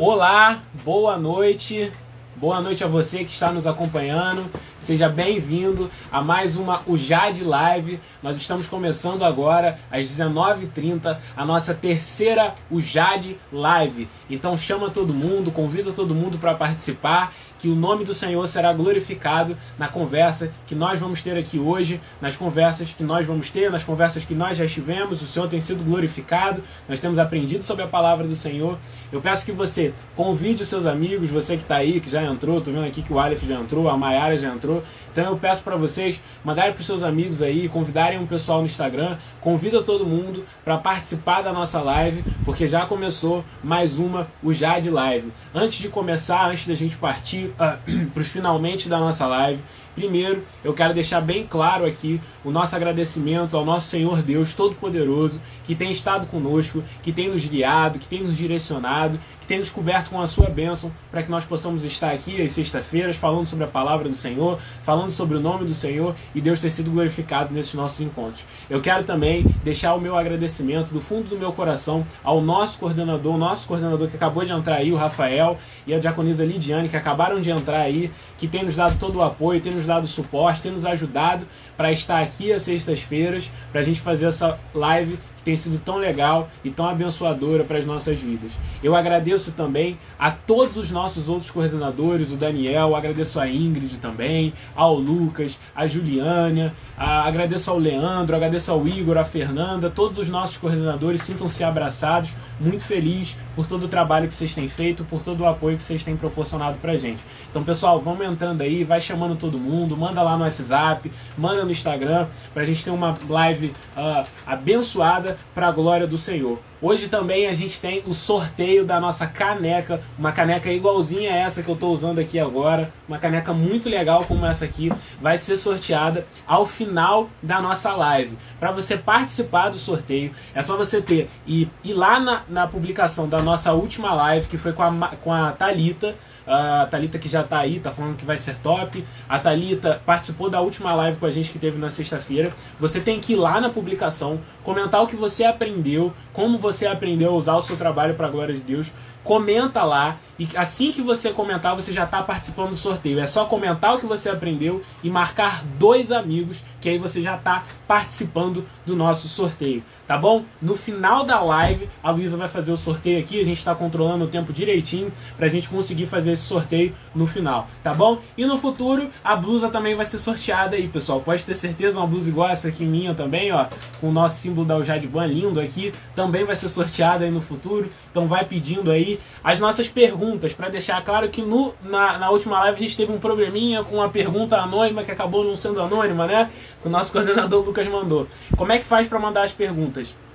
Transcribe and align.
Olá, 0.00 0.60
boa 0.84 1.18
noite. 1.18 1.92
Boa 2.36 2.60
noite 2.60 2.84
a 2.84 2.86
você 2.86 3.24
que 3.24 3.32
está 3.32 3.50
nos 3.50 3.66
acompanhando. 3.66 4.48
Seja 4.78 5.08
bem-vindo 5.08 5.90
a 6.12 6.22
mais 6.22 6.56
uma 6.56 6.82
UJAD 6.86 7.42
Live. 7.42 7.98
Nós 8.22 8.36
estamos 8.36 8.68
começando 8.68 9.24
agora 9.24 9.76
às 9.90 10.08
19h30 10.08 11.18
a 11.36 11.44
nossa 11.44 11.74
terceira 11.74 12.54
UJAD 12.70 13.36
Live. 13.52 14.08
Então 14.30 14.56
chama 14.56 14.88
todo 14.88 15.12
mundo, 15.12 15.50
convida 15.50 15.90
todo 15.90 16.14
mundo 16.14 16.38
para 16.38 16.54
participar 16.54 17.34
que 17.58 17.68
o 17.68 17.74
nome 17.74 18.04
do 18.04 18.14
Senhor 18.14 18.46
será 18.46 18.72
glorificado 18.72 19.56
na 19.78 19.88
conversa 19.88 20.50
que 20.66 20.74
nós 20.74 20.98
vamos 20.98 21.22
ter 21.22 21.36
aqui 21.36 21.58
hoje, 21.58 22.00
nas 22.20 22.36
conversas 22.36 22.92
que 22.92 23.02
nós 23.02 23.26
vamos 23.26 23.50
ter, 23.50 23.70
nas 23.70 23.84
conversas 23.84 24.24
que 24.24 24.34
nós 24.34 24.56
já 24.56 24.64
estivemos. 24.64 25.20
O 25.22 25.26
Senhor 25.26 25.48
tem 25.48 25.60
sido 25.60 25.84
glorificado, 25.84 26.62
nós 26.88 27.00
temos 27.00 27.18
aprendido 27.18 27.62
sobre 27.64 27.84
a 27.84 27.88
palavra 27.88 28.26
do 28.26 28.36
Senhor. 28.36 28.78
Eu 29.10 29.20
peço 29.20 29.44
que 29.44 29.52
você 29.52 29.92
convide 30.14 30.62
os 30.62 30.68
seus 30.68 30.86
amigos, 30.86 31.30
você 31.30 31.56
que 31.56 31.62
está 31.62 31.76
aí, 31.76 32.00
que 32.00 32.10
já 32.10 32.22
entrou, 32.22 32.58
estou 32.58 32.72
vendo 32.72 32.86
aqui 32.86 33.02
que 33.02 33.12
o 33.12 33.18
Aleph 33.18 33.42
já 33.42 33.58
entrou, 33.58 33.88
a 33.88 33.96
Mayara 33.96 34.38
já 34.38 34.48
entrou. 34.48 34.82
Então 35.10 35.32
eu 35.32 35.36
peço 35.36 35.62
para 35.62 35.76
vocês 35.76 36.20
mandarem 36.44 36.72
para 36.72 36.80
os 36.80 36.86
seus 36.86 37.02
amigos 37.02 37.42
aí, 37.42 37.68
convidarem 37.68 38.18
um 38.18 38.26
pessoal 38.26 38.60
no 38.60 38.66
Instagram, 38.66 39.16
convida 39.40 39.82
todo 39.82 40.06
mundo 40.06 40.44
para 40.64 40.78
participar 40.78 41.42
da 41.42 41.52
nossa 41.52 41.80
live, 41.80 42.22
porque 42.44 42.68
já 42.68 42.86
começou 42.86 43.44
mais 43.62 43.98
uma, 43.98 44.28
o 44.42 44.52
Jade 44.52 44.90
Live. 44.90 45.32
Antes 45.54 45.78
de 45.78 45.88
começar, 45.88 46.48
antes 46.48 46.66
da 46.66 46.74
gente 46.74 46.96
partir 46.96 47.47
para 48.12 48.20
os 48.20 48.28
finalmente 48.28 48.88
da 48.88 48.98
nossa 48.98 49.26
live, 49.26 49.60
primeiro 49.94 50.42
eu 50.64 50.72
quero 50.72 50.94
deixar 50.94 51.20
bem 51.20 51.46
claro 51.46 51.84
aqui 51.84 52.20
o 52.44 52.50
nosso 52.50 52.74
agradecimento 52.74 53.56
ao 53.56 53.64
nosso 53.64 53.88
Senhor 53.88 54.22
Deus 54.22 54.54
Todo-Poderoso, 54.54 55.40
que 55.66 55.74
tem 55.74 55.90
estado 55.90 56.26
conosco, 56.26 56.82
que 57.02 57.12
tem 57.12 57.28
nos 57.28 57.44
guiado, 57.44 57.98
que 57.98 58.08
tem 58.08 58.22
nos 58.22 58.36
direcionado, 58.36 59.18
tem 59.48 59.58
nos 59.58 59.70
coberto 59.70 60.10
com 60.10 60.20
a 60.20 60.26
sua 60.26 60.50
bênção, 60.50 60.92
para 61.10 61.22
que 61.22 61.30
nós 61.30 61.42
possamos 61.42 61.82
estar 61.82 62.10
aqui 62.10 62.40
às 62.42 62.52
sexta-feiras 62.52 63.16
falando 63.16 63.46
sobre 63.46 63.64
a 63.64 63.68
palavra 63.68 64.06
do 64.06 64.14
Senhor, 64.14 64.58
falando 64.84 65.10
sobre 65.10 65.38
o 65.38 65.40
nome 65.40 65.64
do 65.64 65.72
Senhor 65.72 66.14
e 66.34 66.40
Deus 66.40 66.60
ter 66.60 66.68
sido 66.68 66.90
glorificado 66.90 67.52
nesses 67.54 67.72
nossos 67.72 67.98
encontros. 68.00 68.44
Eu 68.68 68.82
quero 68.82 69.04
também 69.04 69.46
deixar 69.64 69.94
o 69.94 70.00
meu 70.00 70.14
agradecimento 70.14 70.92
do 70.92 71.00
fundo 71.00 71.30
do 71.30 71.38
meu 71.38 71.50
coração 71.50 72.06
ao 72.22 72.42
nosso 72.42 72.78
coordenador, 72.78 73.34
o 73.34 73.38
nosso 73.38 73.66
coordenador 73.66 74.08
que 74.08 74.16
acabou 74.16 74.44
de 74.44 74.52
entrar 74.52 74.76
aí, 74.76 74.92
o 74.92 74.96
Rafael, 74.96 75.56
e 75.86 75.94
a 75.94 75.98
diaconisa 75.98 76.44
Lidiane, 76.44 76.90
que 76.90 76.96
acabaram 76.96 77.40
de 77.40 77.50
entrar 77.50 77.80
aí, 77.80 78.10
que 78.36 78.46
tem 78.46 78.66
nos 78.66 78.76
dado 78.76 78.98
todo 78.98 79.16
o 79.16 79.22
apoio, 79.22 79.62
tem 79.62 79.72
nos 79.72 79.86
dado 79.86 80.06
suporte, 80.06 80.60
tem 80.60 80.72
nos 80.72 80.84
ajudado 80.84 81.46
para 81.74 81.90
estar 81.90 82.22
aqui 82.22 82.52
às 82.52 82.62
sextas-feiras, 82.62 83.50
para 83.72 83.80
a 83.80 83.84
gente 83.84 84.00
fazer 84.02 84.26
essa 84.26 84.58
live 84.74 85.18
tem 85.44 85.56
sido 85.56 85.80
tão 85.84 85.96
legal 85.96 86.50
e 86.64 86.70
tão 86.70 86.86
abençoadora 86.88 87.64
para 87.64 87.78
as 87.78 87.86
nossas 87.86 88.18
vidas. 88.18 88.52
Eu 88.82 88.94
agradeço 88.94 89.52
também 89.52 89.98
a 90.18 90.30
todos 90.30 90.76
os 90.76 90.90
nossos 90.90 91.28
outros 91.28 91.50
coordenadores, 91.50 92.32
o 92.32 92.36
Daniel, 92.36 92.96
agradeço 92.96 93.38
a 93.38 93.48
Ingrid 93.48 93.98
também, 93.98 94.52
ao 94.74 94.94
Lucas, 94.96 95.58
a 95.74 95.86
Juliana, 95.86 96.74
a, 96.96 97.22
agradeço 97.26 97.70
ao 97.70 97.78
Leandro, 97.78 98.34
agradeço 98.34 98.72
ao 98.72 98.86
Igor, 98.88 99.16
a 99.16 99.24
Fernanda, 99.24 99.88
todos 99.88 100.18
os 100.18 100.28
nossos 100.28 100.56
coordenadores 100.56 101.22
sintam-se 101.22 101.62
abraçados, 101.62 102.34
muito 102.58 102.82
feliz 102.82 103.36
por 103.54 103.66
todo 103.66 103.84
o 103.84 103.88
trabalho 103.88 104.26
que 104.26 104.34
vocês 104.34 104.54
têm 104.54 104.68
feito, 104.68 105.04
por 105.04 105.22
todo 105.22 105.40
o 105.40 105.46
apoio 105.46 105.76
que 105.76 105.84
vocês 105.84 106.02
têm 106.02 106.16
proporcionado 106.16 106.78
para 106.78 106.92
a 106.92 106.98
gente. 106.98 107.22
Então, 107.50 107.62
pessoal, 107.62 108.00
vamos 108.00 108.26
entrando 108.26 108.62
aí, 108.62 108.82
vai 108.82 109.00
chamando 109.00 109.36
todo 109.36 109.58
mundo, 109.58 109.96
manda 109.96 110.20
lá 110.22 110.36
no 110.36 110.44
WhatsApp, 110.44 111.10
manda 111.36 111.64
no 111.64 111.70
Instagram, 111.70 112.26
para 112.52 112.64
a 112.64 112.66
gente 112.66 112.84
ter 112.84 112.90
uma 112.90 113.16
live 113.28 113.72
uh, 113.96 114.26
abençoada 114.46 115.38
para 115.54 115.68
a 115.68 115.72
glória 115.72 116.06
do 116.06 116.18
Senhor. 116.18 116.58
Hoje 116.80 117.08
também 117.08 117.48
a 117.48 117.54
gente 117.54 117.80
tem 117.80 118.04
o 118.06 118.14
sorteio 118.14 118.84
da 118.84 119.00
nossa 119.00 119.26
caneca, 119.26 120.00
uma 120.16 120.30
caneca 120.30 120.70
igualzinha 120.70 121.32
a 121.32 121.36
essa 121.36 121.60
que 121.60 121.68
eu 121.68 121.74
estou 121.74 121.92
usando 121.92 122.20
aqui 122.20 122.38
agora, 122.38 122.92
uma 123.08 123.18
caneca 123.18 123.52
muito 123.52 123.88
legal 123.88 124.24
como 124.24 124.46
essa 124.46 124.64
aqui, 124.64 124.92
vai 125.20 125.36
ser 125.38 125.56
sorteada 125.56 126.24
ao 126.46 126.64
final 126.64 127.28
da 127.42 127.60
nossa 127.60 127.92
live. 127.96 128.38
Para 128.60 128.70
você 128.70 128.96
participar 128.96 129.70
do 129.70 129.78
sorteio, 129.78 130.32
é 130.54 130.62
só 130.62 130.76
você 130.76 131.02
ter 131.02 131.28
e 131.44 131.68
ir 131.82 131.94
lá 131.94 132.20
na, 132.20 132.42
na 132.48 132.68
publicação 132.68 133.28
da 133.28 133.42
nossa 133.42 133.72
última 133.72 134.14
live, 134.14 134.46
que 134.46 134.56
foi 134.56 134.72
com 134.72 134.84
a, 134.84 135.08
com 135.16 135.32
a 135.32 135.50
Thalita, 135.50 136.14
a 136.48 136.86
Thalita 136.86 137.18
que 137.18 137.28
já 137.28 137.42
está 137.42 137.58
aí, 137.58 137.78
tá 137.78 137.92
falando 137.92 138.16
que 138.16 138.24
vai 138.24 138.38
ser 138.38 138.56
top. 138.58 139.04
A 139.28 139.38
Thalita 139.38 140.00
participou 140.04 140.48
da 140.48 140.60
última 140.60 140.94
live 140.94 141.18
com 141.18 141.26
a 141.26 141.30
gente 141.30 141.50
que 141.50 141.58
teve 141.58 141.78
na 141.78 141.90
sexta-feira. 141.90 142.52
Você 142.80 143.00
tem 143.00 143.20
que 143.20 143.34
ir 143.34 143.36
lá 143.36 143.60
na 143.60 143.68
publicação, 143.68 144.40
comentar 144.64 145.02
o 145.02 145.06
que 145.06 145.16
você 145.16 145.44
aprendeu, 145.44 146.12
como 146.32 146.58
você 146.58 146.86
aprendeu 146.86 147.30
a 147.30 147.36
usar 147.36 147.56
o 147.56 147.62
seu 147.62 147.76
trabalho 147.76 148.14
para 148.14 148.26
a 148.26 148.30
glória 148.30 148.54
de 148.54 148.62
Deus. 148.62 148.90
Comenta 149.22 149.82
lá 149.82 150.16
e 150.38 150.48
assim 150.54 150.90
que 150.90 151.02
você 151.02 151.30
comentar, 151.30 151.76
você 151.76 151.92
já 151.92 152.04
está 152.04 152.22
participando 152.22 152.70
do 152.70 152.76
sorteio. 152.76 153.20
É 153.20 153.26
só 153.26 153.44
comentar 153.44 153.94
o 153.94 154.00
que 154.00 154.06
você 154.06 154.30
aprendeu 154.30 154.82
e 155.02 155.10
marcar 155.10 155.62
dois 155.78 156.10
amigos, 156.10 156.62
que 156.80 156.88
aí 156.88 156.96
você 156.96 157.20
já 157.20 157.36
está 157.36 157.64
participando 157.86 158.64
do 158.86 158.96
nosso 158.96 159.28
sorteio 159.28 159.82
tá 160.08 160.16
bom? 160.16 160.44
No 160.60 160.74
final 160.74 161.22
da 161.22 161.38
live, 161.42 161.86
a 162.02 162.10
Luísa 162.10 162.34
vai 162.38 162.48
fazer 162.48 162.72
o 162.72 162.78
sorteio 162.78 163.20
aqui, 163.20 163.38
a 163.38 163.44
gente 163.44 163.58
está 163.58 163.74
controlando 163.74 164.24
o 164.24 164.28
tempo 164.28 164.54
direitinho 164.54 165.12
para 165.36 165.46
a 165.46 165.48
gente 165.50 165.68
conseguir 165.68 166.06
fazer 166.06 166.32
esse 166.32 166.44
sorteio 166.44 166.94
no 167.14 167.26
final, 167.26 167.68
tá 167.82 167.92
bom? 167.92 168.18
E 168.36 168.46
no 168.46 168.56
futuro, 168.56 169.10
a 169.22 169.36
blusa 169.36 169.68
também 169.68 169.94
vai 169.94 170.06
ser 170.06 170.18
sorteada 170.18 170.76
aí, 170.76 170.88
pessoal. 170.88 171.20
Pode 171.20 171.44
ter 171.44 171.54
certeza, 171.54 171.98
uma 172.00 172.06
blusa 172.06 172.30
igual 172.30 172.48
essa 172.48 172.68
aqui 172.68 172.86
minha 172.86 173.14
também, 173.14 173.52
ó, 173.52 173.66
com 174.00 174.08
o 174.08 174.12
nosso 174.12 174.40
símbolo 174.40 174.66
da 174.66 174.78
Ujadban 174.78 175.26
lindo 175.26 175.60
aqui, 175.60 175.92
também 176.16 176.42
vai 176.42 176.56
ser 176.56 176.70
sorteada 176.70 177.26
aí 177.26 177.30
no 177.30 177.42
futuro. 177.42 177.90
Então 178.10 178.26
vai 178.26 178.46
pedindo 178.46 178.90
aí 178.90 179.20
as 179.44 179.60
nossas 179.60 179.88
perguntas, 179.88 180.54
para 180.54 180.70
deixar 180.70 181.04
claro 181.04 181.28
que 181.28 181.42
no, 181.42 181.74
na, 181.82 182.16
na 182.16 182.30
última 182.30 182.58
live 182.60 182.76
a 182.76 182.80
gente 182.80 182.96
teve 182.96 183.12
um 183.12 183.18
probleminha 183.18 183.84
com 183.84 183.96
uma 183.96 184.08
pergunta 184.08 184.56
anônima 184.56 185.04
que 185.04 185.10
acabou 185.10 185.44
não 185.44 185.56
sendo 185.56 185.82
anônima, 185.82 186.26
né? 186.26 186.50
Que 186.80 186.88
o 186.88 186.90
nosso 186.90 187.12
coordenador 187.18 187.62
Lucas 187.62 187.86
mandou. 187.88 188.26
Como 188.56 188.72
é 188.72 188.78
que 188.78 188.86
faz 188.86 189.06
para 189.06 189.18
mandar 189.18 189.42
as 189.42 189.52
perguntas? 189.52 189.97
Perguntas. 189.98 190.28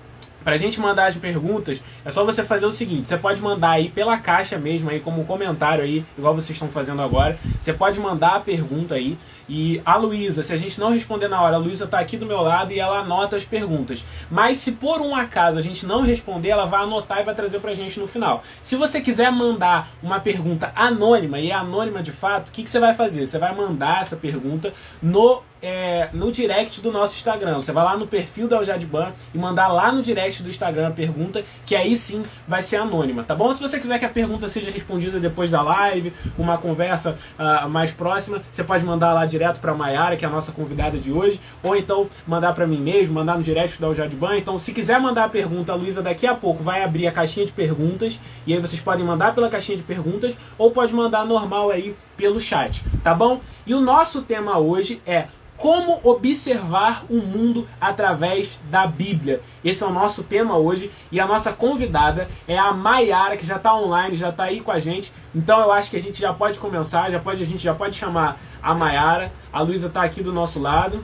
Para 0.44 0.56
a 0.56 0.58
gente 0.58 0.78
mandar 0.78 1.08
as 1.08 1.16
perguntas, 1.16 1.82
é 2.04 2.12
só 2.12 2.26
você 2.26 2.44
fazer 2.44 2.66
o 2.66 2.72
seguinte: 2.72 3.08
você 3.08 3.18
pode 3.18 3.42
mandar 3.42 3.72
aí 3.72 3.90
pela 3.90 4.18
caixa 4.18 4.58
mesmo, 4.58 4.90
aí 4.90 5.00
como 5.00 5.24
comentário 5.24 5.84
aí, 5.84 6.06
igual 6.18 6.36
vocês 6.36 6.52
estão 6.52 6.68
fazendo 6.68 7.02
agora. 7.02 7.40
Você 7.62 7.72
pode 7.72 7.98
mandar 7.98 8.36
a 8.36 8.40
pergunta 8.42 8.96
aí. 8.96 9.18
E 9.48 9.82
a 9.86 9.96
Luísa, 9.96 10.44
se 10.44 10.54
a 10.54 10.58
gente 10.58 10.80
não 10.80 10.92
responder 10.92 11.28
na 11.28 11.42
hora, 11.42 11.56
a 11.56 11.60
Luísa 11.60 11.86
está 11.86 12.00
aqui 12.00 12.18
do 12.18 12.26
meu 12.26 12.42
lado 12.42 12.74
e 12.74 12.80
ela 12.80 13.00
anota 13.00 13.38
as 13.38 13.46
perguntas. 13.46 14.04
Mas 14.30 14.58
se 14.58 14.74
por 14.74 15.02
um 15.02 15.16
acaso 15.16 15.58
a 15.58 15.62
gente 15.62 15.86
não 15.86 16.02
responder, 16.02 16.50
ela 16.50 16.66
vai 16.66 16.84
anotar 16.84 17.22
e 17.22 17.24
vai 17.24 17.36
trazer 17.36 17.60
para 17.60 17.72
a 17.72 17.76
gente 17.76 18.00
no 18.00 18.08
final. 18.08 18.44
Se 18.62 18.76
você 18.76 19.00
quiser 19.00 19.32
mandar 19.32 19.90
uma 20.02 20.20
pergunta 20.20 20.72
anônima, 20.76 21.40
e 21.40 21.52
é 21.52 21.54
anônima 21.54 22.02
de 22.02 22.12
fato, 22.12 22.50
o 22.50 22.52
que, 22.52 22.64
que 22.64 22.70
você 22.70 22.80
vai 22.80 22.94
fazer? 22.94 23.28
Você 23.28 23.38
vai 23.38 23.54
mandar 23.54 24.02
essa 24.02 24.16
pergunta 24.16 24.74
no 25.02 25.42
é, 25.64 26.10
no 26.12 26.30
direct 26.30 26.82
do 26.82 26.92
nosso 26.92 27.16
Instagram. 27.16 27.56
Você 27.56 27.72
vai 27.72 27.86
lá 27.86 27.98
no 27.98 28.06
perfil 28.06 28.50
da 28.50 28.60
Ujadban 28.60 29.14
e 29.34 29.38
mandar 29.38 29.70
lá 29.70 29.94
no 29.94 30.04
direct 30.04 30.44
do 30.44 30.50
Instagram 30.50 30.90
a 30.90 30.92
pergunta, 30.92 31.44
que 31.66 31.74
aí 31.74 31.96
sim 31.96 32.22
vai 32.46 32.62
ser 32.62 32.76
anônima, 32.76 33.24
tá 33.24 33.34
bom? 33.34 33.52
Se 33.54 33.62
você 33.62 33.80
quiser 33.80 33.98
que 33.98 34.04
a 34.04 34.10
pergunta 34.10 34.50
seja 34.50 34.70
respondida 34.70 35.20
depois 35.22 35.50
da 35.50 35.62
live, 35.62 36.12
uma 36.38 36.58
conversa 36.58 37.18
uh, 37.40 37.70
mais 37.70 37.92
próxima, 37.92 38.42
você 38.52 38.64
pode 38.64 38.84
mandar 38.84 39.14
lá 39.14 39.26
direto 39.26 39.62
para 39.62 39.72
a 39.72 39.76
Mayara, 39.76 40.18
que 40.18 40.26
é 40.26 40.28
a 40.28 40.32
nossa 40.32 40.52
convidada 40.52 40.98
de 40.98 41.12
hoje, 41.12 41.40
ou 41.64 41.78
então 41.78 42.10
mandar 42.28 42.54
para 42.54 42.68
mim 42.68 42.82
mesmo, 42.82 43.14
mandar 43.14 43.38
no 43.38 43.44
direct 43.44 43.80
da 43.80 43.88
Ujadban. 43.88 44.38
Então, 44.38 44.60
se 44.60 44.74
quiser 44.74 45.00
mandar 45.00 45.24
a 45.24 45.30
pergunta, 45.30 45.72
a 45.72 45.76
Luísa 45.76 46.02
daqui 46.02 46.28
a 46.28 46.36
pouco 46.36 46.62
vai 46.62 46.84
abrir 46.84 47.08
a 47.08 47.12
caixinha 47.12 47.46
de 47.46 47.54
perguntas, 47.54 48.20
e 48.46 48.54
aí 48.54 48.60
vocês 48.60 48.82
podem 48.82 49.06
mandar 49.06 49.34
pela 49.34 49.50
caixinha 49.50 49.78
de 49.78 49.84
perguntas, 49.84 50.36
ou 50.58 50.72
pode 50.72 50.94
mandar 50.94 51.26
normal 51.26 51.70
aí 51.72 51.96
pelo 52.16 52.40
chat, 52.40 52.84
tá 53.04 53.14
bom? 53.14 53.42
E 53.66 53.74
o 53.74 53.82
nosso 53.82 54.22
tema 54.22 54.58
hoje 54.58 55.02
é 55.06 55.28
como 55.58 56.02
observar 56.04 57.06
o 57.10 57.18
mundo 57.18 57.68
através 57.80 58.60
da 58.70 58.86
Bíblia. 58.86 59.42
Esse 59.64 59.84
é 59.84 59.86
o 59.86 59.94
nosso 59.94 60.24
tema 60.24 60.58
hoje 60.58 60.92
e 61.12 61.20
a 61.20 61.26
nossa 61.26 61.54
convidada 61.54 62.28
é 62.48 62.58
a 62.58 62.74
Maiara, 62.74 63.38
que 63.38 63.46
já 63.46 63.56
está 63.56 63.74
online, 63.74 64.18
já 64.18 64.30
está 64.30 64.44
aí 64.44 64.60
com 64.60 64.72
a 64.72 64.80
gente. 64.80 65.14
Então 65.34 65.62
eu 65.62 65.72
acho 65.72 65.90
que 65.90 65.98
a 65.98 66.02
gente 66.02 66.20
já 66.20 66.34
pode 66.34 66.60
começar, 66.60 67.10
já 67.12 67.20
pode, 67.20 67.42
a 67.42 67.46
gente 67.46 67.64
já 67.64 67.74
pode 67.74 67.96
chamar 67.96 68.40
a 68.62 68.74
Maiara. 68.74 69.32
A 69.52 69.62
Luísa 69.62 69.88
está 69.88 70.04
aqui 70.04 70.22
do 70.22 70.34
nosso 70.34 70.60
lado. 70.60 71.02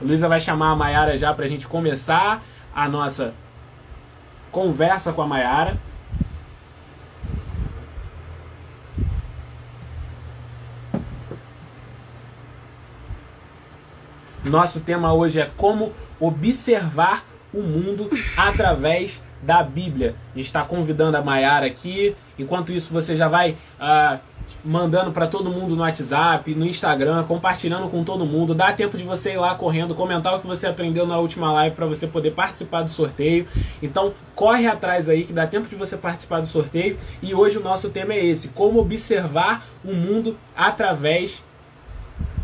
A 0.00 0.04
Luísa 0.04 0.28
vai 0.28 0.40
chamar 0.40 0.70
a 0.70 0.76
Maiara 0.76 1.18
já 1.18 1.34
para 1.34 1.44
a 1.44 1.48
gente 1.48 1.66
começar 1.66 2.42
a 2.74 2.88
nossa 2.88 3.34
conversa 4.50 5.12
com 5.12 5.20
a 5.20 5.26
Maiara. 5.26 5.76
Nosso 14.44 14.80
tema 14.80 15.12
hoje 15.14 15.40
é 15.40 15.50
como 15.56 15.92
observar 16.20 17.24
o 17.52 17.62
mundo 17.62 18.10
através 18.36 19.22
da 19.42 19.62
Bíblia. 19.62 20.14
A 20.34 20.36
gente 20.36 20.46
está 20.46 20.62
convidando 20.62 21.16
a 21.16 21.22
Maiara 21.22 21.66
aqui. 21.66 22.14
Enquanto 22.38 22.70
isso, 22.70 22.92
você 22.92 23.16
já 23.16 23.26
vai 23.26 23.52
uh, 23.80 24.18
mandando 24.62 25.12
para 25.12 25.26
todo 25.26 25.48
mundo 25.48 25.74
no 25.74 25.80
WhatsApp, 25.80 26.54
no 26.54 26.66
Instagram, 26.66 27.24
compartilhando 27.24 27.88
com 27.88 28.04
todo 28.04 28.26
mundo. 28.26 28.54
Dá 28.54 28.70
tempo 28.70 28.98
de 28.98 29.04
você 29.04 29.32
ir 29.32 29.38
lá 29.38 29.54
correndo, 29.54 29.94
comentar 29.94 30.34
o 30.34 30.40
que 30.40 30.46
você 30.46 30.66
aprendeu 30.66 31.06
na 31.06 31.18
última 31.18 31.50
live 31.50 31.74
para 31.74 31.86
você 31.86 32.06
poder 32.06 32.32
participar 32.32 32.82
do 32.82 32.90
sorteio. 32.90 33.48
Então, 33.82 34.12
corre 34.34 34.66
atrás 34.66 35.08
aí 35.08 35.24
que 35.24 35.32
dá 35.32 35.46
tempo 35.46 35.68
de 35.68 35.74
você 35.74 35.96
participar 35.96 36.40
do 36.40 36.46
sorteio. 36.46 36.98
E 37.22 37.34
hoje 37.34 37.56
o 37.56 37.62
nosso 37.62 37.88
tema 37.88 38.12
é 38.12 38.22
esse: 38.22 38.48
como 38.48 38.78
observar 38.78 39.66
o 39.82 39.94
mundo 39.94 40.36
através 40.54 41.42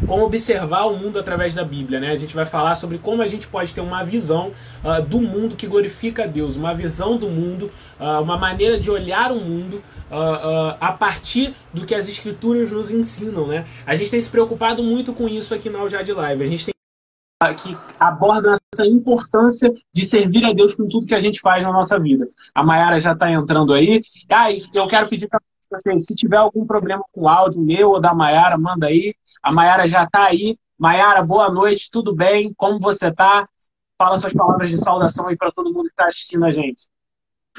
como 0.07 0.25
observar 0.25 0.85
o 0.87 0.97
mundo 0.97 1.19
através 1.19 1.55
da 1.55 1.65
Bíblia, 1.65 2.01
né? 2.01 2.11
A 2.11 2.17
gente 2.17 2.35
vai 2.35 2.47
falar 2.47 2.75
sobre 2.75 2.99
como 2.99 3.23
a 3.23 3.29
gente 3.29 3.47
pode 3.47 3.75
ter 3.75 3.81
uma 3.81 4.03
visão 4.03 4.53
uh, 4.83 5.03
do 5.03 5.21
mundo 5.21 5.57
que 5.57 5.67
glorifica 5.67 6.25
a 6.25 6.27
Deus, 6.27 6.57
uma 6.57 6.75
visão 6.75 7.17
do 7.17 7.29
mundo, 7.29 7.71
uh, 7.99 8.23
uma 8.23 8.37
maneira 8.37 8.79
de 8.79 8.91
olhar 8.91 9.31
o 9.31 9.41
mundo 9.41 9.83
uh, 10.11 10.77
a 10.81 10.93
partir 10.93 11.55
do 11.73 11.85
que 11.85 11.95
as 11.95 12.09
Escrituras 12.09 12.71
nos 12.71 12.91
ensinam, 12.91 13.47
né? 13.47 13.67
A 13.87 13.95
gente 13.95 14.11
tem 14.11 14.21
se 14.21 14.31
preocupado 14.31 14.83
muito 14.83 15.13
com 15.13 15.29
isso 15.29 15.55
aqui 15.55 15.69
na 15.69 15.81
Aljad 15.81 16.09
Live. 16.09 16.43
A 16.43 16.47
gente 16.47 16.65
tem 16.67 16.75
que 17.57 17.75
aborda 17.99 18.59
essa 18.75 18.87
importância 18.87 19.73
de 19.95 20.05
servir 20.05 20.45
a 20.45 20.53
Deus 20.53 20.75
com 20.75 20.87
tudo 20.87 21.07
que 21.07 21.15
a 21.15 21.21
gente 21.21 21.41
faz 21.41 21.65
na 21.65 21.73
nossa 21.73 21.99
vida. 21.99 22.29
A 22.55 22.63
Mayara 22.63 23.01
já 23.01 23.13
está 23.13 23.31
entrando 23.31 23.73
aí. 23.73 24.03
Ah, 24.29 24.53
eu 24.53 24.87
quero 24.87 25.09
pedir 25.09 25.27
para 25.27 25.41
vocês, 25.71 26.05
se 26.05 26.15
tiver 26.15 26.37
algum 26.37 26.67
problema 26.67 27.03
com 27.13 27.23
o 27.23 27.29
áudio 27.29 27.63
meu 27.63 27.93
ou 27.93 28.01
da 28.01 28.13
Mayara, 28.13 28.59
manda 28.59 28.89
aí. 28.89 29.15
A 29.43 29.53
Mayara 29.53 29.89
já 29.89 30.05
está 30.05 30.25
aí. 30.25 30.59
Mayara, 30.79 31.23
boa 31.23 31.51
noite, 31.51 31.91
tudo 31.91 32.15
bem? 32.15 32.53
Como 32.57 32.79
você 32.79 33.09
está? 33.09 33.49
Fala 33.99 34.19
suas 34.19 34.33
palavras 34.33 34.71
de 34.71 34.79
saudação 34.79 35.29
aí 35.29 35.37
para 35.37 35.51
todo 35.51 35.73
mundo 35.73 35.85
que 35.85 35.91
está 35.91 36.07
assistindo 36.07 36.45
a 36.45 36.51
gente. 36.51 36.83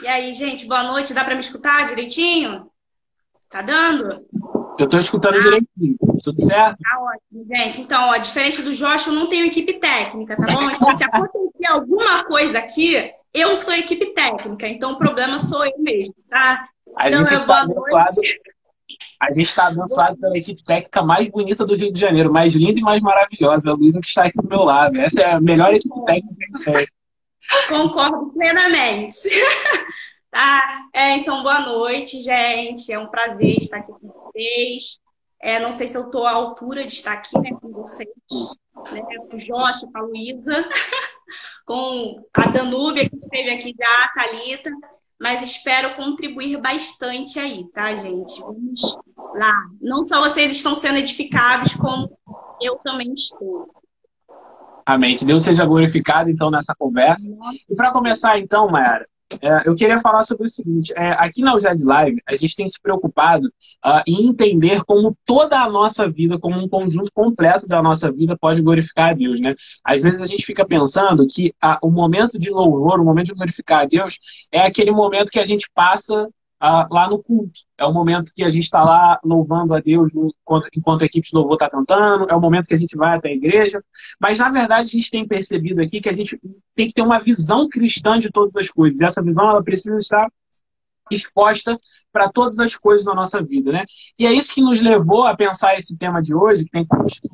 E 0.01 0.07
aí, 0.07 0.33
gente, 0.33 0.67
boa 0.67 0.83
noite. 0.83 1.13
Dá 1.13 1.23
para 1.23 1.35
me 1.35 1.41
escutar 1.41 1.87
direitinho? 1.87 2.69
Tá 3.49 3.61
dando? 3.61 4.25
Eu 4.79 4.85
estou 4.85 4.99
escutando 4.99 5.35
ah. 5.35 5.39
direitinho. 5.39 5.97
Tudo 6.23 6.39
certo? 6.41 6.77
Tá 6.81 6.99
ótimo, 6.99 7.45
gente. 7.47 7.81
Então, 7.81 8.09
ó, 8.09 8.17
diferente 8.17 8.61
do 8.61 8.73
Josh, 8.73 9.07
eu 9.07 9.13
não 9.13 9.27
tenho 9.27 9.45
equipe 9.45 9.73
técnica, 9.79 10.35
tá 10.35 10.45
bom? 10.53 10.69
Então, 10.69 10.91
se 10.91 11.03
acontecer 11.03 11.67
alguma 11.67 12.23
coisa 12.25 12.59
aqui, 12.59 13.11
eu 13.33 13.55
sou 13.55 13.73
equipe 13.73 14.13
técnica. 14.13 14.67
Então, 14.67 14.93
o 14.93 14.97
problema 14.97 15.39
sou 15.39 15.65
eu 15.65 15.77
mesmo, 15.79 16.15
tá? 16.29 16.67
A 16.95 17.09
então, 17.09 17.25
gente 17.25 17.41
está 17.41 17.61
abençoado. 17.61 18.15
A 19.19 19.27
gente 19.29 19.47
está 19.47 19.67
abençoado 19.67 20.17
pela 20.17 20.37
equipe 20.37 20.63
técnica 20.63 21.01
mais 21.03 21.27
bonita 21.27 21.65
do 21.65 21.75
Rio 21.75 21.91
de 21.91 21.99
Janeiro, 21.99 22.31
mais 22.31 22.53
linda 22.53 22.79
e 22.79 22.81
mais 22.81 23.01
maravilhosa. 23.01 23.71
A 23.71 23.73
Luísa 23.73 23.99
que 23.99 24.07
está 24.07 24.25
aqui 24.25 24.37
do 24.37 24.47
meu 24.47 24.63
lado. 24.63 24.99
Essa 24.99 25.21
é 25.21 25.31
a 25.31 25.39
melhor 25.41 25.73
equipe 25.73 26.05
técnica. 26.05 26.85
Concordo 27.69 28.31
plenamente. 28.33 29.29
tá? 30.31 30.61
É, 30.93 31.17
então, 31.17 31.41
boa 31.43 31.59
noite, 31.61 32.21
gente. 32.21 32.91
É 32.91 32.99
um 32.99 33.07
prazer 33.07 33.57
estar 33.57 33.77
aqui 33.77 33.91
com 33.91 34.07
vocês. 34.07 34.99
É, 35.41 35.59
não 35.59 35.71
sei 35.71 35.87
se 35.87 35.97
eu 35.97 36.05
estou 36.05 36.25
à 36.25 36.31
altura 36.31 36.85
de 36.85 36.93
estar 36.93 37.13
aqui 37.13 37.37
né, 37.39 37.49
com 37.59 37.71
vocês, 37.71 38.07
né, 38.91 39.01
com 39.01 39.35
o 39.35 39.39
Josh, 39.39 39.81
com 39.81 39.97
a 39.97 40.01
Luísa, 40.01 40.53
com 41.65 42.23
a 42.33 42.47
Danúbia, 42.47 43.09
que 43.09 43.17
esteve 43.17 43.49
aqui 43.49 43.73
já, 43.77 44.05
a 44.05 44.11
Thalita, 44.13 44.71
mas 45.21 45.43
espero 45.43 45.95
contribuir 45.95 46.59
bastante 46.59 47.39
aí, 47.39 47.63
tá, 47.71 47.93
gente? 47.93 48.41
Vamos 48.41 48.97
lá. 49.35 49.53
Não 49.79 50.01
só 50.01 50.19
vocês 50.19 50.49
estão 50.49 50.73
sendo 50.73 50.97
edificados, 50.97 51.75
como 51.75 52.11
eu 52.59 52.77
também 52.77 53.13
estou. 53.13 53.69
Amém. 54.83 55.15
Que 55.15 55.23
Deus 55.23 55.43
seja 55.43 55.63
glorificado, 55.63 56.27
então, 56.27 56.49
nessa 56.49 56.73
conversa. 56.73 57.29
E 57.69 57.75
para 57.75 57.91
começar, 57.91 58.39
então, 58.39 58.67
Mayara, 58.67 59.07
é, 59.41 59.67
eu 59.67 59.75
queria 59.75 59.99
falar 59.99 60.23
sobre 60.23 60.45
o 60.45 60.49
seguinte: 60.49 60.93
é, 60.95 61.11
aqui 61.11 61.41
na 61.41 61.55
UJAD 61.55 61.83
Live, 61.83 62.21
a 62.27 62.35
gente 62.35 62.55
tem 62.55 62.67
se 62.67 62.79
preocupado 62.81 63.47
uh, 63.85 64.01
em 64.07 64.27
entender 64.27 64.83
como 64.83 65.15
toda 65.25 65.59
a 65.59 65.69
nossa 65.69 66.09
vida, 66.09 66.39
como 66.39 66.59
um 66.59 66.67
conjunto 66.67 67.11
completo 67.13 67.67
da 67.67 67.81
nossa 67.81 68.11
vida, 68.11 68.37
pode 68.37 68.61
glorificar 68.61 69.11
a 69.11 69.13
Deus. 69.13 69.39
Né? 69.39 69.55
Às 69.83 70.01
vezes 70.01 70.21
a 70.21 70.25
gente 70.25 70.45
fica 70.45 70.65
pensando 70.65 71.27
que 71.27 71.53
uh, 71.63 71.77
o 71.81 71.91
momento 71.91 72.37
de 72.37 72.49
louvor, 72.49 72.99
o 72.99 73.05
momento 73.05 73.27
de 73.27 73.35
glorificar 73.35 73.81
a 73.81 73.85
Deus, 73.85 74.19
é 74.51 74.61
aquele 74.61 74.91
momento 74.91 75.31
que 75.31 75.39
a 75.39 75.45
gente 75.45 75.69
passa 75.73 76.27
lá 76.61 77.09
no 77.09 77.21
culto. 77.21 77.59
É 77.77 77.85
o 77.85 77.93
momento 77.93 78.31
que 78.35 78.43
a 78.43 78.49
gente 78.49 78.63
está 78.63 78.83
lá 78.83 79.19
louvando 79.23 79.73
a 79.73 79.79
Deus 79.79 80.13
no, 80.13 80.31
enquanto 80.75 81.01
a 81.01 81.05
equipe 81.05 81.27
de 81.27 81.35
louvor 81.35 81.53
está 81.53 81.69
cantando, 81.69 82.27
é 82.29 82.35
o 82.35 82.39
momento 82.39 82.67
que 82.67 82.75
a 82.75 82.77
gente 82.77 82.95
vai 82.95 83.17
até 83.17 83.29
a 83.29 83.33
igreja. 83.33 83.83
Mas, 84.19 84.37
na 84.37 84.49
verdade, 84.49 84.89
a 84.89 84.91
gente 84.91 85.09
tem 85.09 85.27
percebido 85.27 85.81
aqui 85.81 85.99
que 85.99 86.09
a 86.09 86.13
gente 86.13 86.39
tem 86.75 86.87
que 86.87 86.93
ter 86.93 87.01
uma 87.01 87.19
visão 87.19 87.67
cristã 87.67 88.19
de 88.19 88.29
todas 88.29 88.55
as 88.55 88.69
coisas. 88.69 89.01
E 89.01 89.05
essa 89.05 89.23
visão 89.23 89.49
ela 89.49 89.63
precisa 89.63 89.97
estar 89.97 90.27
exposta 91.15 91.79
para 92.11 92.29
todas 92.29 92.59
as 92.59 92.75
coisas 92.75 93.05
da 93.05 93.13
nossa 93.13 93.41
vida, 93.41 93.71
né? 93.71 93.85
E 94.19 94.25
é 94.25 94.33
isso 94.33 94.53
que 94.53 94.61
nos 94.61 94.81
levou 94.81 95.25
a 95.25 95.35
pensar 95.35 95.77
esse 95.77 95.97
tema 95.97 96.21
de 96.21 96.33
hoje, 96.33 96.65
que 96.65 96.71
tem 96.71 96.85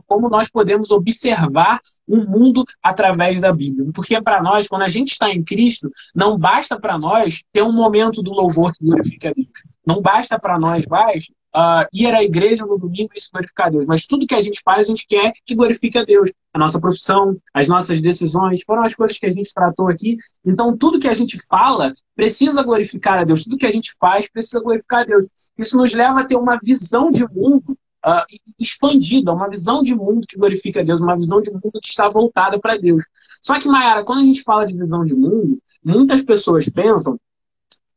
como 0.05 0.29
nós 0.29 0.49
podemos 0.49 0.91
observar 0.91 1.81
o 2.07 2.17
mundo 2.17 2.63
através 2.81 3.41
da 3.41 3.51
Bíblia. 3.51 3.89
Porque 3.93 4.21
para 4.21 4.41
nós, 4.41 4.67
quando 4.67 4.83
a 4.83 4.89
gente 4.89 5.11
está 5.11 5.29
em 5.29 5.43
Cristo, 5.43 5.89
não 6.13 6.37
basta 6.37 6.79
para 6.79 6.97
nós 6.97 7.43
ter 7.51 7.63
um 7.63 7.73
momento 7.73 8.21
do 8.21 8.31
louvor 8.31 8.73
que 8.73 8.85
glorifica 8.85 9.29
a 9.29 9.33
Deus. 9.33 9.47
Não 9.85 10.01
basta 10.01 10.39
para 10.39 10.59
nós 10.59 10.85
mais 10.85 11.25
uh, 11.57 11.87
ir 11.91 12.13
à 12.13 12.23
igreja 12.23 12.65
no 12.65 12.77
domingo 12.77 13.09
e 13.13 13.17
isso 13.17 13.29
glorificar 13.31 13.67
a 13.67 13.69
Deus. 13.71 13.87
Mas 13.87 14.05
tudo 14.05 14.27
que 14.27 14.35
a 14.35 14.41
gente 14.41 14.61
faz, 14.63 14.81
a 14.81 14.83
gente 14.83 15.07
quer 15.07 15.33
que 15.43 15.55
glorifique 15.55 15.97
a 15.97 16.05
Deus. 16.05 16.31
A 16.53 16.59
nossa 16.59 16.79
profissão, 16.79 17.37
as 17.53 17.67
nossas 17.67 18.01
decisões, 18.01 18.61
foram 18.63 18.83
as 18.83 18.93
coisas 18.93 19.17
que 19.17 19.25
a 19.25 19.33
gente 19.33 19.51
tratou 19.53 19.89
aqui. 19.89 20.17
Então, 20.45 20.77
tudo 20.77 20.99
que 20.99 21.07
a 21.07 21.13
gente 21.13 21.39
fala 21.47 21.95
precisa 22.15 22.61
glorificar 22.61 23.19
a 23.19 23.23
Deus. 23.23 23.43
Tudo 23.43 23.57
que 23.57 23.65
a 23.65 23.71
gente 23.71 23.95
faz 23.99 24.29
precisa 24.29 24.59
glorificar 24.59 25.01
a 25.01 25.05
Deus. 25.05 25.25
Isso 25.57 25.75
nos 25.75 25.93
leva 25.93 26.21
a 26.21 26.25
ter 26.25 26.35
uma 26.35 26.59
visão 26.61 27.09
de 27.09 27.25
mundo 27.27 27.77
uh, 28.05 28.25
expandida, 28.59 29.33
uma 29.33 29.49
visão 29.49 29.81
de 29.81 29.95
mundo 29.95 30.27
que 30.27 30.37
glorifica 30.37 30.81
a 30.81 30.83
Deus, 30.83 31.01
uma 31.01 31.17
visão 31.17 31.41
de 31.41 31.51
mundo 31.51 31.79
que 31.81 31.89
está 31.89 32.07
voltada 32.07 32.59
para 32.59 32.77
Deus. 32.77 33.03
Só 33.41 33.59
que, 33.59 33.67
Mayara, 33.67 34.03
quando 34.03 34.19
a 34.19 34.25
gente 34.25 34.43
fala 34.43 34.65
de 34.65 34.75
visão 34.75 35.03
de 35.05 35.15
mundo, 35.15 35.59
muitas 35.83 36.21
pessoas 36.21 36.67
pensam 36.69 37.19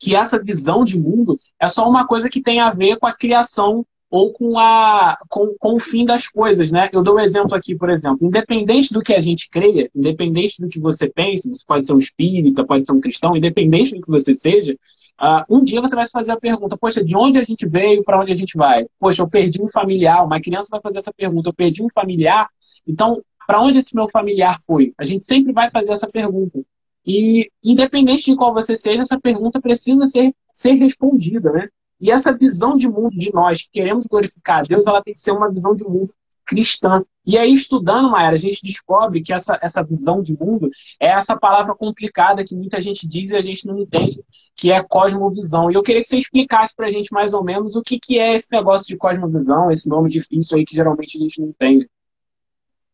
que 0.01 0.15
essa 0.15 0.41
visão 0.41 0.83
de 0.83 0.99
mundo 0.99 1.37
é 1.59 1.67
só 1.67 1.87
uma 1.87 2.07
coisa 2.07 2.27
que 2.27 2.41
tem 2.41 2.59
a 2.59 2.71
ver 2.71 2.97
com 2.97 3.05
a 3.05 3.13
criação 3.13 3.85
ou 4.09 4.33
com, 4.33 4.57
a, 4.57 5.15
com, 5.29 5.55
com 5.57 5.75
o 5.75 5.79
fim 5.79 6.03
das 6.03 6.27
coisas, 6.27 6.71
né? 6.71 6.89
Eu 6.91 7.03
dou 7.03 7.15
um 7.15 7.19
exemplo 7.19 7.53
aqui, 7.53 7.75
por 7.75 7.89
exemplo. 7.89 8.27
Independente 8.27 8.91
do 8.91 9.01
que 9.01 9.13
a 9.13 9.21
gente 9.21 9.47
creia, 9.49 9.89
independente 9.95 10.59
do 10.59 10.67
que 10.67 10.79
você 10.79 11.07
pense, 11.07 11.47
você 11.47 11.63
pode 11.65 11.85
ser 11.85 11.93
um 11.93 11.99
espírita, 11.99 12.65
pode 12.65 12.85
ser 12.85 12.91
um 12.91 12.99
cristão, 12.99 13.37
independente 13.37 13.95
do 13.95 14.01
que 14.01 14.09
você 14.09 14.35
seja, 14.35 14.73
uh, 15.21 15.45
um 15.47 15.63
dia 15.63 15.79
você 15.79 15.95
vai 15.95 16.03
se 16.03 16.11
fazer 16.11 16.31
a 16.31 16.39
pergunta, 16.39 16.75
poxa, 16.75 17.01
de 17.01 17.15
onde 17.15 17.37
a 17.37 17.43
gente 17.43 17.65
veio, 17.69 18.03
para 18.03 18.19
onde 18.19 18.31
a 18.31 18.35
gente 18.35 18.57
vai? 18.57 18.85
Poxa, 18.99 19.21
eu 19.21 19.29
perdi 19.29 19.61
um 19.61 19.69
familiar, 19.69 20.25
uma 20.25 20.41
criança 20.41 20.67
vai 20.71 20.81
fazer 20.81 20.97
essa 20.97 21.13
pergunta, 21.13 21.49
eu 21.49 21.53
perdi 21.53 21.83
um 21.83 21.89
familiar, 21.93 22.49
então, 22.85 23.21
para 23.47 23.61
onde 23.61 23.77
esse 23.77 23.95
meu 23.95 24.09
familiar 24.09 24.59
foi? 24.65 24.93
A 24.97 25.05
gente 25.05 25.23
sempre 25.23 25.53
vai 25.53 25.69
fazer 25.69 25.93
essa 25.93 26.07
pergunta. 26.07 26.59
E, 27.05 27.49
independente 27.63 28.25
de 28.25 28.35
qual 28.35 28.53
você 28.53 28.77
seja, 28.77 29.01
essa 29.01 29.19
pergunta 29.19 29.59
precisa 29.59 30.05
ser, 30.07 30.33
ser 30.53 30.73
respondida, 30.73 31.51
né? 31.51 31.69
E 31.99 32.11
essa 32.11 32.33
visão 32.33 32.75
de 32.75 32.87
mundo 32.87 33.11
de 33.11 33.31
nós 33.33 33.61
que 33.61 33.71
queremos 33.71 34.07
glorificar 34.07 34.59
a 34.59 34.63
Deus, 34.63 34.87
ela 34.87 35.03
tem 35.03 35.13
que 35.13 35.21
ser 35.21 35.31
uma 35.31 35.51
visão 35.51 35.75
de 35.75 35.83
mundo 35.83 36.11
cristã. 36.45 37.03
E 37.25 37.37
aí, 37.37 37.53
estudando, 37.53 38.09
Maera, 38.09 38.35
a 38.35 38.39
gente 38.39 38.61
descobre 38.63 39.21
que 39.21 39.31
essa, 39.31 39.57
essa 39.61 39.83
visão 39.83 40.21
de 40.21 40.37
mundo 40.37 40.69
é 40.99 41.07
essa 41.07 41.37
palavra 41.37 41.75
complicada 41.75 42.43
que 42.43 42.55
muita 42.55 42.81
gente 42.81 43.07
diz 43.07 43.31
e 43.31 43.35
a 43.35 43.41
gente 43.41 43.65
não 43.67 43.77
entende, 43.77 44.21
que 44.55 44.71
é 44.71 44.83
cosmovisão. 44.83 45.71
E 45.71 45.75
eu 45.75 45.83
queria 45.83 46.01
que 46.01 46.09
você 46.09 46.17
explicasse 46.17 46.75
para 46.75 46.87
a 46.87 46.91
gente 46.91 47.13
mais 47.13 47.33
ou 47.33 47.43
menos 47.43 47.75
o 47.75 47.81
que, 47.81 47.99
que 47.99 48.19
é 48.19 48.33
esse 48.33 48.51
negócio 48.51 48.87
de 48.87 48.97
cosmovisão, 48.97 49.71
esse 49.71 49.87
nome 49.87 50.09
difícil 50.09 50.57
aí 50.57 50.65
que 50.65 50.75
geralmente 50.75 51.17
a 51.17 51.21
gente 51.21 51.39
não 51.39 51.49
entende. 51.49 51.87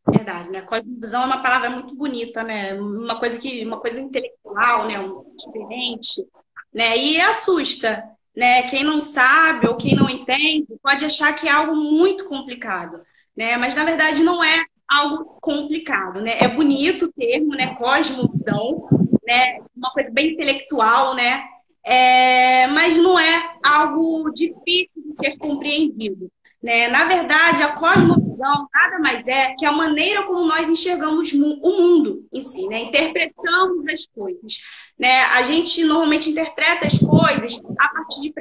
Verdade, 0.09 0.49
né? 0.49 0.61
Cosmovisão 0.61 1.23
é 1.23 1.25
uma 1.25 1.43
palavra 1.43 1.69
muito 1.69 1.93
bonita, 1.93 2.43
né? 2.43 2.73
Uma 2.79 3.19
coisa 3.19 3.37
que, 3.37 3.65
uma 3.65 3.79
coisa 3.79 3.99
intelectual, 3.99 4.87
né? 4.87 4.93
diferente, 5.37 6.25
né? 6.73 6.97
E 6.97 7.19
assusta, 7.19 8.03
né? 8.35 8.63
Quem 8.63 8.83
não 8.83 9.01
sabe 9.01 9.67
ou 9.67 9.75
quem 9.75 9.95
não 9.95 10.09
entende 10.09 10.67
pode 10.81 11.03
achar 11.03 11.33
que 11.33 11.47
é 11.47 11.51
algo 11.51 11.75
muito 11.75 12.25
complicado, 12.25 13.01
né? 13.35 13.57
Mas 13.57 13.75
na 13.75 13.83
verdade 13.83 14.23
não 14.23 14.43
é 14.43 14.63
algo 14.89 15.37
complicado, 15.41 16.21
né? 16.21 16.37
É 16.39 16.47
bonito 16.47 17.05
o 17.05 17.11
termo, 17.11 17.49
né? 17.49 17.75
Cosmovisão, 17.75 18.87
né? 19.25 19.59
Uma 19.75 19.91
coisa 19.91 20.11
bem 20.11 20.33
intelectual, 20.33 21.15
né? 21.15 21.43
É... 21.83 22.67
Mas 22.67 22.97
não 22.97 23.19
é 23.19 23.55
algo 23.63 24.31
difícil 24.31 25.03
de 25.03 25.13
ser 25.13 25.37
compreendido. 25.37 26.31
Né? 26.61 26.87
Na 26.87 27.05
verdade, 27.05 27.61
a 27.61 27.73
cosmovisão 27.73 28.67
nada 28.73 28.99
mais 28.99 29.27
é 29.27 29.53
que 29.53 29.65
a 29.65 29.71
maneira 29.71 30.23
como 30.23 30.45
nós 30.45 30.67
enxergamos 30.67 31.31
o 31.33 31.39
mundo 31.39 32.25
em 32.33 32.41
si, 32.41 32.67
né? 32.67 32.81
interpretamos 32.81 33.87
as 33.87 34.07
coisas. 34.07 34.59
Né? 34.97 35.21
A 35.21 35.43
gente 35.43 35.83
normalmente 35.83 36.29
interpreta 36.29 36.87
as 36.87 36.97
coisas 36.99 37.59
a 37.79 37.87
partir 37.89 38.21
de 38.21 38.33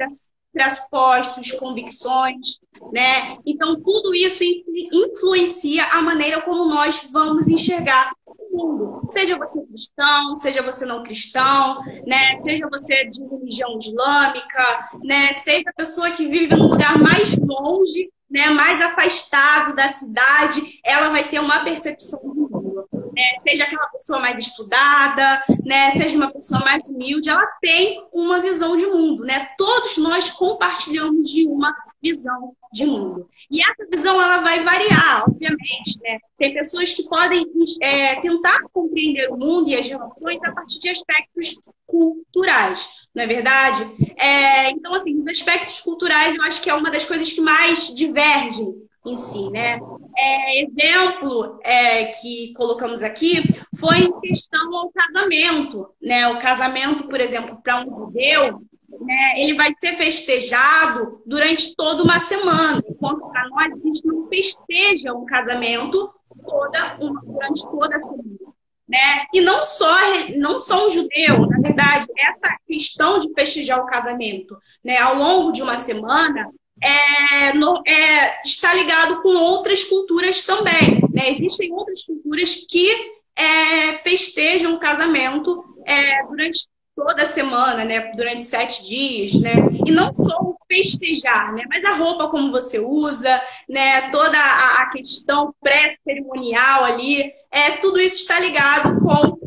pressupostos, 0.51 1.51
convicções, 1.51 2.57
né? 2.91 3.37
Então, 3.45 3.79
tudo 3.81 4.13
isso 4.15 4.43
influencia 4.91 5.85
a 5.85 6.01
maneira 6.01 6.41
como 6.41 6.65
nós 6.65 7.07
vamos 7.11 7.47
enxergar 7.47 8.11
mundo. 8.57 9.01
Seja 9.09 9.37
você 9.37 9.61
cristão, 9.65 10.35
seja 10.35 10.61
você 10.63 10.85
não 10.85 11.03
cristão, 11.03 11.79
né? 12.05 12.37
Seja 12.39 12.67
você 12.69 13.05
de 13.05 13.21
religião 13.23 13.79
islâmica, 13.79 14.89
né? 15.03 15.31
Seja 15.33 15.69
a 15.69 15.73
pessoa 15.73 16.11
que 16.11 16.27
vive 16.27 16.55
num 16.55 16.67
lugar 16.67 16.97
mais 16.97 17.37
longe, 17.37 18.09
né? 18.29 18.49
Mais 18.49 18.81
afastado 18.81 19.75
da 19.75 19.89
cidade, 19.89 20.79
ela 20.83 21.09
vai 21.09 21.29
ter 21.29 21.39
uma 21.39 21.63
percepção 21.63 22.19
do 22.19 22.33
mundo. 22.33 22.87
Né? 23.13 23.23
Seja 23.41 23.63
aquela 23.63 23.87
pessoa 23.87 24.19
mais 24.19 24.39
estudada, 24.39 25.43
né? 25.65 25.91
Seja 25.91 26.15
uma 26.17 26.31
pessoa 26.31 26.61
mais 26.61 26.87
humilde, 26.87 27.29
ela 27.29 27.45
tem 27.61 28.05
uma 28.13 28.39
visão 28.39 28.77
de 28.77 28.85
mundo, 28.85 29.23
né? 29.23 29.49
Todos 29.57 29.97
nós 29.97 30.29
compartilhamos 30.29 31.31
de 31.31 31.47
uma 31.47 31.73
visão 32.01 32.53
de 32.77 32.85
mundo. 32.85 33.27
E 33.49 33.61
essa 33.61 33.85
visão 33.89 34.21
ela 34.21 34.37
vai 34.37 34.63
variar, 34.63 35.23
obviamente. 35.27 35.99
Né? 36.01 36.19
Tem 36.37 36.53
pessoas 36.53 36.93
que 36.93 37.03
podem 37.03 37.45
é, 37.81 38.15
tentar 38.21 38.61
compreender 38.71 39.29
o 39.31 39.37
mundo 39.37 39.69
e 39.69 39.75
as 39.75 39.87
relações 39.87 40.39
a 40.43 40.51
partir 40.51 40.79
de 40.79 40.89
aspectos 40.89 41.59
culturais, 41.85 42.87
não 43.15 43.23
é 43.23 43.27
verdade? 43.27 43.89
É, 44.17 44.69
então, 44.69 44.93
assim, 44.93 45.17
os 45.17 45.27
aspectos 45.27 45.79
culturais 45.79 46.35
eu 46.35 46.43
acho 46.43 46.61
que 46.61 46.69
é 46.69 46.73
uma 46.73 46.91
das 46.91 47.05
coisas 47.05 47.31
que 47.31 47.39
mais 47.39 47.93
divergem 47.95 48.75
em 49.05 49.15
si, 49.15 49.49
né? 49.49 49.79
É, 50.19 50.63
exemplo 50.63 51.59
é, 51.63 52.05
que 52.05 52.51
colocamos 52.53 53.01
aqui 53.03 53.41
foi 53.79 53.99
em 53.99 54.19
questão 54.19 54.75
ao 54.75 54.91
casamento, 54.91 55.87
né? 56.01 56.27
O 56.27 56.39
casamento, 56.39 57.07
por 57.07 57.21
exemplo, 57.21 57.57
para 57.63 57.85
um 57.85 57.93
judeu, 57.93 58.61
né, 59.01 59.33
ele 59.41 59.55
vai 59.55 59.73
ser 59.79 59.93
festejado 59.93 61.21
durante 61.25 61.75
toda 61.75 62.03
uma 62.03 62.19
semana, 62.19 62.81
enquanto 62.87 63.27
para 63.29 63.47
nós 63.49 63.71
a 63.73 63.77
gente 63.77 64.05
não 64.05 64.27
festeja 64.27 65.13
um 65.13 65.25
casamento 65.25 66.11
toda 66.45 66.97
uma, 66.99 67.21
durante 67.21 67.63
toda 67.69 67.97
a 67.97 68.01
semana. 68.01 68.47
Né? 68.87 69.25
E 69.33 69.41
não 69.41 69.61
só, 69.63 69.97
não 70.37 70.57
só 70.57 70.87
um 70.87 70.89
judeu, 70.89 71.45
na 71.47 71.59
verdade, 71.59 72.07
essa 72.17 72.57
questão 72.65 73.19
de 73.19 73.33
festejar 73.33 73.81
o 73.81 73.85
casamento 73.85 74.57
né, 74.83 74.97
ao 74.97 75.15
longo 75.15 75.51
de 75.51 75.61
uma 75.61 75.75
semana 75.75 76.49
é, 76.81 77.53
no, 77.53 77.81
é, 77.85 78.41
está 78.45 78.73
ligado 78.73 79.21
com 79.21 79.35
outras 79.35 79.83
culturas 79.83 80.43
também. 80.43 81.01
Né? 81.13 81.31
Existem 81.31 81.71
outras 81.73 82.03
culturas 82.03 82.55
que 82.67 82.89
é, 83.35 83.93
festejam 83.97 84.73
o 84.73 84.79
casamento 84.79 85.63
é, 85.85 86.23
durante 86.25 86.67
toda 86.97 87.27
semana, 87.27 87.85
né, 87.85 88.11
durante 88.15 88.43
sete 88.43 88.83
dias, 88.83 89.39
né, 89.39 89.53
e 89.85 89.91
não 89.91 90.11
só 90.11 90.35
o 90.41 90.57
festejar, 90.67 91.53
né, 91.53 91.61
mas 91.69 91.85
a 91.85 91.95
roupa 91.95 92.27
como 92.27 92.51
você 92.51 92.79
usa, 92.79 93.39
né, 93.69 94.09
toda 94.09 94.35
a, 94.35 94.89
questão 94.91 95.53
pré-cerimonial 95.61 96.85
ali, 96.85 97.31
é, 97.51 97.71
tudo 97.73 97.99
isso 97.99 98.15
está 98.15 98.39
ligado 98.39 98.99
com 98.99 99.37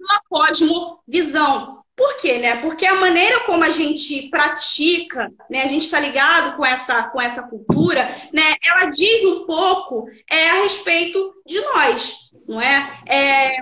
uma 0.00 0.20
cosmovisão. 0.28 1.76
Por 1.94 2.18
quê, 2.18 2.36
né? 2.38 2.56
Porque 2.60 2.84
a 2.84 2.94
maneira 2.96 3.40
como 3.44 3.64
a 3.64 3.70
gente 3.70 4.28
pratica, 4.28 5.32
né, 5.48 5.62
a 5.62 5.66
gente 5.66 5.84
está 5.84 5.98
ligado 5.98 6.56
com 6.56 6.66
essa, 6.66 7.04
com 7.04 7.22
essa 7.22 7.44
cultura, 7.44 8.02
né, 8.32 8.42
ela 8.62 8.90
diz 8.90 9.24
um 9.24 9.46
pouco 9.46 10.06
é, 10.30 10.50
a 10.50 10.62
respeito 10.64 11.32
de 11.46 11.58
nós, 11.60 12.25
não 12.48 12.60
é? 12.60 13.00
é 13.06 13.56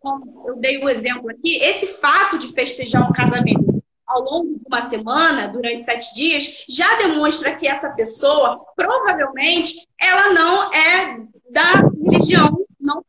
como 0.00 0.44
eu 0.46 0.56
dei 0.56 0.82
um 0.82 0.88
exemplo 0.88 1.30
aqui, 1.30 1.56
esse 1.56 1.86
fato 1.86 2.38
de 2.38 2.48
festejar 2.48 3.08
um 3.08 3.12
casamento 3.12 3.82
ao 4.06 4.22
longo 4.22 4.56
de 4.56 4.64
uma 4.66 4.82
semana, 4.82 5.48
durante 5.48 5.84
sete 5.84 6.14
dias, 6.14 6.64
já 6.68 6.96
demonstra 6.96 7.54
que 7.54 7.68
essa 7.68 7.90
pessoa, 7.90 8.64
provavelmente, 8.74 9.86
ela 10.00 10.32
não 10.32 10.72
é 10.72 11.20
da 11.50 11.82
religião, 12.10 12.58
não, 12.80 13.04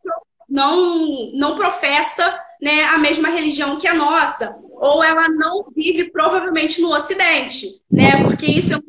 não, 0.49 1.31
não 1.33 1.55
professa 1.55 2.37
né, 2.61 2.83
a 2.83 2.97
mesma 2.97 3.29
religião 3.29 3.77
que 3.77 3.87
a 3.87 3.93
nossa, 3.93 4.57
ou 4.73 5.03
ela 5.03 5.29
não 5.29 5.65
vive 5.73 6.11
provavelmente 6.11 6.81
no 6.81 6.93
Ocidente, 6.93 7.81
né? 7.91 8.23
Porque 8.23 8.45
isso 8.45 8.73
é 8.73 8.81
comum 8.81 8.88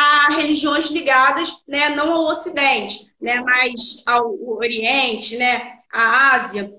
a 0.00 0.34
religiões 0.34 0.90
ligadas, 0.90 1.62
né, 1.68 1.88
não 1.90 2.12
ao 2.12 2.26
Ocidente 2.26 3.10
né, 3.20 3.40
mais 3.40 4.02
ao 4.06 4.34
Oriente, 4.56 5.36
né, 5.36 5.74
à 5.92 6.34
Ásia. 6.34 6.72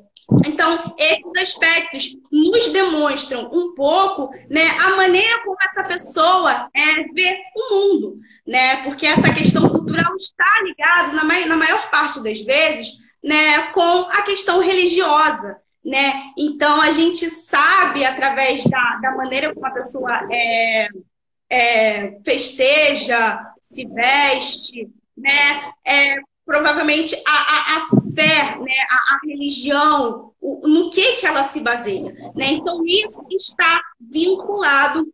Então, 0.48 0.96
esses 0.98 1.42
aspectos 1.42 2.16
nos 2.32 2.70
demonstram 2.70 3.50
um 3.52 3.76
pouco 3.76 4.30
né, 4.50 4.70
a 4.80 4.96
maneira 4.96 5.44
como 5.44 5.58
essa 5.68 5.84
pessoa 5.84 6.70
é, 6.74 7.04
vê 7.14 7.38
o 7.58 7.76
mundo, 7.76 8.20
né? 8.48 8.78
Porque 8.78 9.06
essa 9.06 9.34
questão 9.34 9.68
cultural 9.68 10.16
está 10.16 10.46
ligada, 10.64 11.12
na, 11.12 11.24
na 11.48 11.58
maior 11.58 11.90
parte 11.92 12.24
das 12.24 12.42
vezes, 12.42 12.94
né, 13.22 13.64
com 13.74 14.08
a 14.10 14.22
questão 14.22 14.62
religiosa. 14.62 15.58
Né? 15.84 16.14
Então, 16.38 16.80
a 16.80 16.92
gente 16.92 17.28
sabe, 17.30 18.06
através 18.06 18.64
da, 18.64 19.00
da 19.02 19.12
maneira 19.18 19.54
como 19.54 19.66
a 19.66 19.72
pessoa 19.72 20.28
é, 20.32 20.88
é, 21.52 22.18
festeja, 22.24 23.46
se 23.60 23.86
veste, 23.86 24.90
né? 25.18 25.74
É, 25.86 26.16
provavelmente 26.46 27.14
a, 27.28 27.32
a, 27.32 27.78
a 27.78 27.88
fé, 28.16 28.58
né, 28.58 28.74
a, 28.90 29.16
a 29.16 29.20
religião, 29.26 30.34
o, 30.40 30.68
no 30.68 30.90
que, 30.90 31.18
que 31.18 31.26
ela 31.26 31.44
se 31.44 31.60
baseia. 31.60 32.14
Né? 32.36 32.52
Então, 32.54 32.84
isso 32.86 33.26
está 33.32 33.82
vinculado 34.00 35.08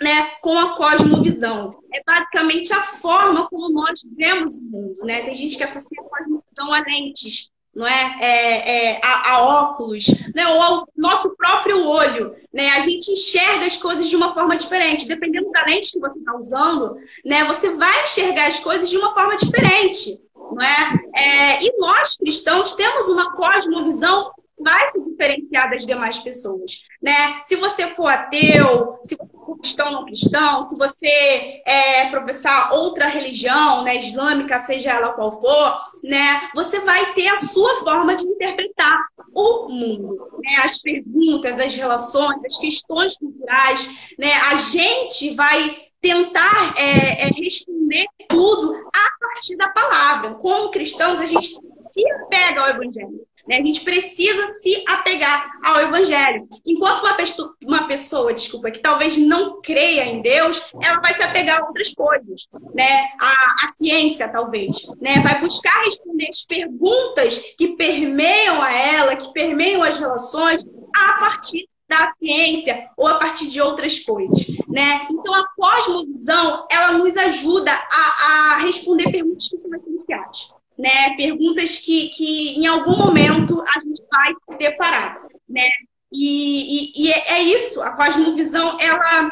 né, 0.00 0.30
com 0.40 0.58
a 0.58 0.76
cosmovisão. 0.76 1.78
É 1.92 2.02
basicamente 2.06 2.72
a 2.72 2.82
forma 2.82 3.48
como 3.48 3.70
nós 3.70 4.00
vemos 4.16 4.56
o 4.56 4.62
mundo. 4.62 5.04
Né? 5.04 5.22
Tem 5.22 5.34
gente 5.34 5.56
que 5.56 5.64
associa 5.64 6.00
a 6.00 6.04
cosmovisão 6.04 6.72
a 6.72 6.80
lentes, 6.80 7.50
não 7.78 7.86
é? 7.86 8.18
é, 8.20 8.86
é 8.96 9.00
a, 9.02 9.34
a, 9.34 9.42
óculos, 9.42 10.06
né? 10.34 10.48
ou 10.48 10.60
ao 10.60 10.88
nosso 10.96 11.36
próprio 11.36 11.86
olho. 11.86 12.34
Né? 12.52 12.70
A 12.70 12.80
gente 12.80 13.12
enxerga 13.12 13.66
as 13.66 13.76
coisas 13.76 14.08
de 14.08 14.16
uma 14.16 14.34
forma 14.34 14.56
diferente. 14.56 15.06
Dependendo 15.06 15.50
da 15.52 15.64
lente 15.64 15.92
que 15.92 16.00
você 16.00 16.18
está 16.18 16.34
usando, 16.36 16.96
né? 17.24 17.44
você 17.44 17.70
vai 17.70 18.02
enxergar 18.02 18.48
as 18.48 18.58
coisas 18.58 18.90
de 18.90 18.96
uma 18.98 19.14
forma 19.14 19.36
diferente 19.36 20.20
não 20.50 20.62
é? 20.62 20.94
é? 21.14 21.62
E 21.62 21.78
nós, 21.78 22.16
cristãos, 22.16 22.74
temos 22.74 23.08
uma 23.08 23.36
cosmovisão 23.36 24.32
vai 24.60 24.90
se 24.90 25.00
diferenciar 25.00 25.70
das 25.70 25.86
demais 25.86 26.18
pessoas, 26.18 26.80
né? 27.00 27.40
Se 27.44 27.56
você 27.56 27.86
for 27.94 28.08
ateu, 28.08 28.98
se 29.04 29.16
você 29.16 29.32
for 29.32 29.56
cristão 29.58 29.86
ou 29.86 29.92
não 29.92 30.04
cristão, 30.04 30.62
se 30.62 30.76
você 30.76 31.62
é, 31.64 32.08
professar 32.10 32.72
outra 32.72 33.06
religião, 33.06 33.84
né, 33.84 33.96
islâmica, 33.96 34.58
seja 34.58 34.90
ela 34.90 35.12
qual 35.12 35.40
for, 35.40 35.80
né, 36.02 36.48
você 36.54 36.80
vai 36.80 37.12
ter 37.14 37.28
a 37.28 37.36
sua 37.36 37.80
forma 37.80 38.14
de 38.14 38.26
interpretar 38.26 38.98
o 39.34 39.68
mundo, 39.68 40.38
né? 40.42 40.56
As 40.64 40.80
perguntas, 40.80 41.60
as 41.60 41.76
relações, 41.76 42.44
as 42.44 42.58
questões 42.58 43.18
culturais, 43.18 43.88
né? 44.18 44.32
A 44.50 44.56
gente 44.56 45.34
vai 45.34 45.76
tentar 46.00 46.74
é, 46.76 47.26
é, 47.26 47.30
responder 47.36 48.06
tudo 48.28 48.74
a 48.74 49.18
partir 49.20 49.56
da 49.56 49.68
palavra. 49.68 50.34
Como 50.34 50.70
cristãos, 50.70 51.20
a 51.20 51.26
gente 51.26 51.58
se 51.82 52.10
apega 52.12 52.60
ao 52.60 52.70
Evangelho. 52.70 53.26
Né? 53.48 53.56
A 53.56 53.62
gente 53.62 53.80
precisa 53.80 54.46
se 54.48 54.84
apegar 54.86 55.50
ao 55.64 55.80
Evangelho. 55.80 56.46
Enquanto 56.66 57.00
uma, 57.00 57.14
pessoa, 57.14 57.54
uma 57.64 57.88
pessoa, 57.88 58.34
desculpa, 58.34 58.70
que 58.70 58.80
talvez 58.80 59.16
não 59.16 59.62
creia 59.62 60.04
em 60.04 60.20
Deus, 60.20 60.70
ela 60.82 61.00
vai 61.00 61.16
se 61.16 61.22
apegar 61.22 61.60
a 61.60 61.66
outras 61.66 61.94
coisas, 61.94 62.46
né? 62.74 63.06
A, 63.18 63.66
a 63.66 63.72
ciência, 63.78 64.28
talvez, 64.28 64.86
né? 65.00 65.20
Vai 65.20 65.40
buscar 65.40 65.82
responder 65.84 66.28
as 66.28 66.44
perguntas 66.44 67.38
que 67.56 67.68
permeiam 67.68 68.60
a 68.60 68.70
ela, 68.70 69.16
que 69.16 69.32
permeiam 69.32 69.82
as 69.82 69.98
relações, 69.98 70.62
a 70.94 71.12
partir 71.14 71.66
da 71.88 72.12
ciência 72.18 72.90
ou 72.98 73.06
a 73.06 73.14
partir 73.14 73.48
de 73.48 73.62
outras 73.62 73.98
coisas, 74.00 74.46
né? 74.68 75.06
Então 75.10 75.34
a 75.34 75.48
cosmovisão 75.56 76.66
ela 76.70 76.92
nos 76.92 77.16
ajuda 77.16 77.72
a, 77.72 78.56
a 78.56 78.58
responder 78.58 79.10
perguntas 79.10 79.48
que 79.48 79.56
são 79.56 79.70
essenciais, 79.74 80.52
né? 80.78 81.16
Perguntas 81.16 81.78
que, 81.80 82.08
que 82.10 82.50
em 82.50 82.66
algum 82.66 82.96
momento 82.96 83.60
a 83.62 83.80
gente 83.80 84.02
vai 84.10 84.32
se 84.50 84.58
deparar, 84.58 85.20
né? 85.48 85.68
E, 86.12 87.02
e, 87.02 87.04
e 87.04 87.12
é, 87.12 87.32
é 87.32 87.42
isso, 87.42 87.82
a 87.82 87.90
cosmovisão 87.90 88.78
ela 88.80 89.30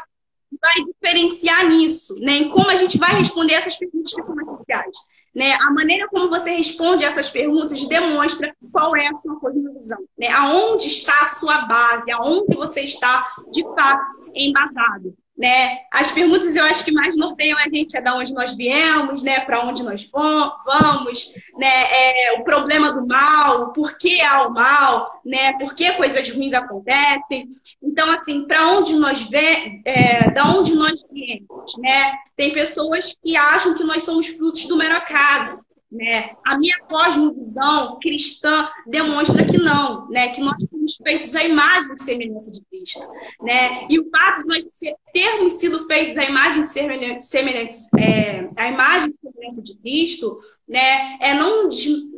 vai 0.61 0.85
diferenciar 0.85 1.69
nisso, 1.69 2.17
né? 2.17 2.33
Em 2.38 2.49
como 2.49 2.69
a 2.69 2.76
gente 2.76 2.99
vai 2.99 3.15
responder 3.15 3.55
essas 3.55 3.76
perguntas 3.76 4.12
que 4.12 4.23
são 4.25 4.35
essenciais. 4.41 4.95
Né? 5.35 5.53
A 5.53 5.71
maneira 5.71 6.09
como 6.09 6.31
você 6.31 6.50
responde 6.50 7.05
essas 7.05 7.31
perguntas 7.31 7.87
demonstra 7.87 8.57
qual 8.73 8.97
é 8.97 9.07
a 9.07 9.12
sua 9.12 9.38
cosmovisão, 9.38 9.99
né? 10.19 10.29
Aonde 10.29 10.87
está 10.87 11.21
a 11.21 11.26
sua 11.26 11.67
base, 11.67 12.11
aonde 12.11 12.57
você 12.57 12.81
está 12.81 13.31
de 13.53 13.62
fato 13.62 14.03
embasado 14.35 15.15
né? 15.37 15.81
As 15.93 16.11
perguntas 16.11 16.57
eu 16.57 16.64
acho 16.64 16.85
que 16.85 16.93
mais 16.93 17.14
norteiam 17.14 17.59
a 17.59 17.69
gente 17.69 17.97
é 17.97 18.00
da 18.00 18.16
onde 18.16 18.33
nós 18.33 18.55
viemos, 18.55 19.23
né? 19.23 19.40
Para 19.40 19.64
onde 19.64 19.83
nós 19.83 20.09
vamos, 20.11 21.35
né? 21.59 21.85
É, 21.90 22.40
o 22.40 22.45
problema 22.45 22.93
do 22.93 23.07
mal, 23.07 23.73
por 23.73 23.99
que 23.99 24.21
há 24.21 24.47
o 24.47 24.52
mal, 24.52 25.21
né? 25.25 25.52
Por 25.59 25.75
que 25.75 25.93
coisas 25.93 26.31
ruins 26.31 26.55
acontecem? 26.55 27.50
Então, 27.83 28.11
assim, 28.12 28.47
para 28.47 28.66
onde 28.71 28.95
nós 28.97 29.25
vem, 29.25 29.83
é, 29.85 30.31
da 30.31 30.45
onde 30.47 30.75
nós 30.75 30.99
viemos, 31.12 31.76
né? 31.78 32.12
Tem 32.35 32.52
pessoas 32.52 33.14
que 33.23 33.37
acham 33.37 33.75
que 33.75 33.85
nós 33.85 34.05
somos 34.05 34.26
frutos 34.28 34.66
do 34.66 34.76
mero 34.76 34.97
acaso, 34.97 35.64
Né? 35.90 36.31
A 36.45 36.59
minha 36.59 36.78
cosmovisão 36.88 37.99
cristã 38.00 38.69
demonstra 38.87 39.45
que 39.45 39.57
não, 39.57 40.09
né? 40.11 40.28
que 40.28 40.40
nós 40.40 40.57
feitos 40.95 41.35
à 41.35 41.43
imagem 41.43 41.93
e 41.93 42.02
semelhança 42.02 42.52
de 42.52 42.61
Cristo. 42.71 43.00
Né? 43.43 43.87
E 43.90 43.99
o 43.99 44.09
fato 44.11 44.43
de 44.43 44.47
nós 44.47 44.64
termos 45.12 45.55
sido 45.55 45.87
feitos 45.87 46.16
à 46.16 46.25
imagem 46.25 46.61
e 46.61 47.21
semelhança, 47.21 47.88
é, 47.99 48.49
à 48.55 48.69
imagem 48.69 49.11
e 49.11 49.31
semelhança 49.31 49.62
de 49.62 49.76
Cristo 49.78 50.38
né? 50.69 51.19
é, 51.21 51.35
não, 51.35 51.69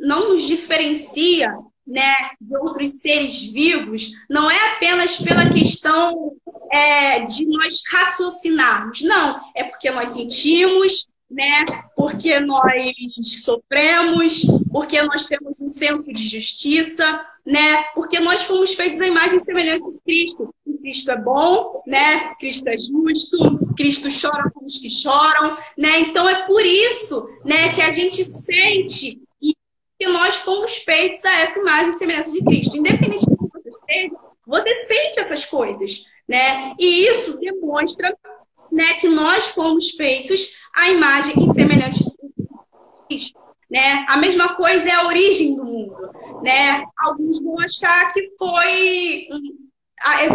não 0.01 0.29
nos 0.33 0.43
diferencia 0.43 1.51
né, 1.89 2.13
de 2.39 2.55
outros 2.55 3.01
seres 3.01 3.43
vivos, 3.43 4.11
não 4.29 4.49
é 4.49 4.73
apenas 4.73 5.17
pela 5.17 5.49
questão 5.49 6.35
é, 6.71 7.21
de 7.21 7.47
nós 7.47 7.81
raciocinarmos, 7.91 9.01
não, 9.01 9.39
é 9.55 9.63
porque 9.63 9.89
nós 9.89 10.09
sentimos, 10.09 11.07
né? 11.29 11.65
Porque 11.95 12.39
nós 12.39 12.91
sofremos, 13.43 14.43
porque 14.71 15.01
nós 15.03 15.25
temos 15.25 15.61
um 15.61 15.67
senso 15.67 16.11
de 16.11 16.27
justiça, 16.27 17.23
né? 17.49 17.83
Porque 17.95 18.19
nós 18.19 18.43
fomos 18.43 18.75
feitos 18.75 19.01
à 19.01 19.07
imagem 19.07 19.39
e 19.39 19.43
semelhança 19.43 19.91
de 19.91 19.99
Cristo. 20.05 20.53
Cristo 20.81 21.11
é 21.11 21.17
bom, 21.17 21.81
né? 21.85 22.35
Cristo 22.35 22.67
é 22.67 22.77
justo, 22.77 23.73
Cristo 23.75 24.07
chora 24.09 24.51
com 24.53 24.65
os 24.65 24.77
que 24.77 24.89
choram, 24.89 25.57
né? 25.75 25.99
Então 25.99 26.29
é 26.29 26.45
por 26.45 26.63
isso, 26.63 27.27
né, 27.43 27.73
que 27.73 27.81
a 27.81 27.91
gente 27.91 28.23
sente 28.23 29.19
que 29.99 30.07
nós 30.07 30.35
fomos 30.37 30.77
feitos 30.77 31.25
a 31.25 31.41
essa 31.41 31.59
imagem 31.59 31.89
e 31.89 31.93
semelhança 31.93 32.31
de 32.31 32.43
Cristo. 32.43 32.77
Independente 32.77 33.25
do 33.25 33.35
que 33.35 33.47
você 33.51 33.71
seja, 33.85 34.15
você 34.45 34.75
sente 34.85 35.19
essas 35.19 35.45
coisas, 35.45 36.05
né? 36.27 36.73
E 36.79 37.07
isso 37.07 37.39
demonstra 37.39 38.15
né, 38.71 38.93
que 38.93 39.07
nós 39.07 39.47
fomos 39.47 39.89
feitos 39.89 40.55
à 40.73 40.89
imagem 40.89 41.33
e 41.43 41.53
semelhança 41.53 42.03
de 42.03 42.47
Cristo. 43.07 43.38
Né? 43.69 44.05
A 44.07 44.17
mesma 44.17 44.55
coisa 44.55 44.89
é 44.89 44.93
a 44.93 45.05
origem 45.05 45.55
do 45.55 45.63
mundo. 45.63 45.95
Né? 46.43 46.83
Alguns 46.97 47.41
vão 47.41 47.59
achar 47.59 48.11
que 48.11 48.31
foi. 48.37 49.27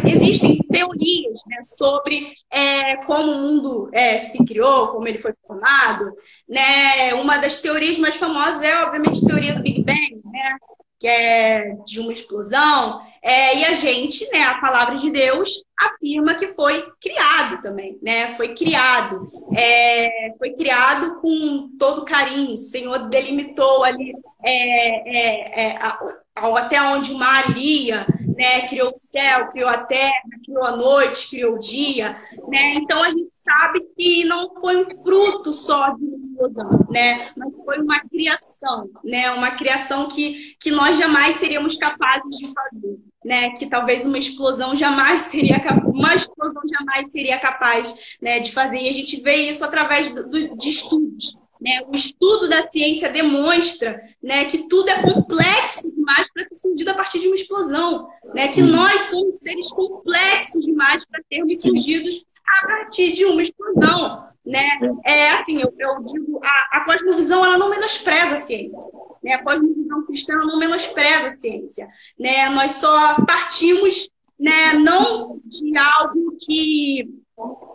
Existem 0.06 0.58
teorias 0.70 1.40
né, 1.46 1.56
sobre 1.62 2.34
é, 2.50 2.96
como 2.98 3.32
o 3.32 3.38
mundo 3.38 3.88
é, 3.94 4.18
se 4.18 4.44
criou, 4.44 4.88
como 4.88 5.08
ele 5.08 5.18
foi 5.18 5.32
formado. 5.46 6.12
Né? 6.46 7.14
Uma 7.14 7.38
das 7.38 7.60
teorias 7.60 7.98
mais 7.98 8.16
famosas 8.16 8.62
é, 8.62 8.84
obviamente, 8.84 9.24
a 9.24 9.26
teoria 9.26 9.54
do 9.54 9.62
Big 9.62 9.82
Bang, 9.82 10.20
né? 10.26 10.56
Que 11.04 11.08
é 11.08 11.76
de 11.84 12.00
uma 12.00 12.12
explosão. 12.12 12.98
É, 13.22 13.58
e 13.58 13.64
a 13.66 13.74
gente, 13.74 14.26
né, 14.32 14.42
a 14.44 14.58
palavra 14.58 14.96
de 14.96 15.10
Deus 15.10 15.62
afirma 15.78 16.34
que 16.34 16.54
foi 16.54 16.82
criado 16.98 17.60
também, 17.60 17.98
né? 18.02 18.34
Foi 18.36 18.54
criado, 18.54 19.30
é, 19.54 20.32
foi 20.38 20.52
criado 20.52 21.20
com 21.20 21.68
todo 21.78 22.06
carinho. 22.06 22.54
O 22.54 22.58
Senhor 22.58 23.10
delimitou 23.10 23.84
ali 23.84 24.14
é, 24.42 25.18
é, 25.18 25.66
é 25.66 25.76
a, 25.76 25.98
a, 26.36 26.58
até 26.58 26.80
onde 26.80 27.12
o 27.12 27.18
mar 27.18 27.50
iria, 27.50 28.06
né? 28.36 28.66
Criou 28.68 28.90
o 28.90 28.96
céu, 28.96 29.48
criou 29.48 29.68
a 29.68 29.78
terra, 29.78 30.12
criou 30.44 30.64
a 30.64 30.76
noite, 30.76 31.28
criou 31.28 31.54
o 31.54 31.58
dia, 31.58 32.16
né? 32.48 32.74
Então 32.74 33.02
a 33.02 33.10
gente 33.10 33.34
sabe 33.34 33.80
que 33.96 34.24
não 34.24 34.54
foi 34.60 34.76
um 34.76 35.02
fruto 35.02 35.52
só 35.52 35.90
de 35.90 36.04
uma 36.04 36.84
né? 36.90 37.30
Mas 37.36 37.52
foi 37.64 37.78
uma 37.80 38.00
criação, 38.00 38.90
né? 39.02 39.30
Uma 39.30 39.52
criação 39.52 40.08
que, 40.08 40.56
que 40.60 40.70
nós 40.70 40.98
jamais 40.98 41.36
seríamos 41.36 41.76
capazes 41.76 42.36
de 42.36 42.52
fazer, 42.52 42.98
né? 43.24 43.50
Que 43.50 43.66
talvez 43.66 44.04
uma 44.04 44.18
explosão 44.18 44.76
jamais 44.76 45.22
seria 45.22 45.60
uma 45.86 46.14
explosão 46.14 46.62
jamais 46.68 47.10
seria 47.10 47.38
capaz, 47.38 48.16
né, 48.20 48.40
de 48.40 48.52
fazer. 48.52 48.78
E 48.80 48.88
a 48.88 48.92
gente 48.92 49.20
vê 49.20 49.36
isso 49.36 49.64
através 49.64 50.10
do, 50.10 50.56
de 50.56 50.68
estudos. 50.68 51.36
Né? 51.64 51.82
O 51.88 51.96
estudo 51.96 52.46
da 52.46 52.62
ciência 52.64 53.08
demonstra 53.08 53.98
né, 54.22 54.44
que 54.44 54.68
tudo 54.68 54.90
é 54.90 55.00
complexo 55.00 55.90
demais 55.90 56.30
para 56.30 56.44
ter 56.44 56.54
surgido 56.54 56.90
a 56.90 56.94
partir 56.94 57.20
de 57.20 57.26
uma 57.26 57.34
explosão. 57.34 58.06
Né? 58.34 58.48
Que 58.48 58.60
nós 58.60 59.00
somos 59.00 59.38
seres 59.38 59.70
complexos 59.70 60.62
demais 60.62 61.02
para 61.06 61.22
termos 61.30 61.62
surgido 61.62 62.10
a 62.46 62.66
partir 62.66 63.12
de 63.12 63.24
uma 63.24 63.40
explosão. 63.40 64.28
Né? 64.44 64.62
É 65.06 65.30
assim, 65.30 65.58
eu, 65.58 65.74
eu 65.78 66.04
digo, 66.04 66.38
a, 66.44 66.76
a, 66.76 66.84
cosmovisão 66.84 67.42
ela 67.42 67.56
não 67.56 67.70
menospreza 67.70 68.34
a 68.34 68.40
ciência. 68.40 68.98
Né? 69.22 69.32
A 69.32 69.42
cosmovisão 69.42 70.04
cristã 70.04 70.34
não 70.34 70.58
menospreza 70.58 71.28
a 71.28 71.30
ciência. 71.30 71.88
Né? 72.18 72.46
Nós 72.50 72.72
só 72.72 73.24
partimos 73.24 74.10
né, 74.38 74.74
não 74.74 75.40
de 75.46 75.74
algo 75.78 76.36
que 76.44 77.23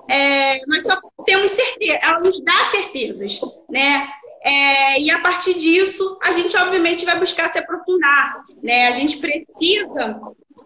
é, 0.10 0.66
nós 0.66 0.84
só 0.84 1.00
temos 1.26 1.52
certeza, 1.52 2.00
ela 2.02 2.20
nos 2.20 2.44
dá 2.44 2.56
certezas, 2.72 3.40
né? 3.70 4.08
É, 4.42 5.02
e 5.02 5.12
a 5.12 5.20
partir 5.20 5.54
disso, 5.56 6.18
a 6.24 6.32
gente 6.32 6.56
obviamente 6.56 7.06
vai 7.06 7.20
buscar 7.20 7.50
se 7.50 7.60
aprofundar, 7.60 8.42
né? 8.64 8.88
A 8.88 8.92
gente 8.92 9.18
precisa 9.18 10.20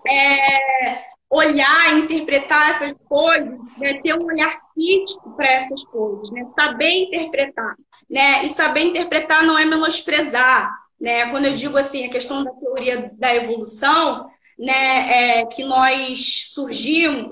é, 0.08 1.03
olhar, 1.29 1.97
interpretar 1.97 2.69
essas 2.69 2.93
coisas, 3.10 3.60
né? 3.77 3.99
ter 4.03 4.13
um 4.15 4.25
olhar 4.25 4.60
crítico 4.73 5.36
para 5.36 5.51
essas 5.53 5.84
coisas, 5.86 6.29
né? 6.32 6.47
Saber 6.53 7.06
interpretar, 7.06 7.75
né? 8.10 8.45
E 8.45 8.49
saber 8.49 8.82
interpretar 8.82 9.43
não 9.43 9.58
é 9.58 9.65
menosprezar, 9.65 10.71
né? 11.01 11.29
Quando 11.32 11.45
eu 11.45 11.53
digo 11.53 11.77
assim 11.77 12.06
a 12.06 12.12
questão 12.12 12.43
da 12.43 12.51
teoria 12.51 13.12
da 13.15 13.36
evolução, 13.36 14.29
né, 14.57 15.39
é, 15.39 15.45
que 15.45 15.63
nós 15.63 16.51
surgimos, 16.53 17.29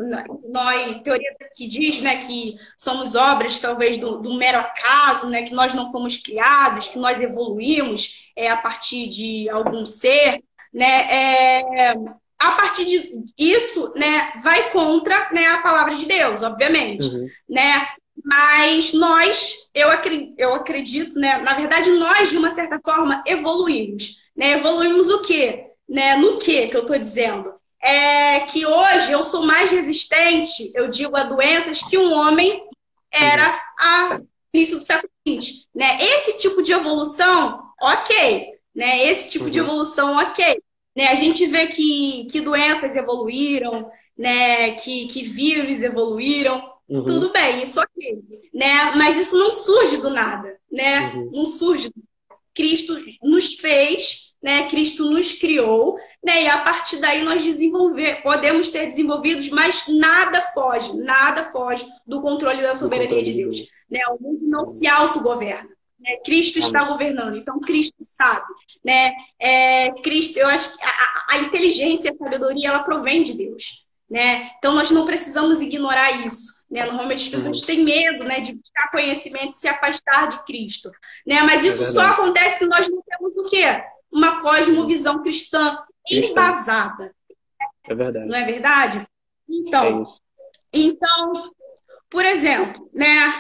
nós, 0.50 1.02
teoria 1.04 1.36
que 1.56 1.68
diz 1.68 2.02
né, 2.02 2.18
que 2.18 2.56
somos 2.78 3.16
obras 3.16 3.60
talvez 3.60 3.98
do, 3.98 4.18
do, 4.20 4.34
mero 4.36 4.60
acaso, 4.60 5.30
né, 5.30 5.44
que 5.44 5.54
nós 5.54 5.74
não 5.74 5.92
fomos 5.92 6.18
criados, 6.18 6.90
que 6.90 6.98
nós 6.98 7.22
evoluímos 7.22 8.32
é, 8.36 8.50
a 8.50 8.58
partir 8.58 9.08
de 9.08 9.50
algum 9.50 9.86
ser, 9.86 10.44
né, 10.74 11.08
é, 11.12 11.94
a 12.40 12.52
partir 12.54 12.86
disso, 13.38 13.94
né, 13.96 14.34
vai 14.42 14.72
contra 14.72 15.30
né, 15.32 15.46
a 15.48 15.62
palavra 15.62 15.96
de 15.96 16.06
Deus, 16.06 16.42
obviamente, 16.42 17.06
uhum. 17.08 17.28
né, 17.48 17.88
mas 18.24 18.94
nós, 18.94 19.70
eu 19.74 19.90
acredito, 19.90 20.34
eu 20.38 20.56
acredito, 20.56 21.20
né, 21.20 21.38
na 21.38 21.54
verdade 21.54 21.92
nós 21.92 22.30
de 22.30 22.38
uma 22.38 22.52
certa 22.52 22.80
forma 22.84 23.24
evoluímos, 23.28 24.22
né, 24.36 24.54
evoluímos 24.54 25.10
o 25.10 25.22
quê? 25.22 25.71
Né? 25.92 26.16
No 26.16 26.38
que 26.38 26.70
que 26.70 26.78
eu 26.78 26.82
estou 26.82 26.98
dizendo? 26.98 27.54
É 27.84 28.40
que 28.42 28.66
hoje 28.66 29.12
eu 29.12 29.22
sou 29.22 29.44
mais 29.44 29.70
resistente, 29.70 30.72
eu 30.74 30.88
digo, 30.88 31.18
a 31.18 31.24
doenças 31.24 31.82
que 31.82 31.98
um 31.98 32.14
homem 32.14 32.64
era 33.12 33.60
a 33.78 34.22
início 34.54 34.78
do 34.78 34.84
século 34.84 35.12
XX. 35.28 35.66
Né? 35.76 35.98
Esse 36.00 36.38
tipo 36.38 36.62
de 36.62 36.72
evolução, 36.72 37.62
ok. 37.82 38.48
Né? 38.74 39.06
Esse 39.06 39.30
tipo 39.32 39.46
uhum. 39.46 39.52
de 39.52 39.60
evolução, 39.60 40.16
ok. 40.16 40.62
Né? 40.96 41.08
A 41.08 41.16
gente 41.16 41.46
vê 41.48 41.68
que, 41.68 42.26
que 42.32 42.40
doenças 42.40 42.96
evoluíram, 42.96 43.92
né? 44.18 44.72
que, 44.76 45.08
que 45.08 45.24
vírus 45.24 45.82
evoluíram, 45.82 46.64
uhum. 46.88 47.04
tudo 47.04 47.32
bem, 47.34 47.64
isso 47.64 47.82
ok. 47.82 48.22
Né? 48.54 48.92
Mas 48.96 49.18
isso 49.18 49.38
não 49.38 49.52
surge 49.52 49.98
do 49.98 50.10
nada. 50.10 50.56
Né? 50.72 51.12
Uhum. 51.16 51.32
Não 51.34 51.46
surge. 51.46 51.92
Cristo 52.54 52.96
nos 53.22 53.56
fez 53.56 54.31
né? 54.42 54.68
Cristo 54.70 55.10
nos 55.12 55.34
criou, 55.34 55.98
né? 56.24 56.44
E 56.44 56.48
a 56.48 56.58
partir 56.60 56.98
daí 56.98 57.24
nós 57.24 57.44
desenvolver, 57.44 58.22
podemos 58.24 58.70
ter 58.70 58.88
desenvolvidos, 58.88 59.50
mas 59.50 59.88
nada 59.88 60.42
foge, 60.54 60.94
nada 60.98 61.52
foge 61.52 61.86
do 62.06 62.22
controle 62.22 62.62
da 62.62 62.74
soberania 62.74 63.24
de 63.24 63.34
Deus, 63.34 63.58
né? 63.90 64.00
O 64.10 64.22
mundo 64.22 64.48
não 64.48 64.66
se 64.66 64.88
autogoverna. 64.88 65.70
Né? 66.00 66.18
Cristo 66.26 66.58
está 66.58 66.84
governando, 66.84 67.38
então 67.38 67.60
Cristo 67.60 67.98
sabe, 68.02 68.48
né? 68.84 69.14
É, 69.40 69.92
Cristo, 70.02 70.38
eu 70.38 70.48
acho 70.48 70.76
que 70.76 70.84
a, 70.84 71.36
a 71.36 71.38
inteligência 71.38 72.10
e 72.10 72.12
a 72.12 72.18
sabedoria 72.18 72.70
ela 72.70 72.84
provém 72.84 73.22
de 73.22 73.34
Deus, 73.34 73.86
né? 74.10 74.50
Então 74.58 74.74
nós 74.74 74.90
não 74.90 75.06
precisamos 75.06 75.62
ignorar 75.62 76.26
isso, 76.26 76.66
né? 76.72 76.86
Normalmente 76.88 77.26
as 77.26 77.30
pessoas 77.30 77.62
têm 77.62 77.84
medo, 77.84 78.26
né, 78.26 78.40
de 78.40 78.56
buscar 78.56 78.90
conhecimento 78.90 79.52
e 79.52 79.58
se 79.58 79.68
afastar 79.68 80.28
de 80.28 80.44
Cristo, 80.44 80.90
né? 81.26 81.44
Mas 81.44 81.64
é 81.64 81.68
isso 81.68 81.84
é 81.84 81.86
só 81.86 82.02
acontece 82.02 82.58
se 82.58 82.66
nós 82.66 82.88
não 82.90 83.04
temos 83.04 83.38
o 83.38 83.44
quê? 83.44 83.66
Uma 84.12 84.42
cosmovisão 84.42 85.22
cristã 85.22 85.78
embasada. 86.10 87.16
É 87.84 87.96
verdade. 87.96 88.28
Não 88.28 88.38
é 88.38 88.44
verdade? 88.44 89.08
Então, 89.50 90.04
é 90.04 90.80
então 90.80 91.52
por 92.12 92.26
exemplo, 92.26 92.90
né, 92.94 93.34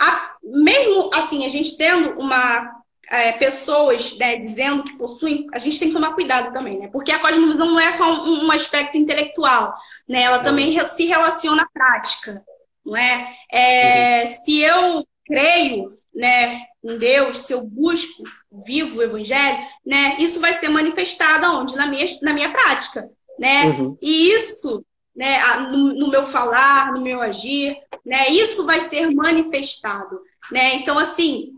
a, 0.00 0.34
mesmo 0.42 1.10
assim, 1.12 1.44
a 1.44 1.48
gente 1.50 1.76
tendo 1.76 2.18
uma 2.18 2.82
é, 3.10 3.32
pessoas 3.32 4.16
né, 4.16 4.34
dizendo 4.36 4.82
que 4.82 4.96
possuem, 4.96 5.46
a 5.52 5.58
gente 5.58 5.78
tem 5.78 5.88
que 5.88 5.94
tomar 5.94 6.14
cuidado 6.14 6.50
também, 6.50 6.78
né? 6.78 6.88
Porque 6.88 7.12
a 7.12 7.18
cosmovisão 7.18 7.66
não 7.66 7.78
é 7.78 7.90
só 7.90 8.10
um, 8.24 8.46
um 8.46 8.50
aspecto 8.50 8.96
intelectual, 8.96 9.74
né? 10.08 10.22
Ela 10.22 10.38
também 10.38 10.70
re, 10.70 10.86
se 10.88 11.04
relaciona 11.04 11.64
à 11.64 11.68
prática, 11.68 12.42
não 12.84 12.96
é? 12.96 13.36
é 13.52 14.22
uhum. 14.22 14.26
Se 14.26 14.60
eu 14.62 15.06
creio, 15.26 15.98
né, 16.14 16.60
em 16.82 16.96
Deus, 16.96 17.40
se 17.40 17.52
eu 17.52 17.62
busco 17.62 18.22
vivo 18.64 18.98
o 18.98 19.02
evangelho, 19.02 19.58
né, 19.84 20.16
isso 20.20 20.40
vai 20.40 20.54
ser 20.54 20.68
manifestado 20.68 21.44
aonde? 21.44 21.76
Na 21.76 21.86
minha, 21.86 22.06
na 22.22 22.32
minha 22.32 22.52
prática, 22.52 23.10
né? 23.38 23.66
Uhum. 23.66 23.98
E 24.00 24.30
isso, 24.30 24.84
né, 25.14 25.44
no, 25.70 25.94
no, 25.94 26.08
meu 26.08 26.24
falar, 26.24 26.92
no 26.92 27.00
meu 27.00 27.20
agir, 27.20 27.76
né, 28.04 28.28
isso 28.28 28.64
vai 28.64 28.80
ser 28.80 29.10
manifestado, 29.10 30.20
né? 30.52 30.74
Então, 30.76 30.98
assim, 30.98 31.52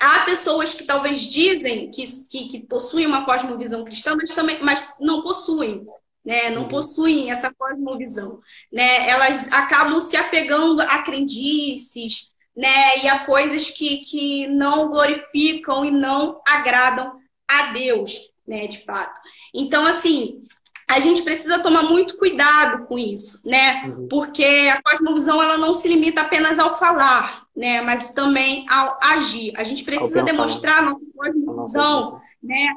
há 0.00 0.20
pessoas 0.20 0.72
que 0.72 0.84
talvez 0.84 1.22
dizem 1.22 1.90
que, 1.90 2.04
que, 2.30 2.48
que, 2.48 2.60
possuem 2.60 3.06
uma 3.06 3.24
cosmovisão 3.24 3.84
cristã, 3.84 4.14
mas 4.14 4.32
também 4.32 4.62
mas 4.62 4.88
não 5.00 5.22
possuem. 5.22 5.84
Né, 6.24 6.50
não 6.50 6.62
uhum. 6.62 6.68
possuem 6.68 7.30
essa 7.30 7.54
cosmovisão, 7.56 8.40
né? 8.72 9.08
Elas 9.08 9.52
acabam 9.52 10.00
se 10.00 10.16
apegando 10.16 10.80
a 10.80 11.00
crendices, 11.04 12.32
né? 12.56 13.04
E 13.04 13.08
a 13.08 13.24
coisas 13.26 13.68
que, 13.68 13.98
que 13.98 14.46
não 14.46 14.88
glorificam 14.88 15.84
e 15.84 15.90
não 15.90 16.40
agradam 16.46 17.20
a 17.46 17.72
Deus, 17.72 18.18
né? 18.46 18.66
De 18.66 18.82
fato. 18.84 19.14
Então, 19.52 19.86
assim, 19.86 20.42
a 20.88 21.00
gente 21.00 21.22
precisa 21.22 21.58
tomar 21.58 21.82
muito 21.82 22.16
cuidado 22.16 22.86
com 22.86 22.98
isso, 22.98 23.42
né? 23.44 23.84
Uhum. 23.86 24.08
Porque 24.08 24.44
a 24.44 24.80
cosmovisão 24.82 25.42
ela 25.42 25.58
não 25.58 25.72
se 25.72 25.88
limita 25.88 26.20
apenas 26.20 26.58
ao 26.58 26.78
falar, 26.78 27.44
né? 27.54 27.80
Mas 27.80 28.12
também 28.12 28.64
ao 28.70 28.98
agir. 29.02 29.52
A 29.56 29.64
gente 29.64 29.84
precisa 29.84 30.22
demonstrar 30.22 30.82
nossa 30.82 31.04
cosmovisão, 31.14 32.20
né? 32.42 32.74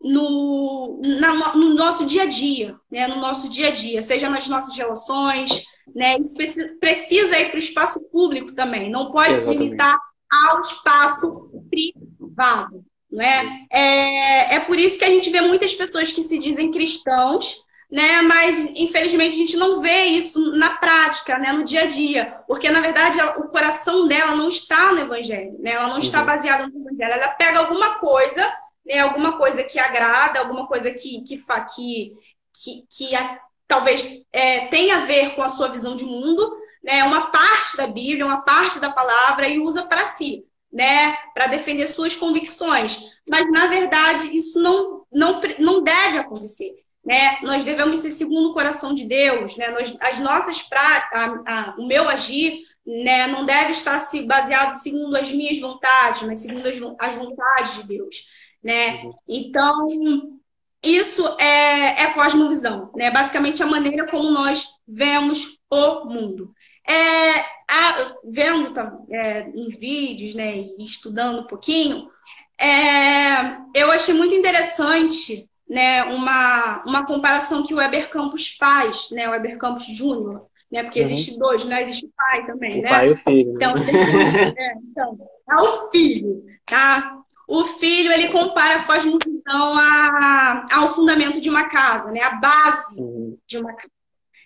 No, 0.00 1.00
na, 1.02 1.56
no 1.56 1.74
nosso 1.74 2.06
dia 2.06 2.22
a 2.22 2.26
dia, 2.26 2.76
né? 2.88 3.08
No 3.08 3.16
nosso 3.16 3.50
dia 3.50 3.68
a 3.68 3.72
dia, 3.72 4.00
seja 4.00 4.30
nas 4.30 4.48
nossas 4.48 4.76
relações, 4.76 5.64
né? 5.94 6.16
Isso 6.18 6.34
precisa 6.78 7.38
ir 7.38 7.48
para 7.48 7.56
o 7.56 7.60
espaço 7.60 8.02
público 8.10 8.52
também. 8.52 8.90
Não 8.90 9.10
pode 9.10 9.32
Exatamente. 9.32 9.58
se 9.58 9.64
limitar 9.64 9.98
ao 10.30 10.60
espaço 10.60 11.50
privado. 11.70 12.84
Né? 13.10 13.66
É, 13.72 14.56
é 14.56 14.60
por 14.60 14.78
isso 14.78 14.98
que 14.98 15.04
a 15.04 15.10
gente 15.10 15.30
vê 15.30 15.40
muitas 15.40 15.74
pessoas 15.74 16.12
que 16.12 16.22
se 16.22 16.38
dizem 16.38 16.70
cristãos, 16.70 17.64
né? 17.90 18.20
Mas 18.20 18.70
infelizmente 18.76 19.34
a 19.34 19.38
gente 19.38 19.56
não 19.56 19.80
vê 19.80 20.04
isso 20.04 20.52
na 20.52 20.76
prática, 20.76 21.38
né? 21.38 21.52
No 21.52 21.64
dia 21.64 21.82
a 21.82 21.86
dia, 21.86 22.38
porque 22.46 22.70
na 22.70 22.80
verdade 22.80 23.18
o 23.38 23.48
coração 23.48 24.06
dela 24.06 24.36
não 24.36 24.48
está 24.48 24.92
no 24.92 25.00
Evangelho, 25.00 25.56
né? 25.58 25.72
Ela 25.72 25.86
não 25.86 25.94
uhum. 25.94 26.00
está 26.00 26.22
baseada 26.22 26.66
no 26.66 26.80
Evangelho. 26.80 27.12
Ela 27.12 27.28
pega 27.28 27.60
alguma 27.60 27.98
coisa, 27.98 28.54
né? 28.86 28.98
Alguma 28.98 29.38
coisa 29.38 29.64
que 29.64 29.78
agrada, 29.78 30.40
alguma 30.40 30.66
coisa 30.66 30.90
que 30.90 31.22
que 31.22 31.42
que 31.74 32.12
que, 32.52 32.84
que 32.90 33.16
talvez 33.68 34.22
é, 34.32 34.66
tenha 34.66 34.96
a 34.96 35.04
ver 35.04 35.36
com 35.36 35.42
a 35.42 35.48
sua 35.48 35.68
visão 35.68 35.94
de 35.94 36.04
mundo, 36.04 36.50
né? 36.82 37.04
Uma 37.04 37.30
parte 37.30 37.76
da 37.76 37.86
Bíblia, 37.86 38.26
uma 38.26 38.40
parte 38.40 38.80
da 38.80 38.90
palavra 38.90 39.48
e 39.48 39.60
usa 39.60 39.84
para 39.86 40.06
si 40.06 40.48
né, 40.72 41.16
para 41.34 41.46
defender 41.46 41.86
suas 41.86 42.14
convicções. 42.14 43.00
Mas, 43.26 43.50
na 43.50 43.66
verdade, 43.66 44.36
isso 44.36 44.60
não, 44.60 45.04
não, 45.12 45.40
não 45.58 45.82
deve 45.82 46.18
acontecer. 46.18 46.74
Né? 47.04 47.38
Nós 47.42 47.64
devemos 47.64 48.00
ser 48.00 48.10
segundo 48.10 48.50
o 48.50 48.54
coração 48.54 48.94
de 48.94 49.04
Deus. 49.06 49.56
Né? 49.56 49.68
Nós, 49.68 49.96
as 50.00 50.18
nossas 50.18 50.62
práticas, 50.62 51.40
o 51.78 51.86
meu 51.86 52.08
agir 52.08 52.60
né, 52.86 53.26
não 53.26 53.44
deve 53.44 53.72
estar 53.72 53.98
se 54.00 54.22
baseado 54.22 54.72
segundo 54.72 55.16
as 55.16 55.32
minhas 55.32 55.60
vontades, 55.60 56.22
mas 56.22 56.40
segundo 56.40 56.68
as, 56.68 56.76
as 56.98 57.14
vontades 57.14 57.76
de 57.76 57.82
Deus. 57.84 58.26
Né? 58.62 59.02
Uhum. 59.04 59.14
Então, 59.26 60.37
isso 60.82 61.26
é, 61.38 62.02
é 62.02 62.10
cosmovisão, 62.14 62.90
né? 62.94 63.10
basicamente 63.10 63.62
a 63.62 63.66
maneira 63.66 64.06
como 64.08 64.30
nós 64.30 64.64
vemos 64.86 65.58
o 65.70 66.04
mundo. 66.04 66.52
É, 66.88 67.40
a, 67.68 68.14
vendo 68.24 68.72
é, 69.10 69.50
uns 69.54 69.78
vídeos, 69.78 70.34
né, 70.34 70.56
e 70.56 70.82
estudando 70.82 71.40
um 71.40 71.46
pouquinho, 71.46 72.08
é, 72.58 73.58
eu 73.74 73.90
achei 73.90 74.14
muito 74.14 74.34
interessante 74.34 75.48
né, 75.68 76.02
uma, 76.04 76.82
uma 76.86 77.06
comparação 77.06 77.62
que 77.62 77.74
o 77.74 77.76
Weber 77.76 78.08
Campos 78.08 78.56
faz, 78.58 79.10
né, 79.10 79.28
o 79.28 79.32
Weber 79.32 79.58
Campos 79.58 79.84
Júnior, 79.84 80.46
né, 80.72 80.82
porque 80.82 81.00
uhum. 81.00 81.06
existe 81.06 81.38
dois, 81.38 81.64
né, 81.66 81.82
existe 81.82 82.06
o 82.06 82.12
pai 82.16 82.46
também, 82.46 82.78
o 82.78 82.82
né? 82.82 82.88
pai 82.88 83.08
e 83.08 83.10
o 83.10 83.16
filho. 83.16 83.52
Então, 83.54 83.74
é, 84.56 84.74
então, 84.90 85.18
é 85.50 85.54
o 85.56 85.90
filho, 85.90 86.42
tá? 86.64 87.17
O 87.48 87.64
filho, 87.64 88.12
ele 88.12 88.28
compara 88.28 88.80
a 88.80 88.84
cosmovisão 88.84 89.74
ao 90.70 90.94
fundamento 90.94 91.40
de 91.40 91.48
uma 91.48 91.68
casa, 91.68 92.12
né, 92.12 92.20
a 92.20 92.34
base 92.34 93.00
uhum. 93.00 93.36
de 93.46 93.56
uma 93.56 93.72
casa 93.72 93.90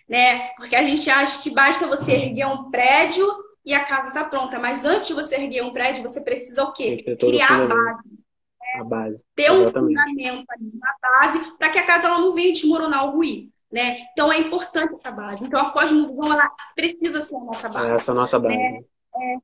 né? 0.07 0.49
Porque 0.57 0.75
a 0.75 0.83
gente 0.83 1.09
acha 1.09 1.41
que 1.41 1.49
basta 1.49 1.87
você 1.87 2.13
erguer 2.13 2.45
um 2.45 2.69
prédio 2.69 3.25
e 3.65 3.73
a 3.73 3.83
casa 3.83 4.09
está 4.09 4.23
pronta. 4.23 4.59
Mas 4.59 4.85
antes 4.85 5.07
de 5.07 5.13
você 5.13 5.35
erguer 5.35 5.63
um 5.63 5.73
prédio, 5.73 6.03
você 6.03 6.21
precisa 6.21 6.63
o 6.63 6.71
quê? 6.73 7.03
Criar 7.19 7.61
a 7.61 7.65
base. 7.65 8.09
Né? 8.09 8.79
A 8.79 8.83
base. 8.83 9.23
Ter 9.35 9.51
um 9.51 9.65
fundamento 9.71 10.45
ali, 10.49 10.71
uma 10.73 10.95
base, 11.01 11.57
para 11.57 11.69
que 11.69 11.79
a 11.79 11.85
casa 11.85 12.07
ela 12.07 12.19
não 12.19 12.31
venha 12.31 12.53
desmoronar 12.53 13.05
ou 13.05 13.11
ruir. 13.13 13.49
Né? 13.71 14.05
Então 14.11 14.31
é 14.31 14.37
importante 14.37 14.93
essa 14.93 15.11
base. 15.11 15.45
Então 15.45 15.59
a 15.59 15.71
cosmovisão 15.71 16.31
ela 16.31 16.51
precisa 16.75 17.21
ser 17.21 17.35
a 17.35 17.39
nossa 17.39 17.69
base. 17.69 17.91
Essa 17.93 18.11
é 18.11 18.13
a 18.13 18.15
nossa 18.15 18.39
base. 18.39 18.55
Né? 18.55 18.81
É, 19.15 19.37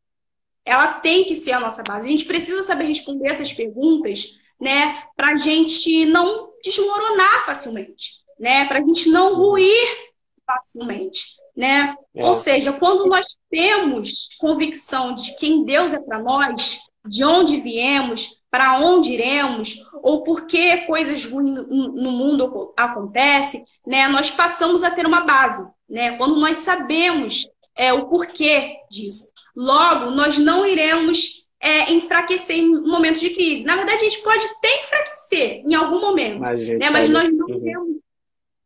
ela 0.65 0.93
tem 0.93 1.23
que 1.25 1.35
ser 1.35 1.53
a 1.53 1.59
nossa 1.59 1.83
base. 1.83 2.07
A 2.07 2.11
gente 2.11 2.25
precisa 2.25 2.63
saber 2.63 2.85
responder 2.85 3.29
essas 3.29 3.51
perguntas, 3.53 4.37
né? 4.59 5.03
Para 5.15 5.33
a 5.33 5.37
gente 5.37 6.05
não 6.05 6.49
desmoronar 6.63 7.45
facilmente, 7.45 8.13
né? 8.39 8.65
Para 8.65 8.79
a 8.79 8.81
gente 8.81 9.09
não 9.09 9.35
ruir 9.35 9.97
facilmente, 10.45 11.35
né? 11.55 11.95
É. 12.15 12.25
Ou 12.25 12.33
seja, 12.33 12.73
quando 12.73 13.05
nós 13.05 13.25
temos 13.49 14.29
convicção 14.39 15.13
de 15.15 15.35
quem 15.35 15.63
Deus 15.63 15.93
é 15.93 15.99
para 15.99 16.19
nós, 16.19 16.79
de 17.05 17.23
onde 17.23 17.59
viemos, 17.61 18.37
para 18.51 18.79
onde 18.79 19.13
iremos, 19.13 19.75
ou 20.01 20.23
por 20.23 20.45
que 20.45 20.77
coisas 20.79 21.23
ruins 21.25 21.65
no 21.69 22.11
mundo 22.11 22.73
acontecem, 22.75 23.63
né? 23.85 24.07
Nós 24.07 24.31
passamos 24.31 24.83
a 24.83 24.91
ter 24.91 25.05
uma 25.05 25.21
base, 25.21 25.67
né? 25.89 26.17
Quando 26.17 26.39
nós 26.39 26.57
sabemos 26.57 27.47
é, 27.79 27.93
o 27.93 28.07
porquê 28.07 28.75
disso. 28.91 29.31
Logo, 29.55 30.11
nós 30.11 30.37
não 30.37 30.67
iremos 30.67 31.45
é, 31.61 31.93
enfraquecer 31.93 32.57
em 32.57 32.81
momentos 32.81 33.21
de 33.21 33.29
crise. 33.29 33.63
Na 33.63 33.77
verdade, 33.77 34.01
a 34.01 34.03
gente 34.03 34.21
pode 34.21 34.45
até 34.45 34.83
enfraquecer 34.83 35.63
em 35.65 35.73
algum 35.73 36.01
momento, 36.01 36.39
mas, 36.39 36.67
né? 36.67 36.89
mas 36.89 37.07
nós 37.07 37.31
não 37.33 37.47
iremos 37.47 37.99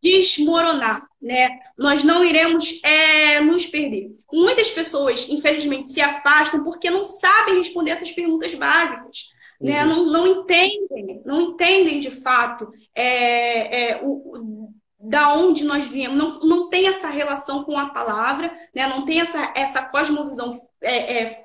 desmoronar, 0.01 1.07
né? 1.21 1.47
Nós 1.77 2.03
não 2.03 2.25
iremos 2.25 2.81
é, 2.83 3.39
nos 3.39 3.67
perder. 3.67 4.11
Muitas 4.33 4.71
pessoas, 4.71 5.29
infelizmente, 5.29 5.91
se 5.91 6.01
afastam 6.01 6.63
porque 6.63 6.89
não 6.89 7.05
sabem 7.05 7.59
responder 7.59 7.91
essas 7.91 8.11
perguntas 8.11 8.53
básicas. 8.55 9.29
Né? 9.61 9.85
Uhum. 9.85 9.89
Não, 9.89 10.05
não 10.11 10.27
entendem, 10.27 11.21
não 11.23 11.41
entendem 11.41 11.99
de 11.99 12.11
fato 12.11 12.69
é, 12.95 13.91
é, 13.91 14.01
o, 14.03 14.73
da 15.03 15.33
onde 15.33 15.65
nós 15.65 15.85
viemos, 15.85 16.17
não, 16.17 16.39
não 16.39 16.69
tem 16.69 16.87
essa 16.87 17.09
relação 17.09 17.65
com 17.65 17.77
a 17.77 17.89
palavra, 17.89 18.57
né? 18.73 18.87
não 18.87 19.03
tem 19.03 19.19
essa, 19.19 19.51
essa 19.53 19.81
cosmovisão 19.81 20.61
é, 20.81 21.23
é 21.23 21.43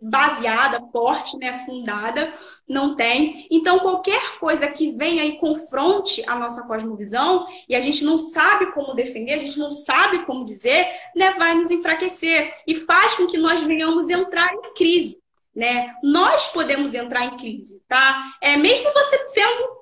baseada, 0.00 0.80
forte, 0.92 1.36
né, 1.38 1.64
fundada, 1.66 2.32
não 2.68 2.94
tem. 2.94 3.46
Então, 3.50 3.80
qualquer 3.80 4.38
coisa 4.38 4.68
que 4.68 4.92
venha 4.92 5.24
e 5.24 5.38
confronte 5.38 6.22
a 6.26 6.36
nossa 6.36 6.66
cosmovisão 6.66 7.46
e 7.68 7.74
a 7.74 7.80
gente 7.80 8.04
não 8.04 8.16
sabe 8.16 8.72
como 8.72 8.94
defender, 8.94 9.34
a 9.34 9.38
gente 9.38 9.58
não 9.58 9.70
sabe 9.70 10.24
como 10.24 10.44
dizer, 10.44 10.86
né, 11.16 11.30
vai 11.32 11.54
nos 11.54 11.70
enfraquecer 11.70 12.52
e 12.64 12.76
faz 12.76 13.14
com 13.14 13.26
que 13.26 13.38
nós 13.38 13.62
venhamos 13.62 14.08
entrar 14.08 14.54
em 14.54 14.74
crise, 14.74 15.18
né? 15.54 15.92
Nós 16.02 16.48
podemos 16.48 16.94
entrar 16.94 17.24
em 17.24 17.36
crise, 17.36 17.82
tá? 17.88 18.32
É 18.40 18.56
mesmo 18.56 18.92
você 18.92 19.26
sendo 19.28 19.77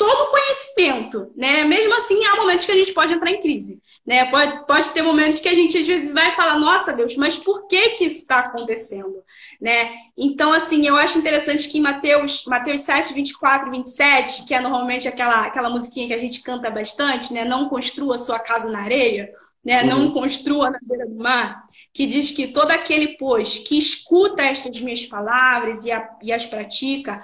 todo 0.00 0.30
conhecimento, 0.30 1.30
né? 1.36 1.64
Mesmo 1.64 1.94
assim, 1.94 2.24
há 2.24 2.36
momentos 2.36 2.64
que 2.64 2.72
a 2.72 2.76
gente 2.76 2.94
pode 2.94 3.12
entrar 3.12 3.30
em 3.30 3.42
crise. 3.42 3.78
Né? 4.06 4.24
Pode, 4.30 4.66
pode 4.66 4.88
ter 4.92 5.02
momentos 5.02 5.40
que 5.40 5.48
a 5.48 5.54
gente 5.54 5.76
às 5.76 5.86
vezes 5.86 6.10
vai 6.10 6.34
falar, 6.34 6.58
nossa 6.58 6.94
Deus, 6.94 7.14
mas 7.16 7.36
por 7.36 7.68
que 7.68 7.90
que 7.90 8.04
isso 8.06 8.16
está 8.16 8.38
acontecendo? 8.38 9.22
né? 9.60 9.92
Então, 10.16 10.52
assim, 10.54 10.86
eu 10.86 10.96
acho 10.96 11.18
interessante 11.18 11.68
que 11.68 11.76
em 11.76 11.82
Mateus, 11.82 12.44
Mateus 12.46 12.80
7, 12.80 13.12
24 13.12 13.68
e 13.68 13.70
27, 13.72 14.46
que 14.46 14.54
é 14.54 14.60
normalmente 14.60 15.06
aquela, 15.06 15.44
aquela 15.44 15.68
musiquinha 15.68 16.06
que 16.06 16.14
a 16.14 16.18
gente 16.18 16.42
canta 16.42 16.70
bastante, 16.70 17.32
né? 17.34 17.44
Não 17.44 17.68
construa 17.68 18.16
sua 18.16 18.38
casa 18.38 18.70
na 18.70 18.80
areia, 18.80 19.30
né? 19.62 19.82
Uhum. 19.82 19.88
Não 19.88 20.12
construa 20.12 20.70
na 20.70 20.78
beira 20.82 21.06
do 21.06 21.14
mar, 21.14 21.62
que 21.92 22.06
diz 22.06 22.30
que 22.30 22.48
todo 22.48 22.70
aquele, 22.70 23.18
pois, 23.18 23.58
que 23.58 23.76
escuta 23.76 24.42
estas 24.42 24.80
minhas 24.80 25.04
palavras 25.04 25.84
e, 25.84 25.92
a, 25.92 26.08
e 26.22 26.32
as 26.32 26.46
pratica, 26.46 27.22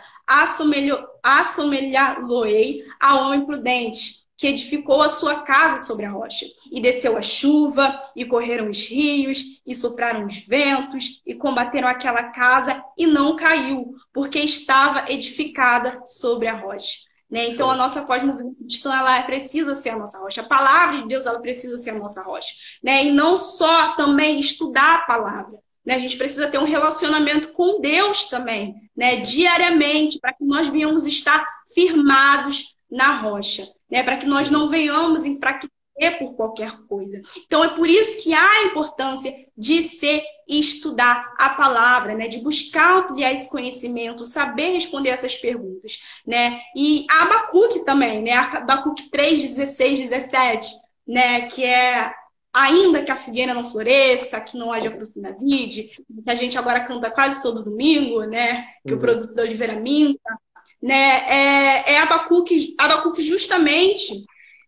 assemelhá-lo-ei 1.27 2.85
a 3.01 3.19
homem 3.21 3.45
prudente 3.45 4.27
que 4.37 4.47
edificou 4.47 5.03
a 5.03 5.09
sua 5.09 5.41
casa 5.41 5.79
sobre 5.85 6.05
a 6.05 6.11
rocha. 6.11 6.47
E 6.71 6.81
desceu 6.81 7.17
a 7.17 7.23
chuva, 7.23 7.99
e 8.15 8.25
correram 8.25 8.69
os 8.69 8.87
rios, 8.87 9.43
e 9.67 9.75
sopraram 9.75 10.27
os 10.27 10.37
ventos, 10.47 11.23
e 11.27 11.35
combateram 11.35 11.89
aquela 11.89 12.25
casa, 12.25 12.83
e 12.99 13.07
não 13.07 13.35
caiu, 13.35 13.95
porque 14.13 14.39
estava 14.39 15.11
edificada 15.11 16.01
sobre 16.05 16.49
a 16.49 16.55
rocha. 16.55 16.99
Né? 17.31 17.47
Então, 17.49 17.71
a 17.71 17.77
nossa 17.77 18.05
cosmovisão 18.07 18.95
ela 18.95 19.21
precisa 19.23 19.75
ser 19.75 19.91
a 19.91 19.99
nossa 19.99 20.19
rocha. 20.19 20.43
A 20.43 20.47
palavra 20.47 21.03
de 21.03 21.09
Deus, 21.09 21.27
ela 21.27 21.41
precisa 21.41 21.77
ser 21.79 21.91
a 21.91 21.99
nossa 21.99 22.23
rocha. 22.23 22.55
Né? 22.83 23.07
E 23.07 23.11
não 23.11 23.37
só 23.37 23.97
também 23.97 24.39
estudar 24.39 24.97
a 24.97 25.03
palavra. 25.07 25.59
Né? 25.87 25.95
A 25.95 25.99
gente 25.99 26.19
precisa 26.19 26.49
ter 26.49 26.59
um 26.59 26.65
relacionamento 26.65 27.53
com 27.53 27.81
Deus 27.81 28.25
também, 28.27 28.75
né? 28.97 29.17
diariamente, 29.17 30.19
para 30.19 30.33
que 30.33 30.45
nós 30.45 30.69
venhamos 30.69 31.07
estar 31.07 31.47
firmados 31.73 32.75
na 32.91 33.17
rocha 33.21 33.77
né? 33.91 34.03
Para 34.03 34.17
que 34.17 34.27
nós 34.27 34.51
não 34.51 34.69
venhamos 34.69 35.25
enfraquecer 35.25 35.73
por 36.19 36.35
qualquer 36.35 36.73
coisa. 36.89 37.23
Então 37.47 37.65
é 37.65 37.69
por 37.69 37.89
isso 37.89 38.23
que 38.23 38.35
há 38.35 38.45
a 38.45 38.65
importância 38.65 39.35
de 39.57 39.83
ser 39.83 40.23
estudar 40.49 41.35
a 41.39 41.51
palavra, 41.51 42.15
né? 42.15 42.29
De 42.29 42.41
buscar 42.41 42.99
ampliar 42.99 43.33
esse 43.33 43.51
conhecimento, 43.51 44.25
saber 44.25 44.73
responder 44.73 45.11
essas 45.11 45.37
perguntas, 45.37 45.99
né? 46.27 46.61
E 46.77 47.07
a 47.11 47.23
Abacuque 47.23 47.85
também, 47.85 48.23
né? 48.23 48.33
Abacuque 48.33 49.09
3, 49.11 49.57
16, 49.57 50.01
17, 50.01 50.75
né? 51.07 51.43
Que 51.47 51.65
é 51.65 52.13
ainda 52.57 53.03
que 53.03 53.11
a 53.11 53.17
figueira 53.17 53.53
não 53.53 53.71
floresça, 53.71 54.41
que 54.41 54.57
não 54.57 54.73
haja 54.73 54.91
fruto 54.91 55.21
na 55.21 55.33
vide, 55.33 55.91
que 56.25 56.31
a 56.31 56.35
gente 56.35 56.57
agora 56.57 56.81
canta 56.81 57.11
quase 57.11 57.43
todo 57.43 57.63
domingo, 57.63 58.25
né? 58.25 58.67
Que 58.83 58.95
uhum. 58.95 58.99
o 58.99 59.01
produto 59.01 59.35
da 59.35 59.43
oliveira 59.43 59.79
minta, 59.79 60.39
né? 60.83 61.19
É, 61.29 61.93
é 61.93 61.99
Abacuque, 61.99 62.75
Abacuque 62.79 63.21
justamente, 63.23 64.25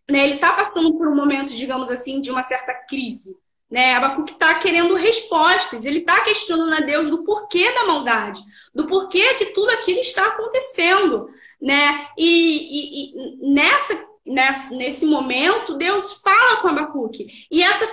né? 0.08 0.22
Ele 0.24 0.34
está 0.34 0.52
passando 0.52 0.98
por 0.98 1.08
um 1.08 1.16
momento, 1.16 1.54
digamos 1.54 1.90
assim, 1.90 2.20
de 2.20 2.30
uma 2.30 2.42
certa 2.42 2.74
crise, 2.74 3.34
né? 3.70 3.94
Abacuque 3.94 4.32
está 4.32 4.54
querendo 4.56 4.94
respostas, 4.94 5.86
ele 5.86 6.00
está 6.00 6.22
questionando 6.22 6.74
a 6.74 6.80
Deus 6.80 7.08
do 7.08 7.24
porquê 7.24 7.72
da 7.72 7.86
maldade, 7.86 8.42
do 8.74 8.86
porquê 8.86 9.32
que 9.34 9.46
tudo 9.46 9.70
aquilo 9.70 10.00
está 10.00 10.26
acontecendo, 10.26 11.30
né? 11.58 12.06
E, 12.18 12.26
e, 12.26 13.46
e 13.46 13.54
nessa, 13.54 14.07
nesse 14.28 15.06
momento, 15.06 15.76
Deus 15.76 16.14
fala 16.14 16.60
com 16.60 16.68
Abacuque. 16.68 17.46
E 17.50 17.62
essa 17.62 17.88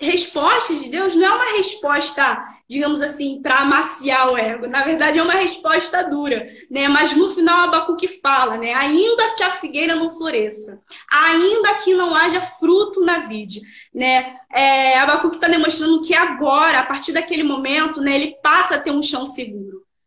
resposta 0.00 0.74
de 0.74 0.88
Deus 0.88 1.14
não 1.14 1.26
é 1.26 1.34
uma 1.34 1.56
resposta 1.56 2.56
digamos 2.68 3.00
assim, 3.00 3.40
para 3.40 3.60
amaciar 3.60 4.28
o 4.28 4.36
ego. 4.36 4.66
Na 4.66 4.82
verdade, 4.82 5.18
é 5.18 5.22
uma 5.22 5.34
resposta 5.34 6.02
dura, 6.02 6.48
né? 6.68 6.88
Mas 6.88 7.14
no 7.16 7.32
final, 7.32 7.68
Abacuque 7.68 8.08
fala, 8.08 8.56
né? 8.56 8.74
Ainda 8.74 9.34
que 9.36 9.42
a 9.42 9.52
figueira 9.52 9.94
não 9.94 10.10
floresça, 10.10 10.80
ainda 11.10 11.74
que 11.74 11.94
não 11.94 12.14
haja 12.14 12.40
fruto 12.40 13.00
na 13.00 13.20
vide, 13.20 13.62
né? 13.94 14.36
É, 14.52 14.98
Abacuque 14.98 15.36
está 15.36 15.48
demonstrando 15.48 16.02
que 16.02 16.14
agora, 16.14 16.80
a 16.80 16.86
partir 16.86 17.12
daquele 17.12 17.44
momento, 17.44 18.00
né, 18.00 18.16
ele 18.16 18.36
passa 18.42 18.76
a 18.76 18.80
ter 18.80 18.90
um 18.90 19.02
chão 19.02 19.24
seguro. 19.24 19.65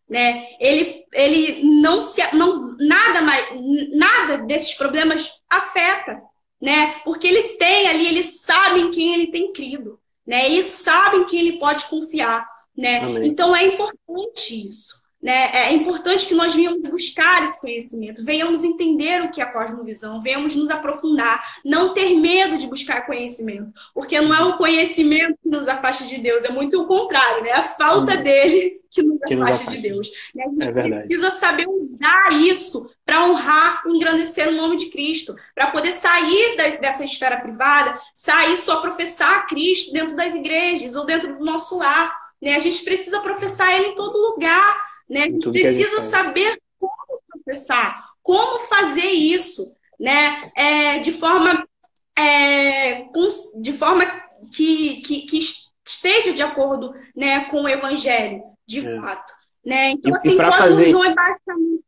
Né? 0.10 0.48
Ele, 0.60 1.06
ele 1.13 1.63
não 1.63 2.02
se 2.02 2.22
não 2.36 2.76
nada 2.80 3.22
mais 3.22 3.45
nada 3.91 4.39
desses 4.39 4.74
problemas 4.74 5.32
afeta, 5.48 6.19
né? 6.60 6.95
Porque 7.04 7.28
ele 7.28 7.50
tem 7.58 7.88
ali, 7.88 8.08
ele 8.08 8.24
sabe 8.24 8.82
em 8.82 8.91
quem 8.91 9.13
ele 9.13 9.28
tem 9.28 9.54
crido 9.54 10.00
né? 10.30 10.45
Eles 10.45 10.67
sabem 10.67 11.26
que 11.26 11.36
ele 11.36 11.58
pode 11.58 11.86
confiar, 11.86 12.48
né? 12.78 13.02
Então 13.26 13.56
é 13.56 13.65
importante 13.65 14.67
isso. 14.67 14.98
Né? 15.21 15.49
É 15.53 15.73
importante 15.73 16.25
que 16.25 16.34
nós 16.34 16.55
venhamos 16.55 16.88
buscar 16.89 17.43
esse 17.43 17.60
conhecimento, 17.60 18.23
venhamos 18.23 18.63
entender 18.63 19.21
o 19.21 19.29
que 19.29 19.41
é 19.41 19.43
a 19.43 19.51
cosmovisão, 19.51 20.21
venhamos 20.21 20.55
nos 20.55 20.69
aprofundar, 20.69 21.60
não 21.65 21.93
ter 21.93 22.15
medo 22.15 22.58
de 22.58 22.65
buscar 22.67 23.05
conhecimento, 23.05 23.69
porque 23.93 24.21
não 24.21 24.34
é 24.34 24.41
o 24.45 24.58
conhecimento 24.58 25.38
que 25.43 25.49
nos 25.49 25.67
afasta 25.67 26.05
de 26.05 26.17
Deus, 26.19 26.45
é 26.45 26.49
muito 26.49 26.82
o 26.82 26.88
contrário, 26.88 27.43
né? 27.43 27.51
A 27.51 27.63
falta 27.63 28.13
Sim. 28.13 28.23
dele 28.23 28.79
que 28.89 29.03
nos 29.03 29.19
que 29.19 29.34
afasta, 29.34 29.65
nos 29.65 29.73
de 29.73 29.82
Deus. 29.82 30.10
Né? 30.34 30.43
A 30.45 30.49
gente 30.49 30.63
é 30.63 30.71
verdade. 30.71 31.08
precisa 31.08 31.32
saber 31.32 31.67
usar 31.67 32.29
isso 32.41 32.89
para 33.05 33.25
honrar 33.25 33.84
e 33.88 33.89
engrandecer 33.89 34.47
o 34.47 34.55
nome 34.55 34.77
de 34.77 34.86
Cristo, 34.86 35.36
para 35.53 35.69
poder 35.69 35.91
sair 35.91 36.55
da, 36.55 36.69
dessa 36.77 37.03
esfera 37.03 37.41
privada, 37.41 37.99
sair 38.15 38.55
só 38.55 38.79
professar 38.79 39.47
Cristo 39.47 39.91
dentro 39.91 40.15
das 40.15 40.34
igrejas 40.34 40.95
ou 40.95 41.05
dentro 41.05 41.38
do 41.38 41.43
nosso 41.43 41.77
lar. 41.77 42.17
Né? 42.41 42.55
A 42.55 42.60
gente 42.60 42.82
precisa 42.86 43.19
professar 43.19 43.75
ele 43.75 43.88
em 43.88 43.95
todo 43.95 44.17
lugar 44.17 44.88
né? 45.10 45.24
A 45.24 45.30
gente 45.30 45.50
precisa 45.50 45.98
a 45.98 46.02
gente 46.02 46.04
saber 46.04 46.62
como 46.80 47.22
processar, 47.28 48.06
como 48.22 48.60
fazer 48.60 49.10
isso, 49.10 49.74
né? 50.00 50.52
É, 50.56 51.00
de 51.00 51.12
forma, 51.12 51.67
é, 52.17 53.06
de 53.62 53.74
forma 53.74 54.06
que, 54.54 55.02
que, 55.02 55.22
que, 55.24 55.39
esteja 55.86 56.32
de 56.34 56.43
acordo 56.43 56.93
né, 57.15 57.45
com 57.45 57.63
o 57.63 57.69
evangelho, 57.69 58.43
de 58.65 58.88
é. 58.88 59.02
fato. 59.02 59.34
Né? 59.65 59.91
Então, 59.91 60.12
e, 60.12 60.15
assim, 60.15 60.34
e 60.34 60.38
fazer... 60.38 60.89
é 60.89 61.13
basicamente. 61.13 61.84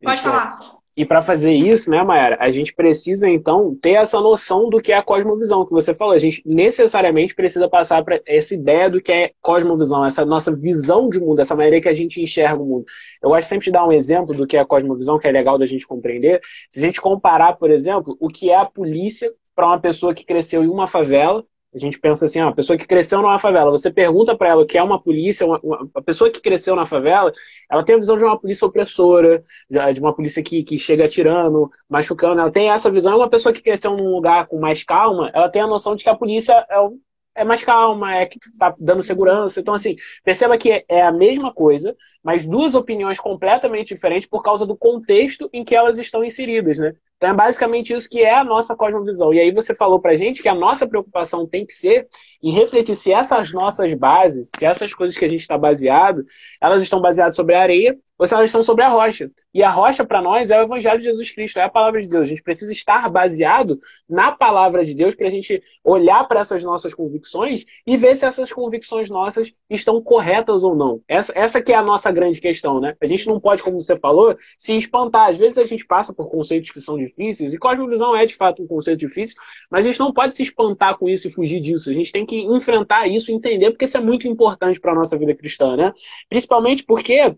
Pode 0.00 0.20
então, 0.20 0.32
falar. 0.32 0.81
E 0.94 1.06
para 1.06 1.22
fazer 1.22 1.52
isso, 1.52 1.90
né, 1.90 2.02
Mayara, 2.02 2.36
a 2.38 2.50
gente 2.50 2.74
precisa 2.74 3.28
então 3.28 3.74
ter 3.80 3.92
essa 3.92 4.20
noção 4.20 4.68
do 4.68 4.80
que 4.80 4.92
é 4.92 4.96
a 4.96 5.02
cosmovisão 5.02 5.64
que 5.64 5.72
você 5.72 5.94
falou. 5.94 6.12
A 6.12 6.18
gente 6.18 6.42
necessariamente 6.44 7.34
precisa 7.34 7.68
passar 7.68 8.04
para 8.04 8.20
essa 8.26 8.54
ideia 8.54 8.90
do 8.90 9.00
que 9.00 9.10
é 9.10 9.32
cosmovisão, 9.40 10.04
essa 10.04 10.24
nossa 10.24 10.54
visão 10.54 11.08
de 11.08 11.18
mundo, 11.18 11.40
essa 11.40 11.56
maneira 11.56 11.80
que 11.80 11.88
a 11.88 11.94
gente 11.94 12.20
enxerga 12.20 12.62
o 12.62 12.66
mundo. 12.66 12.84
Eu 13.22 13.30
gosto 13.30 13.48
sempre 13.48 13.64
de 13.64 13.72
dar 13.72 13.86
um 13.86 13.92
exemplo 13.92 14.34
do 14.34 14.46
que 14.46 14.56
é 14.56 14.60
a 14.60 14.66
cosmovisão, 14.66 15.18
que 15.18 15.26
é 15.26 15.32
legal 15.32 15.56
da 15.58 15.64
gente 15.64 15.86
compreender. 15.86 16.40
Se 16.68 16.78
a 16.78 16.82
gente 16.82 17.00
comparar, 17.00 17.54
por 17.54 17.70
exemplo, 17.70 18.16
o 18.20 18.28
que 18.28 18.50
é 18.50 18.56
a 18.56 18.66
polícia 18.66 19.32
para 19.54 19.66
uma 19.66 19.80
pessoa 19.80 20.14
que 20.14 20.24
cresceu 20.26 20.62
em 20.62 20.68
uma 20.68 20.86
favela 20.86 21.44
a 21.74 21.78
gente 21.78 21.98
pensa 21.98 22.26
assim, 22.26 22.40
ó, 22.40 22.48
a 22.48 22.54
pessoa 22.54 22.76
que 22.76 22.86
cresceu 22.86 23.22
numa 23.22 23.38
favela, 23.38 23.70
você 23.70 23.90
pergunta 23.90 24.36
para 24.36 24.48
ela 24.48 24.62
o 24.62 24.66
que 24.66 24.76
é 24.76 24.82
uma 24.82 25.02
polícia, 25.02 25.46
uma, 25.46 25.58
uma, 25.62 25.88
a 25.94 26.02
pessoa 26.02 26.30
que 26.30 26.40
cresceu 26.40 26.76
na 26.76 26.84
favela, 26.84 27.32
ela 27.70 27.82
tem 27.82 27.94
a 27.94 27.98
visão 27.98 28.16
de 28.16 28.24
uma 28.24 28.38
polícia 28.38 28.66
opressora, 28.66 29.42
de 29.70 30.00
uma 30.00 30.14
polícia 30.14 30.42
que, 30.42 30.62
que 30.62 30.78
chega 30.78 31.06
atirando, 31.06 31.70
machucando, 31.88 32.40
ela 32.40 32.50
tem 32.50 32.70
essa 32.70 32.90
visão. 32.90 33.16
Uma 33.16 33.30
pessoa 33.30 33.52
que 33.52 33.62
cresceu 33.62 33.96
num 33.96 34.14
lugar 34.14 34.46
com 34.46 34.58
mais 34.58 34.82
calma, 34.84 35.30
ela 35.34 35.48
tem 35.48 35.62
a 35.62 35.66
noção 35.66 35.96
de 35.96 36.04
que 36.04 36.10
a 36.10 36.16
polícia 36.16 36.52
é, 36.70 37.42
é 37.42 37.44
mais 37.44 37.64
calma, 37.64 38.14
é 38.14 38.26
que 38.26 38.38
tá 38.58 38.74
dando 38.78 39.02
segurança. 39.02 39.58
Então, 39.60 39.72
assim, 39.72 39.96
perceba 40.22 40.58
que 40.58 40.84
é 40.86 41.02
a 41.02 41.12
mesma 41.12 41.52
coisa, 41.52 41.96
mas 42.22 42.46
duas 42.46 42.74
opiniões 42.74 43.18
completamente 43.18 43.94
diferentes 43.94 44.28
por 44.28 44.42
causa 44.42 44.66
do 44.66 44.76
contexto 44.76 45.48
em 45.52 45.64
que 45.64 45.74
elas 45.74 45.98
estão 45.98 46.22
inseridas, 46.22 46.78
né? 46.78 46.92
Então 47.22 47.30
é 47.30 47.34
basicamente 47.34 47.94
isso 47.94 48.10
que 48.10 48.20
é 48.20 48.34
a 48.34 48.42
nossa 48.42 48.74
cosmovisão. 48.74 49.32
E 49.32 49.38
aí 49.38 49.52
você 49.52 49.72
falou 49.72 50.00
pra 50.00 50.16
gente 50.16 50.42
que 50.42 50.48
a 50.48 50.54
nossa 50.56 50.88
preocupação 50.88 51.46
tem 51.46 51.64
que 51.64 51.72
ser 51.72 52.08
em 52.42 52.50
refletir 52.50 52.96
se 52.96 53.12
essas 53.12 53.52
nossas 53.52 53.94
bases, 53.94 54.50
se 54.58 54.66
essas 54.66 54.92
coisas 54.92 55.16
que 55.16 55.24
a 55.24 55.28
gente 55.28 55.42
está 55.42 55.56
baseado, 55.56 56.24
elas 56.60 56.82
estão 56.82 57.00
baseadas 57.00 57.36
sobre 57.36 57.54
a 57.54 57.62
areia 57.62 57.96
ou 58.22 58.26
se 58.26 58.34
elas 58.34 58.46
estão 58.46 58.62
sobre 58.62 58.84
a 58.84 58.88
rocha. 58.88 59.28
E 59.52 59.64
a 59.64 59.70
rocha 59.70 60.04
para 60.04 60.22
nós 60.22 60.48
é 60.48 60.60
o 60.60 60.62
Evangelho 60.62 60.98
de 60.98 61.06
Jesus 61.06 61.32
Cristo, 61.32 61.58
é 61.58 61.62
a 61.62 61.68
palavra 61.68 62.00
de 62.00 62.08
Deus. 62.08 62.22
A 62.22 62.28
gente 62.28 62.42
precisa 62.42 62.72
estar 62.72 63.10
baseado 63.10 63.80
na 64.08 64.30
palavra 64.30 64.84
de 64.84 64.94
Deus 64.94 65.16
para 65.16 65.26
a 65.26 65.30
gente 65.30 65.60
olhar 65.82 66.22
para 66.28 66.38
essas 66.38 66.62
nossas 66.62 66.94
convicções 66.94 67.64
e 67.84 67.96
ver 67.96 68.16
se 68.16 68.24
essas 68.24 68.52
convicções 68.52 69.10
nossas 69.10 69.52
estão 69.68 70.00
corretas 70.00 70.62
ou 70.62 70.74
não. 70.76 71.00
Essa, 71.08 71.32
essa 71.34 71.60
que 71.60 71.72
é 71.72 71.74
a 71.74 71.82
nossa 71.82 72.12
grande 72.12 72.40
questão, 72.40 72.80
né? 72.80 72.94
A 73.00 73.06
gente 73.06 73.26
não 73.26 73.40
pode, 73.40 73.60
como 73.60 73.80
você 73.80 73.96
falou, 73.96 74.36
se 74.56 74.76
espantar. 74.76 75.30
Às 75.30 75.38
vezes 75.38 75.58
a 75.58 75.66
gente 75.66 75.84
passa 75.84 76.14
por 76.14 76.30
conceitos 76.30 76.70
que 76.70 76.80
são 76.80 76.96
difíceis, 77.16 77.54
e 77.54 77.58
cosmovisão 77.58 78.16
é 78.16 78.26
de 78.26 78.34
fato 78.34 78.62
um 78.62 78.66
conceito 78.66 78.98
difícil, 78.98 79.36
mas 79.70 79.84
a 79.84 79.88
gente 79.88 80.00
não 80.00 80.12
pode 80.12 80.36
se 80.36 80.42
espantar 80.42 80.98
com 80.98 81.08
isso 81.08 81.28
e 81.28 81.30
fugir 81.30 81.60
disso. 81.60 81.90
A 81.90 81.92
gente 81.92 82.12
tem 82.12 82.26
que 82.26 82.40
enfrentar 82.40 83.06
isso 83.06 83.30
e 83.30 83.34
entender, 83.34 83.70
porque 83.70 83.84
isso 83.84 83.96
é 83.96 84.00
muito 84.00 84.26
importante 84.28 84.80
para 84.80 84.92
a 84.92 84.94
nossa 84.94 85.16
vida 85.18 85.34
cristã, 85.34 85.76
né? 85.76 85.92
Principalmente 86.28 86.84
porque 86.84 87.36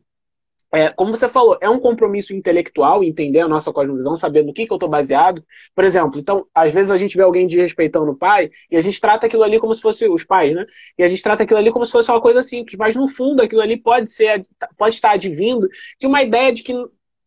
é, 0.74 0.90
como 0.90 1.16
você 1.16 1.28
falou, 1.28 1.56
é 1.60 1.70
um 1.70 1.78
compromisso 1.78 2.34
intelectual 2.34 3.04
entender 3.04 3.38
a 3.40 3.46
nossa 3.46 3.72
cosmovisão, 3.72 4.16
saber 4.16 4.42
no 4.42 4.52
que, 4.52 4.66
que 4.66 4.72
eu 4.72 4.76
estou 4.76 4.88
baseado. 4.88 5.44
Por 5.72 5.84
exemplo, 5.84 6.18
então, 6.18 6.46
às 6.52 6.72
vezes 6.72 6.90
a 6.90 6.98
gente 6.98 7.16
vê 7.16 7.22
alguém 7.22 7.46
desrespeitando 7.46 8.10
o 8.10 8.16
pai 8.16 8.50
e 8.68 8.76
a 8.76 8.82
gente 8.82 9.00
trata 9.00 9.26
aquilo 9.26 9.44
ali 9.44 9.60
como 9.60 9.72
se 9.72 9.80
fosse 9.80 10.08
os 10.08 10.24
pais, 10.24 10.52
né? 10.54 10.66
E 10.98 11.04
a 11.04 11.08
gente 11.08 11.22
trata 11.22 11.44
aquilo 11.44 11.60
ali 11.60 11.70
como 11.70 11.86
se 11.86 11.92
fosse 11.92 12.10
uma 12.10 12.20
coisa 12.20 12.42
simples, 12.42 12.76
mas 12.76 12.96
no 12.96 13.06
fundo 13.06 13.40
aquilo 13.40 13.60
ali 13.60 13.76
pode 13.76 14.10
ser, 14.10 14.42
pode 14.76 14.96
estar 14.96 15.12
advindo 15.12 15.68
de 16.00 16.06
uma 16.08 16.22
ideia 16.24 16.52
de 16.52 16.64
que 16.64 16.74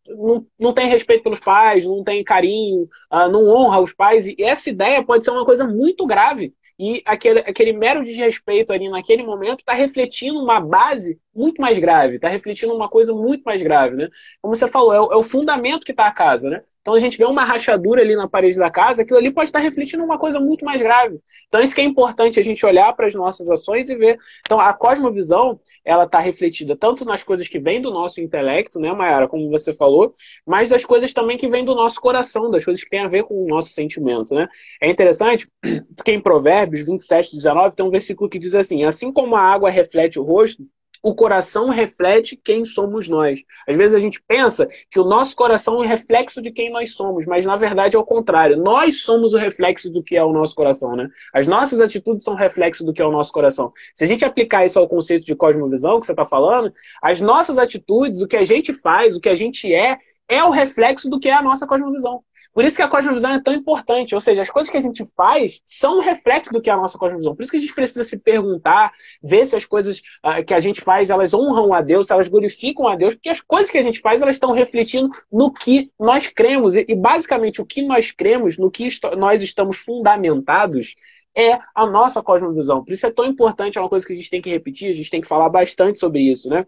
não, 0.08 0.46
não 0.58 0.72
tem 0.72 0.86
respeito 0.88 1.22
pelos 1.22 1.40
pais, 1.40 1.84
não 1.84 2.02
tem 2.02 2.24
carinho, 2.24 2.88
uh, 3.12 3.28
não 3.30 3.46
honra 3.46 3.80
os 3.80 3.92
pais, 3.92 4.26
e 4.26 4.36
essa 4.38 4.70
ideia 4.70 5.02
pode 5.02 5.24
ser 5.24 5.30
uma 5.30 5.44
coisa 5.44 5.66
muito 5.66 6.06
grave 6.06 6.54
e 6.78 7.02
aquele, 7.04 7.40
aquele 7.40 7.72
mero 7.72 8.04
desrespeito 8.04 8.72
ali 8.72 8.88
naquele 8.88 9.24
momento 9.24 9.60
está 9.60 9.72
refletindo 9.72 10.38
uma 10.38 10.60
base 10.60 11.20
muito 11.34 11.60
mais 11.60 11.76
grave, 11.76 12.16
está 12.16 12.28
refletindo 12.28 12.72
uma 12.72 12.88
coisa 12.88 13.12
muito 13.12 13.42
mais 13.42 13.60
grave, 13.60 13.96
né? 13.96 14.08
Como 14.40 14.54
você 14.54 14.68
falou, 14.68 14.92
é 14.92 15.00
o, 15.00 15.12
é 15.12 15.16
o 15.16 15.22
fundamento 15.24 15.84
que 15.84 15.90
está 15.90 16.06
a 16.06 16.12
casa, 16.12 16.48
né? 16.48 16.62
Então 16.88 16.96
a 16.96 17.00
gente 17.00 17.18
vê 17.18 17.26
uma 17.26 17.44
rachadura 17.44 18.00
ali 18.00 18.16
na 18.16 18.26
parede 18.26 18.56
da 18.56 18.70
casa, 18.70 19.02
aquilo 19.02 19.18
ali 19.18 19.30
pode 19.30 19.50
estar 19.50 19.58
refletindo 19.58 20.02
uma 20.02 20.18
coisa 20.18 20.40
muito 20.40 20.64
mais 20.64 20.80
grave. 20.80 21.20
Então 21.46 21.60
isso 21.60 21.74
que 21.74 21.82
é 21.82 21.84
importante 21.84 22.40
a 22.40 22.42
gente 22.42 22.64
olhar 22.64 22.90
para 22.94 23.06
as 23.06 23.14
nossas 23.14 23.50
ações 23.50 23.90
e 23.90 23.94
ver. 23.94 24.16
Então 24.40 24.58
a 24.58 24.72
cosmovisão, 24.72 25.60
ela 25.84 26.04
está 26.04 26.18
refletida 26.18 26.74
tanto 26.74 27.04
nas 27.04 27.22
coisas 27.22 27.46
que 27.46 27.58
vêm 27.58 27.82
do 27.82 27.90
nosso 27.90 28.22
intelecto, 28.22 28.80
né, 28.80 28.90
Mayara, 28.90 29.28
como 29.28 29.50
você 29.50 29.74
falou, 29.74 30.14
mas 30.46 30.70
das 30.70 30.82
coisas 30.82 31.12
também 31.12 31.36
que 31.36 31.46
vêm 31.46 31.62
do 31.62 31.74
nosso 31.74 32.00
coração, 32.00 32.50
das 32.50 32.64
coisas 32.64 32.82
que 32.82 32.88
têm 32.88 33.00
a 33.00 33.08
ver 33.08 33.24
com 33.24 33.34
o 33.34 33.46
nosso 33.46 33.68
sentimento, 33.68 34.34
né? 34.34 34.48
É 34.80 34.90
interessante 34.90 35.46
porque 35.94 36.12
em 36.12 36.20
Provérbios 36.22 36.86
27, 36.86 37.36
19 37.36 37.76
tem 37.76 37.84
um 37.84 37.90
versículo 37.90 38.30
que 38.30 38.38
diz 38.38 38.54
assim: 38.54 38.84
assim 38.84 39.12
como 39.12 39.36
a 39.36 39.42
água 39.42 39.68
reflete 39.68 40.18
o 40.18 40.22
rosto, 40.22 40.66
o 41.02 41.14
coração 41.14 41.68
reflete 41.68 42.36
quem 42.36 42.64
somos 42.64 43.08
nós. 43.08 43.42
Às 43.66 43.76
vezes 43.76 43.94
a 43.94 43.98
gente 43.98 44.22
pensa 44.26 44.68
que 44.90 44.98
o 44.98 45.04
nosso 45.04 45.36
coração 45.36 45.74
é 45.74 45.78
o 45.78 45.88
reflexo 45.88 46.40
de 46.42 46.50
quem 46.50 46.70
nós 46.70 46.94
somos, 46.94 47.26
mas 47.26 47.44
na 47.46 47.56
verdade 47.56 47.96
é 47.96 47.98
o 47.98 48.04
contrário. 48.04 48.56
Nós 48.56 49.02
somos 49.02 49.32
o 49.34 49.36
reflexo 49.36 49.90
do 49.90 50.02
que 50.02 50.16
é 50.16 50.24
o 50.24 50.32
nosso 50.32 50.54
coração, 50.54 50.96
né? 50.96 51.08
As 51.32 51.46
nossas 51.46 51.80
atitudes 51.80 52.24
são 52.24 52.34
reflexo 52.34 52.84
do 52.84 52.92
que 52.92 53.02
é 53.02 53.06
o 53.06 53.12
nosso 53.12 53.32
coração. 53.32 53.72
Se 53.94 54.04
a 54.04 54.06
gente 54.06 54.24
aplicar 54.24 54.64
isso 54.64 54.78
ao 54.78 54.88
conceito 54.88 55.24
de 55.24 55.34
cosmovisão 55.34 56.00
que 56.00 56.06
você 56.06 56.12
está 56.12 56.24
falando, 56.24 56.72
as 57.02 57.20
nossas 57.20 57.58
atitudes, 57.58 58.20
o 58.20 58.28
que 58.28 58.36
a 58.36 58.44
gente 58.44 58.72
faz, 58.72 59.16
o 59.16 59.20
que 59.20 59.28
a 59.28 59.34
gente 59.34 59.72
é, 59.72 59.98
é 60.28 60.44
o 60.44 60.50
reflexo 60.50 61.08
do 61.08 61.18
que 61.18 61.28
é 61.28 61.32
a 61.32 61.42
nossa 61.42 61.66
cosmovisão. 61.66 62.22
Por 62.58 62.64
isso 62.64 62.74
que 62.74 62.82
a 62.82 62.88
cosmovisão 62.88 63.30
é 63.30 63.40
tão 63.40 63.54
importante, 63.54 64.16
ou 64.16 64.20
seja, 64.20 64.42
as 64.42 64.50
coisas 64.50 64.68
que 64.68 64.76
a 64.76 64.80
gente 64.80 65.06
faz 65.16 65.62
são 65.64 65.98
um 65.98 66.00
reflexo 66.00 66.52
do 66.52 66.60
que 66.60 66.68
é 66.68 66.72
a 66.72 66.76
nossa 66.76 66.98
cosmovisão. 66.98 67.36
Por 67.36 67.44
isso 67.44 67.52
que 67.52 67.56
a 67.56 67.60
gente 67.60 67.72
precisa 67.72 68.02
se 68.02 68.18
perguntar, 68.18 68.90
ver 69.22 69.46
se 69.46 69.54
as 69.54 69.64
coisas 69.64 70.02
uh, 70.26 70.44
que 70.44 70.52
a 70.52 70.58
gente 70.58 70.80
faz, 70.80 71.08
elas 71.08 71.32
honram 71.32 71.72
a 71.72 71.80
Deus, 71.80 72.08
se 72.08 72.12
elas 72.12 72.26
glorificam 72.26 72.88
a 72.88 72.96
Deus, 72.96 73.14
porque 73.14 73.28
as 73.28 73.40
coisas 73.40 73.70
que 73.70 73.78
a 73.78 73.82
gente 73.82 74.00
faz, 74.00 74.22
elas 74.22 74.34
estão 74.34 74.50
refletindo 74.50 75.08
no 75.30 75.52
que 75.52 75.92
nós 76.00 76.26
cremos. 76.26 76.74
E, 76.74 76.84
e 76.88 76.96
basicamente, 76.96 77.62
o 77.62 77.64
que 77.64 77.80
nós 77.80 78.10
cremos, 78.10 78.58
no 78.58 78.72
que 78.72 78.88
nós 79.16 79.40
estamos 79.40 79.76
fundamentados, 79.78 80.96
é 81.36 81.60
a 81.72 81.86
nossa 81.86 82.20
cosmovisão. 82.24 82.84
Por 82.84 82.92
isso 82.92 83.06
é 83.06 83.10
tão 83.12 83.24
importante, 83.24 83.78
é 83.78 83.80
uma 83.80 83.88
coisa 83.88 84.04
que 84.04 84.12
a 84.12 84.16
gente 84.16 84.30
tem 84.30 84.42
que 84.42 84.50
repetir, 84.50 84.90
a 84.90 84.94
gente 84.94 85.10
tem 85.10 85.20
que 85.20 85.28
falar 85.28 85.48
bastante 85.48 86.00
sobre 86.00 86.22
isso, 86.22 86.48
né? 86.48 86.66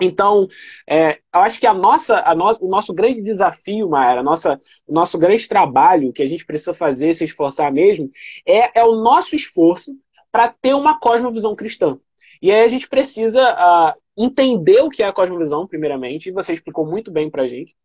Então, 0.00 0.48
é, 0.88 1.18
eu 1.34 1.40
acho 1.40 1.60
que 1.60 1.66
a 1.66 1.74
nossa, 1.74 2.20
a 2.20 2.34
no, 2.34 2.56
o 2.60 2.68
nosso 2.68 2.92
grande 2.94 3.22
desafio, 3.22 3.88
Maera, 3.88 4.22
nossa, 4.22 4.60
o 4.86 4.92
nosso 4.92 5.18
grande 5.18 5.46
trabalho 5.48 6.12
que 6.12 6.22
a 6.22 6.26
gente 6.26 6.44
precisa 6.44 6.74
fazer, 6.74 7.14
se 7.14 7.24
esforçar 7.24 7.72
mesmo, 7.72 8.08
é, 8.46 8.80
é 8.80 8.84
o 8.84 8.96
nosso 8.96 9.34
esforço 9.36 9.96
para 10.30 10.48
ter 10.48 10.74
uma 10.74 10.98
cosmovisão 10.98 11.54
cristã. 11.54 11.98
E 12.40 12.50
aí 12.50 12.64
a 12.64 12.68
gente 12.68 12.88
precisa 12.88 13.40
uh, 13.52 14.00
entender 14.16 14.80
o 14.80 14.90
que 14.90 15.02
é 15.02 15.06
a 15.06 15.12
cosmovisão, 15.12 15.66
primeiramente, 15.66 16.28
e 16.28 16.32
você 16.32 16.52
explicou 16.52 16.86
muito 16.86 17.10
bem 17.10 17.30
para 17.30 17.42
a 17.42 17.48
gente. 17.48 17.76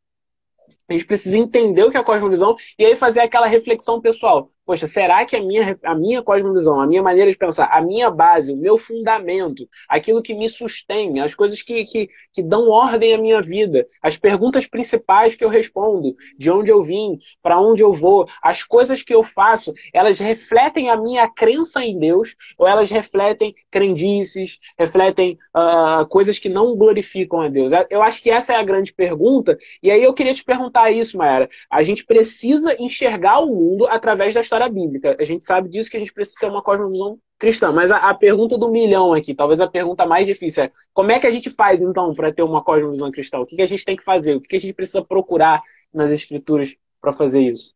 A 0.90 0.94
gente 0.94 1.06
precisa 1.06 1.38
entender 1.38 1.84
o 1.84 1.92
que 1.92 1.98
é 1.98 2.00
a 2.00 2.04
cosmovisão 2.04 2.56
e 2.80 2.86
aí 2.86 2.96
fazer 2.96 3.20
aquela 3.20 3.46
reflexão 3.46 4.02
pessoal 4.02 4.52
poxa, 4.68 4.86
será 4.86 5.26
que 5.26 5.38
a 5.38 5.42
minha, 5.42 5.80
a 5.82 5.96
minha 5.96 6.22
cosmovisão, 6.22 6.78
a 6.78 6.86
minha 6.86 7.02
maneira 7.02 7.32
de 7.32 7.38
pensar, 7.38 7.70
a 7.72 7.82
minha 7.82 8.12
base, 8.12 8.52
o 8.52 8.58
meu 8.58 8.78
fundamento, 8.78 9.66
aquilo 9.88 10.22
que 10.22 10.34
me 10.34 10.50
sustém, 10.50 11.22
as 11.22 11.34
coisas 11.34 11.62
que, 11.62 11.86
que, 11.86 12.10
que 12.34 12.44
dão 12.44 12.70
ordem 12.70 13.14
à 13.14 13.18
minha 13.18 13.42
vida, 13.42 13.88
as 14.04 14.18
perguntas 14.18 14.68
principais 14.68 15.36
que 15.36 15.46
eu 15.46 15.48
respondo, 15.48 16.14
de 16.38 16.52
onde 16.52 16.70
eu 16.70 16.84
vim, 16.84 17.18
para 17.42 17.58
onde 17.58 17.82
eu 17.82 17.94
vou, 17.94 18.28
as 18.44 18.62
coisas 18.62 19.02
que 19.02 19.16
eu 19.16 19.24
faço, 19.24 19.74
elas 19.94 20.20
refletem 20.20 20.90
a 20.90 20.98
minha 20.98 21.30
crença 21.30 21.82
em 21.82 21.98
Deus 21.98 22.36
ou 22.58 22.68
elas 22.68 22.90
refletem 22.92 23.56
crendices, 23.72 24.60
refletem 24.78 25.38
uh, 25.56 26.06
coisas 26.08 26.38
que 26.40 26.50
não 26.50 26.76
glorificam 26.76 27.40
a 27.40 27.48
Deus? 27.48 27.72
Eu 27.90 28.04
acho 28.04 28.22
que 28.22 28.30
essa 28.30 28.52
é 28.52 28.58
a 28.58 28.64
grande 28.64 28.94
pergunta, 28.94 29.58
e 29.82 29.90
aí 29.90 30.04
eu 30.04 30.14
queria 30.14 30.34
te 30.34 30.44
perguntar 30.44 30.92
isso, 30.92 31.18
Mayara. 31.18 31.48
A 31.72 31.84
gente 31.84 32.06
precisa 32.06 32.76
enxergar 32.78 33.40
o 33.40 33.48
mundo 33.48 33.88
através 33.88 34.34
da 34.34 34.44
história 34.58 34.70
bíblica. 34.70 35.16
A 35.20 35.24
gente 35.24 35.46
sabe 35.46 35.70
disso 35.70 35.90
que 35.90 35.98
a 35.98 36.00
gente 36.00 36.14
precisa 36.14 36.38
ter 36.40 36.48
uma 36.48 36.62
cosmovisão 36.62 37.20
cristã. 37.38 37.72
Mas 37.72 37.92
a, 37.92 37.98
a 37.98 38.14
pergunta 38.14 38.58
do 38.58 38.70
milhão 38.70 39.14
aqui, 39.14 39.34
talvez 39.34 39.62
a 39.62 39.68
pergunta 39.68 40.06
mais 40.06 40.26
difícil 40.26 40.64
é: 40.64 40.72
como 40.94 41.12
é 41.12 41.20
que 41.20 41.28
a 41.28 41.32
gente 41.32 41.50
faz 41.50 41.82
então 41.82 42.14
para 42.14 42.34
ter 42.34 42.44
uma 42.44 42.64
cosmovisão 42.64 43.12
cristã? 43.12 43.40
O 43.40 43.46
que, 43.46 43.56
que 43.56 43.62
a 43.62 43.68
gente 43.68 43.86
tem 43.86 43.96
que 43.96 44.04
fazer? 44.04 44.36
O 44.36 44.42
que, 44.42 44.48
que 44.48 44.56
a 44.56 44.60
gente 44.60 44.74
precisa 44.74 45.04
procurar 45.04 45.62
nas 45.94 46.12
escrituras 46.12 46.76
para 47.00 47.14
fazer 47.14 47.42
isso? 47.42 47.74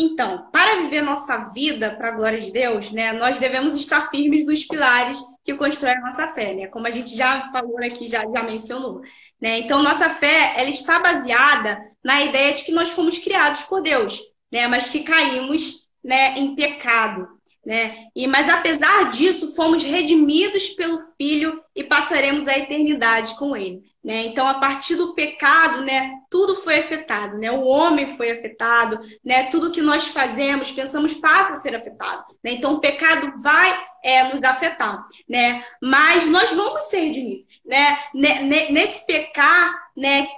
Então, 0.00 0.48
para 0.52 0.76
viver 0.82 1.02
nossa 1.02 1.50
vida 1.52 1.90
para 1.90 2.08
a 2.08 2.12
glória 2.12 2.40
de 2.40 2.52
Deus, 2.52 2.92
né, 2.92 3.12
nós 3.12 3.36
devemos 3.36 3.74
estar 3.74 4.08
firmes 4.08 4.46
nos 4.46 4.64
pilares 4.64 5.20
que 5.44 5.52
constroem 5.54 5.96
a 5.96 6.02
nossa 6.02 6.32
fé, 6.34 6.54
né? 6.54 6.68
Como 6.68 6.86
a 6.86 6.90
gente 6.90 7.16
já 7.16 7.50
falou 7.50 7.76
aqui, 7.78 8.06
já, 8.06 8.20
já 8.20 8.42
mencionou. 8.44 9.00
Né? 9.40 9.58
Então, 9.58 9.82
nossa 9.82 10.10
fé 10.10 10.54
ela 10.56 10.70
está 10.70 11.00
baseada 11.00 11.80
na 12.04 12.22
ideia 12.22 12.54
de 12.54 12.62
que 12.62 12.70
nós 12.70 12.90
fomos 12.90 13.18
criados 13.18 13.64
por 13.64 13.82
Deus 13.82 14.20
né? 14.50 14.66
Mas 14.66 14.88
que 14.88 15.00
caímos, 15.00 15.88
né, 16.02 16.38
em 16.38 16.54
pecado, 16.54 17.28
né? 17.68 18.06
E 18.16 18.26
mas 18.26 18.48
apesar 18.48 19.10
disso, 19.10 19.54
fomos 19.54 19.84
redimidos 19.84 20.70
pelo 20.70 21.02
Filho 21.18 21.60
e 21.76 21.84
passaremos 21.84 22.48
a 22.48 22.56
eternidade 22.56 23.34
com 23.34 23.54
ele, 23.54 23.82
né? 24.02 24.24
Então, 24.24 24.48
a 24.48 24.54
partir 24.54 24.96
do 24.96 25.12
pecado, 25.12 25.84
né, 25.84 26.12
tudo 26.30 26.54
foi 26.54 26.78
afetado, 26.78 27.36
né? 27.36 27.52
O 27.52 27.66
homem 27.66 28.16
foi 28.16 28.30
afetado, 28.30 28.98
né? 29.22 29.44
Tudo 29.50 29.70
que 29.70 29.82
nós 29.82 30.06
fazemos, 30.06 30.72
pensamos 30.72 31.14
passa 31.14 31.54
a 31.54 31.56
ser 31.56 31.74
afetado, 31.74 32.24
né? 32.42 32.52
Então, 32.52 32.72
o 32.72 32.80
pecado 32.80 33.38
vai 33.42 33.78
é, 34.02 34.24
nos 34.32 34.44
afetar, 34.44 35.06
né? 35.28 35.62
Mas 35.82 36.26
nós 36.30 36.50
vamos 36.52 36.84
ser 36.84 37.00
redimidos, 37.00 37.60
né? 37.66 37.98
Nesse 38.14 39.04
pecar, 39.04 39.90
né? 39.94 40.28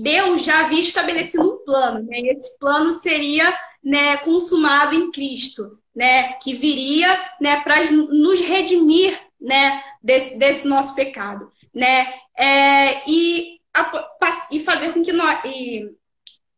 Deus 0.00 0.42
já 0.42 0.60
havia 0.60 0.80
estabelecido 0.80 1.42
um 1.42 1.59
plano, 1.70 2.02
né? 2.02 2.18
Esse 2.20 2.58
plano 2.58 2.92
seria, 2.92 3.56
né? 3.82 4.16
Consumado 4.18 4.96
em 4.96 5.12
Cristo, 5.12 5.78
né? 5.94 6.32
Que 6.34 6.52
viria, 6.52 7.08
né? 7.40 7.60
Para 7.60 7.88
nos 7.92 8.40
redimir, 8.40 9.16
né? 9.40 9.82
Desse, 10.02 10.36
desse 10.36 10.66
nosso 10.66 10.96
pecado, 10.96 11.52
né? 11.72 12.12
É, 12.36 13.08
e, 13.08 13.60
a, 13.72 14.48
e 14.50 14.60
fazer 14.60 14.92
com 14.92 15.02
que 15.02 15.12
nós 15.12 15.44
e, 15.44 15.94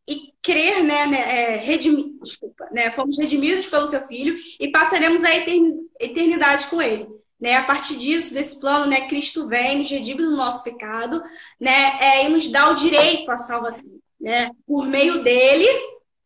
e 0.08 0.32
crer, 0.40 0.82
né, 0.84 1.06
né 1.06 1.20
é, 1.20 1.56
redimi, 1.56 2.16
desculpa, 2.22 2.68
né, 2.70 2.90
fomos 2.92 3.18
redimidos 3.18 3.66
pelo 3.66 3.88
seu 3.88 4.00
filho 4.06 4.36
e 4.60 4.68
passaremos 4.68 5.24
a 5.24 5.34
eternidade 5.34 6.68
com 6.68 6.80
ele. 6.80 7.08
Né, 7.40 7.56
a 7.56 7.64
partir 7.64 7.96
disso, 7.96 8.32
desse 8.32 8.60
plano, 8.60 8.86
né, 8.86 9.08
Cristo 9.08 9.48
vem, 9.48 9.80
nos 9.80 9.90
redime 9.90 10.22
do 10.22 10.36
nosso 10.36 10.62
pecado, 10.62 11.20
né, 11.58 11.98
é, 12.00 12.24
e 12.24 12.28
nos 12.28 12.48
dá 12.48 12.70
o 12.70 12.76
direito 12.76 13.28
à 13.32 13.36
salvação, 13.36 13.82
né, 14.22 14.50
por 14.66 14.86
meio 14.86 15.22
dele, 15.22 15.66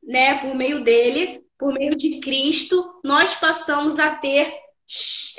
né, 0.02 0.38
por 0.38 0.54
meio 0.54 0.84
dele, 0.84 1.42
por 1.58 1.72
meio 1.72 1.96
de 1.96 2.20
Cristo, 2.20 3.00
nós 3.02 3.34
passamos 3.34 3.98
a 3.98 4.14
ter 4.14 4.52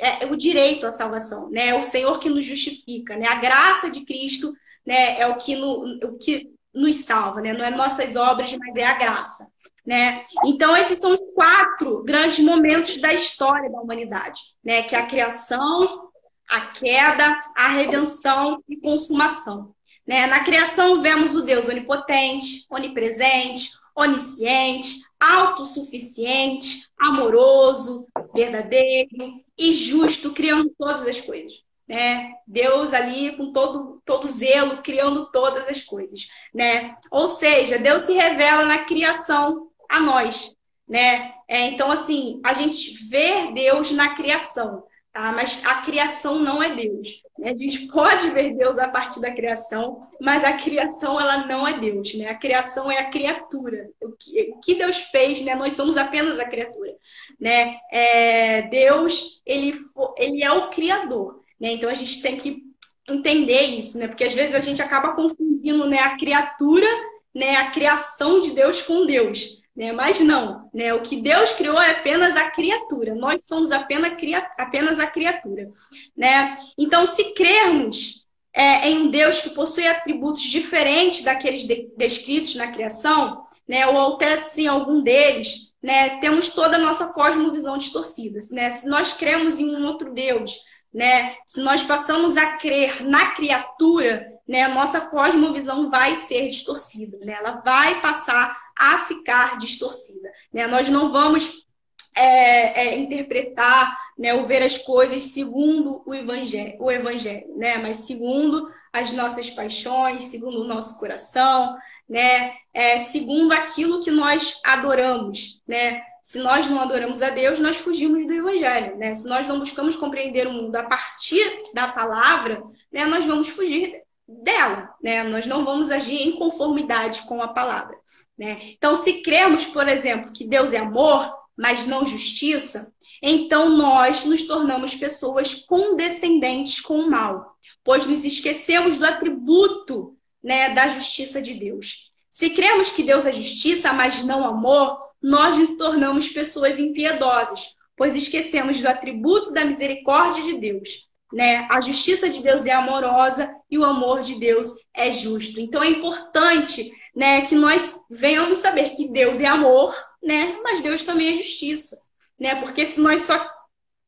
é, 0.00 0.26
o 0.26 0.36
direito 0.36 0.84
à 0.84 0.90
salvação, 0.90 1.48
né, 1.48 1.74
o 1.74 1.82
Senhor 1.82 2.18
que 2.18 2.28
nos 2.28 2.44
justifica, 2.44 3.16
né, 3.16 3.26
a 3.28 3.36
graça 3.36 3.88
de 3.88 4.04
Cristo, 4.04 4.52
né, 4.84 5.20
é 5.20 5.26
o 5.26 5.36
que, 5.36 5.54
no, 5.54 5.98
o 6.04 6.18
que 6.18 6.52
nos 6.78 7.04
salva, 7.04 7.40
né? 7.40 7.52
Não 7.52 7.64
é 7.64 7.70
nossas 7.70 8.16
obras, 8.16 8.54
mas 8.54 8.76
é 8.76 8.84
a 8.84 8.94
graça, 8.94 9.46
né? 9.84 10.24
Então 10.44 10.76
esses 10.76 10.98
são 10.98 11.12
os 11.12 11.20
quatro 11.34 12.02
grandes 12.04 12.38
momentos 12.38 12.96
da 12.98 13.12
história 13.12 13.70
da 13.70 13.80
humanidade, 13.80 14.40
né? 14.62 14.82
Que 14.82 14.94
é 14.94 14.98
a 14.98 15.06
criação, 15.06 16.08
a 16.48 16.60
queda, 16.72 17.42
a 17.56 17.68
redenção 17.68 18.62
e 18.68 18.76
consumação. 18.76 19.74
Né? 20.08 20.26
Na 20.26 20.42
criação 20.42 21.02
vemos 21.02 21.36
o 21.36 21.42
Deus 21.42 21.68
onipotente, 21.68 22.66
onipresente, 22.70 23.70
onisciente, 23.94 25.02
autossuficiente, 25.20 26.88
amoroso, 26.98 28.06
verdadeiro 28.34 29.42
e 29.56 29.72
justo, 29.72 30.32
criando 30.32 30.72
todas 30.78 31.06
as 31.06 31.20
coisas 31.20 31.62
né? 31.88 32.34
Deus 32.46 32.92
ali 32.92 33.34
com 33.34 33.50
todo, 33.50 34.02
todo 34.04 34.26
zelo, 34.26 34.82
criando 34.82 35.26
todas 35.32 35.66
as 35.68 35.80
coisas, 35.80 36.28
né? 36.54 36.94
Ou 37.10 37.26
seja, 37.26 37.78
Deus 37.78 38.02
se 38.02 38.12
revela 38.12 38.66
na 38.66 38.84
criação 38.84 39.70
a 39.88 39.98
nós, 39.98 40.54
né? 40.86 41.32
É, 41.48 41.62
então, 41.62 41.90
assim, 41.90 42.40
a 42.44 42.52
gente 42.52 42.92
vê 43.08 43.50
Deus 43.52 43.90
na 43.90 44.14
criação, 44.14 44.84
tá? 45.18 45.32
Mas 45.32 45.64
a 45.64 45.82
criação 45.82 46.38
não 46.38 46.62
é 46.62 46.74
Deus. 46.74 47.20
Né? 47.36 47.50
A 47.50 47.56
gente 47.56 47.88
pode 47.88 48.30
ver 48.30 48.54
Deus 48.56 48.78
a 48.78 48.86
partir 48.86 49.20
da 49.20 49.32
criação, 49.32 50.06
mas 50.20 50.44
a 50.44 50.52
criação, 50.52 51.20
ela 51.20 51.44
não 51.46 51.66
é 51.66 51.78
Deus, 51.78 52.14
né? 52.14 52.28
A 52.28 52.34
criação 52.36 52.90
é 52.90 52.98
a 52.98 53.10
criatura. 53.10 53.90
O 54.00 54.12
que, 54.12 54.52
o 54.54 54.60
que 54.60 54.74
Deus 54.76 54.98
fez, 54.98 55.40
né? 55.42 55.56
Nós 55.56 55.72
somos 55.74 55.96
apenas 55.96 56.38
a 56.38 56.44
criatura, 56.44 56.94
né? 57.40 57.78
É, 57.90 58.62
Deus, 58.62 59.42
ele, 59.44 59.74
ele 60.16 60.42
é 60.42 60.52
o 60.52 60.70
criador, 60.70 61.42
né? 61.60 61.72
Então 61.72 61.90
a 61.90 61.94
gente 61.94 62.22
tem 62.22 62.36
que 62.36 62.62
entender 63.08 63.62
isso, 63.62 63.98
né? 63.98 64.06
Porque 64.06 64.24
às 64.24 64.34
vezes 64.34 64.54
a 64.54 64.60
gente 64.60 64.80
acaba 64.80 65.14
confundindo 65.14 65.86
né, 65.88 65.98
a 65.98 66.16
criatura, 66.16 66.86
né, 67.34 67.56
a 67.56 67.70
criação 67.70 68.40
de 68.40 68.52
Deus 68.52 68.82
com 68.82 69.06
Deus. 69.06 69.57
Né? 69.78 69.92
Mas 69.92 70.18
não, 70.18 70.68
né? 70.74 70.92
o 70.92 71.02
que 71.02 71.14
Deus 71.14 71.52
criou 71.52 71.80
é 71.80 71.92
apenas 71.92 72.36
a 72.36 72.50
criatura, 72.50 73.14
nós 73.14 73.46
somos 73.46 73.70
apenas, 73.70 74.12
apenas 74.58 74.98
a 74.98 75.06
criatura. 75.06 75.70
Né? 76.16 76.58
Então, 76.76 77.06
se 77.06 77.32
crermos 77.32 78.26
é, 78.52 78.88
em 78.88 79.02
um 79.02 79.08
Deus 79.08 79.40
que 79.40 79.50
possui 79.50 79.86
atributos 79.86 80.42
diferentes 80.42 81.22
daqueles 81.22 81.62
de, 81.62 81.92
descritos 81.96 82.56
na 82.56 82.66
criação, 82.66 83.44
né? 83.68 83.86
ou 83.86 84.16
até 84.16 84.36
sim 84.38 84.66
algum 84.66 85.00
deles, 85.00 85.72
né? 85.80 86.18
temos 86.18 86.50
toda 86.50 86.74
a 86.74 86.80
nossa 86.80 87.12
cosmovisão 87.12 87.78
distorcida. 87.78 88.40
Né? 88.50 88.70
Se 88.70 88.88
nós 88.88 89.12
cremos 89.12 89.60
em 89.60 89.76
um 89.76 89.86
outro 89.86 90.12
Deus, 90.12 90.58
né? 90.92 91.34
Se 91.44 91.60
nós 91.60 91.82
passamos 91.82 92.36
a 92.36 92.56
crer 92.56 93.04
na 93.04 93.32
criatura, 93.32 94.26
né, 94.48 94.66
nossa 94.68 95.02
cosmovisão 95.02 95.90
vai 95.90 96.16
ser 96.16 96.48
distorcida, 96.48 97.18
né? 97.18 97.34
Ela 97.34 97.60
vai 97.60 98.00
passar 98.00 98.58
a 98.78 98.98
ficar 98.98 99.58
distorcida, 99.58 100.30
né? 100.52 100.66
Nós 100.66 100.88
não 100.88 101.10
vamos 101.10 101.66
é, 102.14 102.86
é, 102.86 102.98
interpretar, 102.98 103.96
né, 104.18 104.34
ou 104.34 104.44
ver 104.44 104.62
as 104.62 104.76
coisas 104.76 105.22
segundo 105.22 106.02
o 106.04 106.14
evangelho, 106.14 106.76
o 106.80 106.90
evangelho, 106.90 107.56
né? 107.56 107.78
Mas 107.78 107.98
segundo 108.06 108.70
as 108.92 109.12
nossas 109.12 109.50
paixões, 109.50 110.24
segundo 110.24 110.60
o 110.60 110.66
nosso 110.66 110.98
coração, 110.98 111.76
né? 112.08 112.54
É, 112.72 112.98
segundo 112.98 113.52
aquilo 113.52 114.02
que 114.02 114.10
nós 114.10 114.60
adoramos, 114.64 115.60
né? 115.66 116.02
Se 116.22 116.38
nós 116.40 116.68
não 116.68 116.80
adoramos 116.80 117.22
a 117.22 117.30
Deus, 117.30 117.58
nós 117.58 117.78
fugimos 117.78 118.26
do 118.26 118.32
Evangelho, 118.34 118.96
né? 118.96 119.14
Se 119.14 119.26
nós 119.28 119.46
não 119.46 119.58
buscamos 119.58 119.96
compreender 119.96 120.46
o 120.46 120.52
mundo 120.52 120.76
a 120.76 120.82
partir 120.82 121.62
da 121.72 121.88
palavra, 121.88 122.62
né, 122.92 123.06
nós 123.06 123.24
vamos 123.24 123.48
fugir 123.48 124.02
dela, 124.26 124.94
né? 125.02 125.22
Nós 125.22 125.46
não 125.46 125.64
vamos 125.64 125.90
agir 125.90 126.28
em 126.28 126.32
conformidade 126.32 127.22
com 127.22 127.40
a 127.42 127.48
palavra, 127.48 127.96
Né? 128.38 128.74
Então, 128.76 128.94
se 128.94 129.22
cremos, 129.22 129.66
por 129.66 129.88
exemplo, 129.88 130.32
que 130.32 130.46
Deus 130.46 130.72
é 130.72 130.78
amor, 130.78 131.30
mas 131.56 131.86
não 131.86 132.06
justiça, 132.06 132.92
então 133.20 133.68
nós 133.70 134.24
nos 134.24 134.44
tornamos 134.44 134.94
pessoas 134.94 135.54
condescendentes 135.54 136.80
com 136.80 137.00
o 137.00 137.10
mal, 137.10 137.56
pois 137.82 138.06
nos 138.06 138.24
esquecemos 138.24 138.96
do 138.96 139.04
atributo 139.04 140.16
né, 140.42 140.70
da 140.70 140.86
justiça 140.86 141.42
de 141.42 141.54
Deus. 141.54 142.08
Se 142.30 142.50
cremos 142.50 142.90
que 142.90 143.02
Deus 143.02 143.26
é 143.26 143.32
justiça, 143.32 143.92
mas 143.92 144.22
não 144.22 144.44
amor, 144.44 144.98
nós 145.20 145.58
nos 145.58 145.76
tornamos 145.76 146.28
pessoas 146.28 146.78
impiedosas, 146.78 147.74
pois 147.96 148.14
esquecemos 148.14 148.80
do 148.80 148.88
atributo 148.88 149.52
da 149.52 149.64
misericórdia 149.64 150.44
de 150.44 150.54
Deus. 150.54 151.08
Né? 151.32 151.66
A 151.68 151.80
justiça 151.80 152.30
de 152.30 152.40
Deus 152.40 152.64
é 152.64 152.70
amorosa 152.70 153.52
e 153.68 153.76
o 153.76 153.84
amor 153.84 154.22
de 154.22 154.36
Deus 154.36 154.68
é 154.94 155.10
justo. 155.10 155.60
Então 155.60 155.82
é 155.82 155.88
importante 155.88 156.92
né, 157.18 157.42
que 157.42 157.56
nós 157.56 158.00
venhamos 158.08 158.58
saber 158.58 158.90
que 158.90 159.08
Deus 159.08 159.40
é 159.40 159.46
amor, 159.46 159.92
né, 160.22 160.56
mas 160.62 160.80
Deus 160.80 161.02
também 161.02 161.32
é 161.32 161.34
justiça. 161.34 162.00
Né? 162.38 162.54
Porque 162.54 162.86
se 162.86 163.00
nós 163.00 163.22
só 163.22 163.44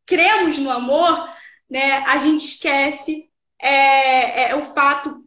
cremos 0.06 0.58
no 0.58 0.70
amor, 0.70 1.28
né, 1.68 2.04
a 2.06 2.18
gente 2.18 2.44
esquece 2.44 3.28
é, 3.60 4.50
é, 4.50 4.54
o 4.54 4.64
fato 4.64 5.24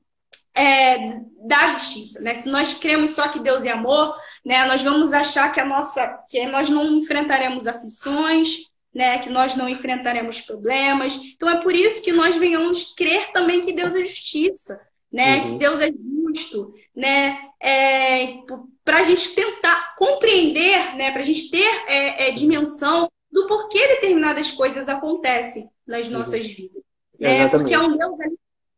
é, 0.56 1.20
da 1.46 1.68
justiça, 1.68 2.22
né? 2.22 2.34
Se 2.36 2.48
nós 2.48 2.74
cremos 2.74 3.10
só 3.12 3.28
que 3.28 3.40
Deus 3.40 3.66
é 3.66 3.72
amor, 3.72 4.16
né, 4.46 4.64
nós 4.66 4.82
vamos 4.82 5.12
achar 5.12 5.52
que 5.52 5.60
a 5.60 5.66
nossa, 5.66 6.08
que 6.30 6.46
nós 6.46 6.70
não 6.70 6.86
enfrentaremos 7.00 7.68
aflições, 7.68 8.60
né, 8.94 9.20
que 9.20 9.30
nós 9.30 9.56
não 9.56 9.68
enfrentaremos 9.68 10.40
problemas. 10.40 11.16
Então 11.36 11.50
é 11.50 11.60
por 11.60 11.76
isso 11.76 12.02
que 12.02 12.14
nós 12.14 12.38
venhamos 12.38 12.94
crer 12.96 13.32
também 13.34 13.60
que 13.60 13.74
Deus 13.74 13.94
é 13.94 14.06
justiça, 14.06 14.80
né, 15.14 15.38
uhum. 15.38 15.44
que 15.44 15.52
Deus 15.60 15.80
é 15.80 15.92
justo, 15.92 16.74
né, 16.96 17.38
é, 17.62 18.40
para 18.84 18.98
a 18.98 19.04
gente 19.04 19.36
tentar 19.36 19.94
compreender, 19.96 20.96
né, 20.96 21.12
para 21.12 21.22
a 21.22 21.26
gente 21.26 21.52
ter 21.52 21.84
é, 21.88 22.28
é, 22.28 22.32
dimensão 22.32 23.10
do 23.32 23.48
porquê 23.48 23.88
determinadas 23.88 24.52
coisas 24.52 24.90
acontecem 24.90 25.70
nas 25.86 26.08
uhum. 26.08 26.18
nossas 26.18 26.46
vidas. 26.48 26.82
Né? 27.20 27.48
Porque 27.48 27.74
é 27.74 27.80
um 27.80 27.96
Deus 27.96 28.16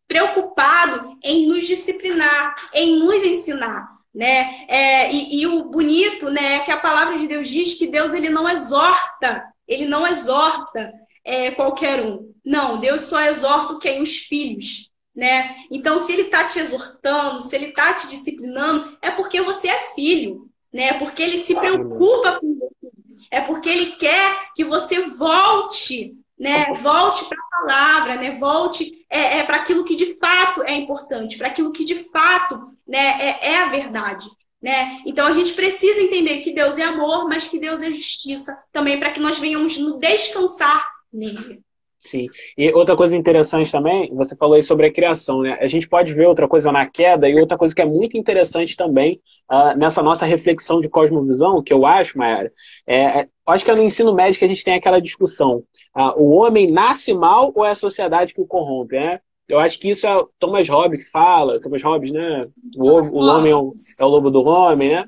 preocupado 0.07 1.17
em 1.23 1.47
nos 1.47 1.65
disciplinar, 1.65 2.55
em 2.73 2.99
nos 2.99 3.23
ensinar. 3.23 3.95
Né? 4.13 4.65
É, 4.69 5.11
e, 5.11 5.41
e, 5.41 5.47
o 5.47 5.65
bonito 5.65 6.29
né, 6.29 6.55
é 6.55 6.59
que 6.59 6.71
a 6.71 6.79
palavra 6.79 7.17
de 7.17 7.27
Deus 7.27 7.49
diz 7.49 7.73
que 7.73 7.87
Deus 7.87 8.13
ele 8.13 8.29
não 8.29 8.47
exorta, 8.47 9.43
ele 9.67 9.85
não 9.85 10.07
exorta 10.07 10.93
é, 11.23 11.51
qualquer 11.51 12.05
um. 12.05 12.33
Não, 12.45 12.79
Deus 12.79 13.01
só 13.01 13.21
exorta 13.23 13.77
quem? 13.79 14.01
Os 14.01 14.15
filhos. 14.17 14.89
Né? 15.15 15.55
Então, 15.71 15.97
se 15.97 16.11
ele 16.11 16.23
está 16.23 16.43
te 16.43 16.59
exortando, 16.59 17.41
se 17.41 17.55
ele 17.55 17.67
está 17.67 17.93
te 17.93 18.07
disciplinando, 18.07 18.97
é 19.01 19.09
porque 19.11 19.41
você 19.41 19.69
é 19.69 19.93
filho, 19.95 20.49
né? 20.73 20.89
É 20.89 20.93
porque 20.93 21.23
ele 21.23 21.37
se 21.37 21.55
preocupa 21.55 22.37
com 22.39 22.59
você, 22.59 22.91
é 23.31 23.39
porque 23.39 23.69
ele 23.69 23.91
quer 23.91 24.51
que 24.53 24.65
você 24.65 25.03
volte 25.03 26.17
né? 26.37 26.65
Volte 26.73 27.25
para 27.25 27.37
a 27.37 27.61
palavra, 27.61 28.15
né? 28.17 28.31
Volte 28.31 29.05
é, 29.09 29.39
é 29.39 29.43
para 29.43 29.57
aquilo 29.57 29.85
que 29.85 29.95
de 29.95 30.17
fato 30.17 30.63
é 30.63 30.73
importante, 30.73 31.37
para 31.37 31.47
aquilo 31.47 31.71
que 31.71 31.85
de 31.85 31.95
fato 31.95 32.71
né, 32.87 33.17
é, 33.21 33.53
é 33.53 33.57
a 33.59 33.69
verdade. 33.69 34.27
Né? 34.61 34.99
Então 35.05 35.27
a 35.27 35.31
gente 35.31 35.53
precisa 35.53 36.01
entender 36.01 36.39
que 36.39 36.51
Deus 36.51 36.77
é 36.77 36.83
amor, 36.83 37.27
mas 37.27 37.47
que 37.47 37.59
Deus 37.59 37.81
é 37.83 37.91
justiça 37.91 38.57
também, 38.71 38.99
para 38.99 39.11
que 39.11 39.19
nós 39.19 39.39
venhamos 39.39 39.77
nos 39.77 39.99
descansar 39.99 40.89
nele. 41.13 41.61
Sim. 42.05 42.27
E 42.55 42.71
outra 42.71 42.95
coisa 42.95 43.17
interessante 43.17 43.71
também, 43.71 44.13
você 44.13 44.35
falou 44.35 44.55
aí 44.55 44.61
sobre 44.61 44.85
a 44.85 44.93
criação, 44.93 45.41
né? 45.41 45.57
A 45.59 45.65
gente 45.65 45.89
pode 45.89 46.13
ver 46.13 46.27
outra 46.27 46.47
coisa 46.47 46.71
na 46.71 46.85
queda 46.85 47.27
e 47.27 47.39
outra 47.39 47.57
coisa 47.57 47.73
que 47.73 47.81
é 47.81 47.85
muito 47.85 48.15
interessante 48.15 48.77
também 48.77 49.19
uh, 49.51 49.75
nessa 49.75 50.03
nossa 50.03 50.23
reflexão 50.23 50.79
de 50.79 50.87
cosmovisão, 50.87 51.63
que 51.63 51.73
eu 51.73 51.83
acho, 51.83 52.17
Mayara, 52.17 52.51
é, 52.85 53.21
é, 53.21 53.27
acho 53.47 53.65
que 53.65 53.71
é 53.71 53.75
no 53.75 53.81
ensino 53.81 54.13
médio 54.13 54.37
que 54.37 54.45
a 54.45 54.47
gente 54.47 54.63
tem 54.63 54.75
aquela 54.75 55.01
discussão. 55.01 55.63
Uh, 55.97 56.21
o 56.21 56.35
homem 56.35 56.71
nasce 56.71 57.11
mal 57.11 57.51
ou 57.55 57.65
é 57.65 57.71
a 57.71 57.75
sociedade 57.75 58.33
que 58.33 58.41
o 58.41 58.45
corrompe, 58.45 58.95
né? 58.95 59.19
Eu 59.47 59.59
acho 59.59 59.79
que 59.79 59.89
isso 59.89 60.05
é 60.05 60.15
o 60.15 60.29
Thomas 60.39 60.69
Hobbes 60.69 61.05
que 61.05 61.09
fala, 61.09 61.59
Thomas 61.59 61.81
Hobbes, 61.81 62.11
né? 62.11 62.47
O, 62.77 62.83
o 62.83 63.17
homem 63.17 63.51
é 63.51 63.55
o, 63.55 63.73
é 63.99 64.05
o 64.05 64.07
lobo 64.07 64.29
do 64.29 64.43
homem, 64.43 64.89
né? 64.89 65.05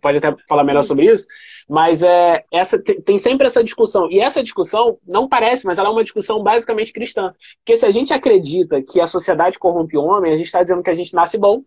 Pode 0.00 0.18
até 0.18 0.34
falar 0.48 0.64
melhor 0.64 0.82
sobre 0.82 1.12
isso. 1.12 1.26
Mas 1.68 2.02
é, 2.02 2.44
essa, 2.52 2.78
tem 2.78 3.18
sempre 3.18 3.46
essa 3.46 3.62
discussão. 3.62 4.10
E 4.10 4.20
essa 4.20 4.42
discussão 4.42 4.98
não 5.06 5.28
parece, 5.28 5.66
mas 5.66 5.78
ela 5.78 5.88
é 5.88 5.92
uma 5.92 6.02
discussão 6.02 6.42
basicamente 6.42 6.92
cristã. 6.92 7.34
Porque 7.58 7.76
se 7.76 7.84
a 7.84 7.90
gente 7.90 8.12
acredita 8.12 8.82
que 8.82 9.00
a 9.00 9.06
sociedade 9.06 9.58
corrompe 9.58 9.96
o 9.96 10.04
homem, 10.04 10.32
a 10.32 10.36
gente 10.36 10.46
está 10.46 10.62
dizendo 10.62 10.82
que 10.82 10.90
a 10.90 10.94
gente 10.94 11.14
nasce 11.14 11.36
bom 11.36 11.62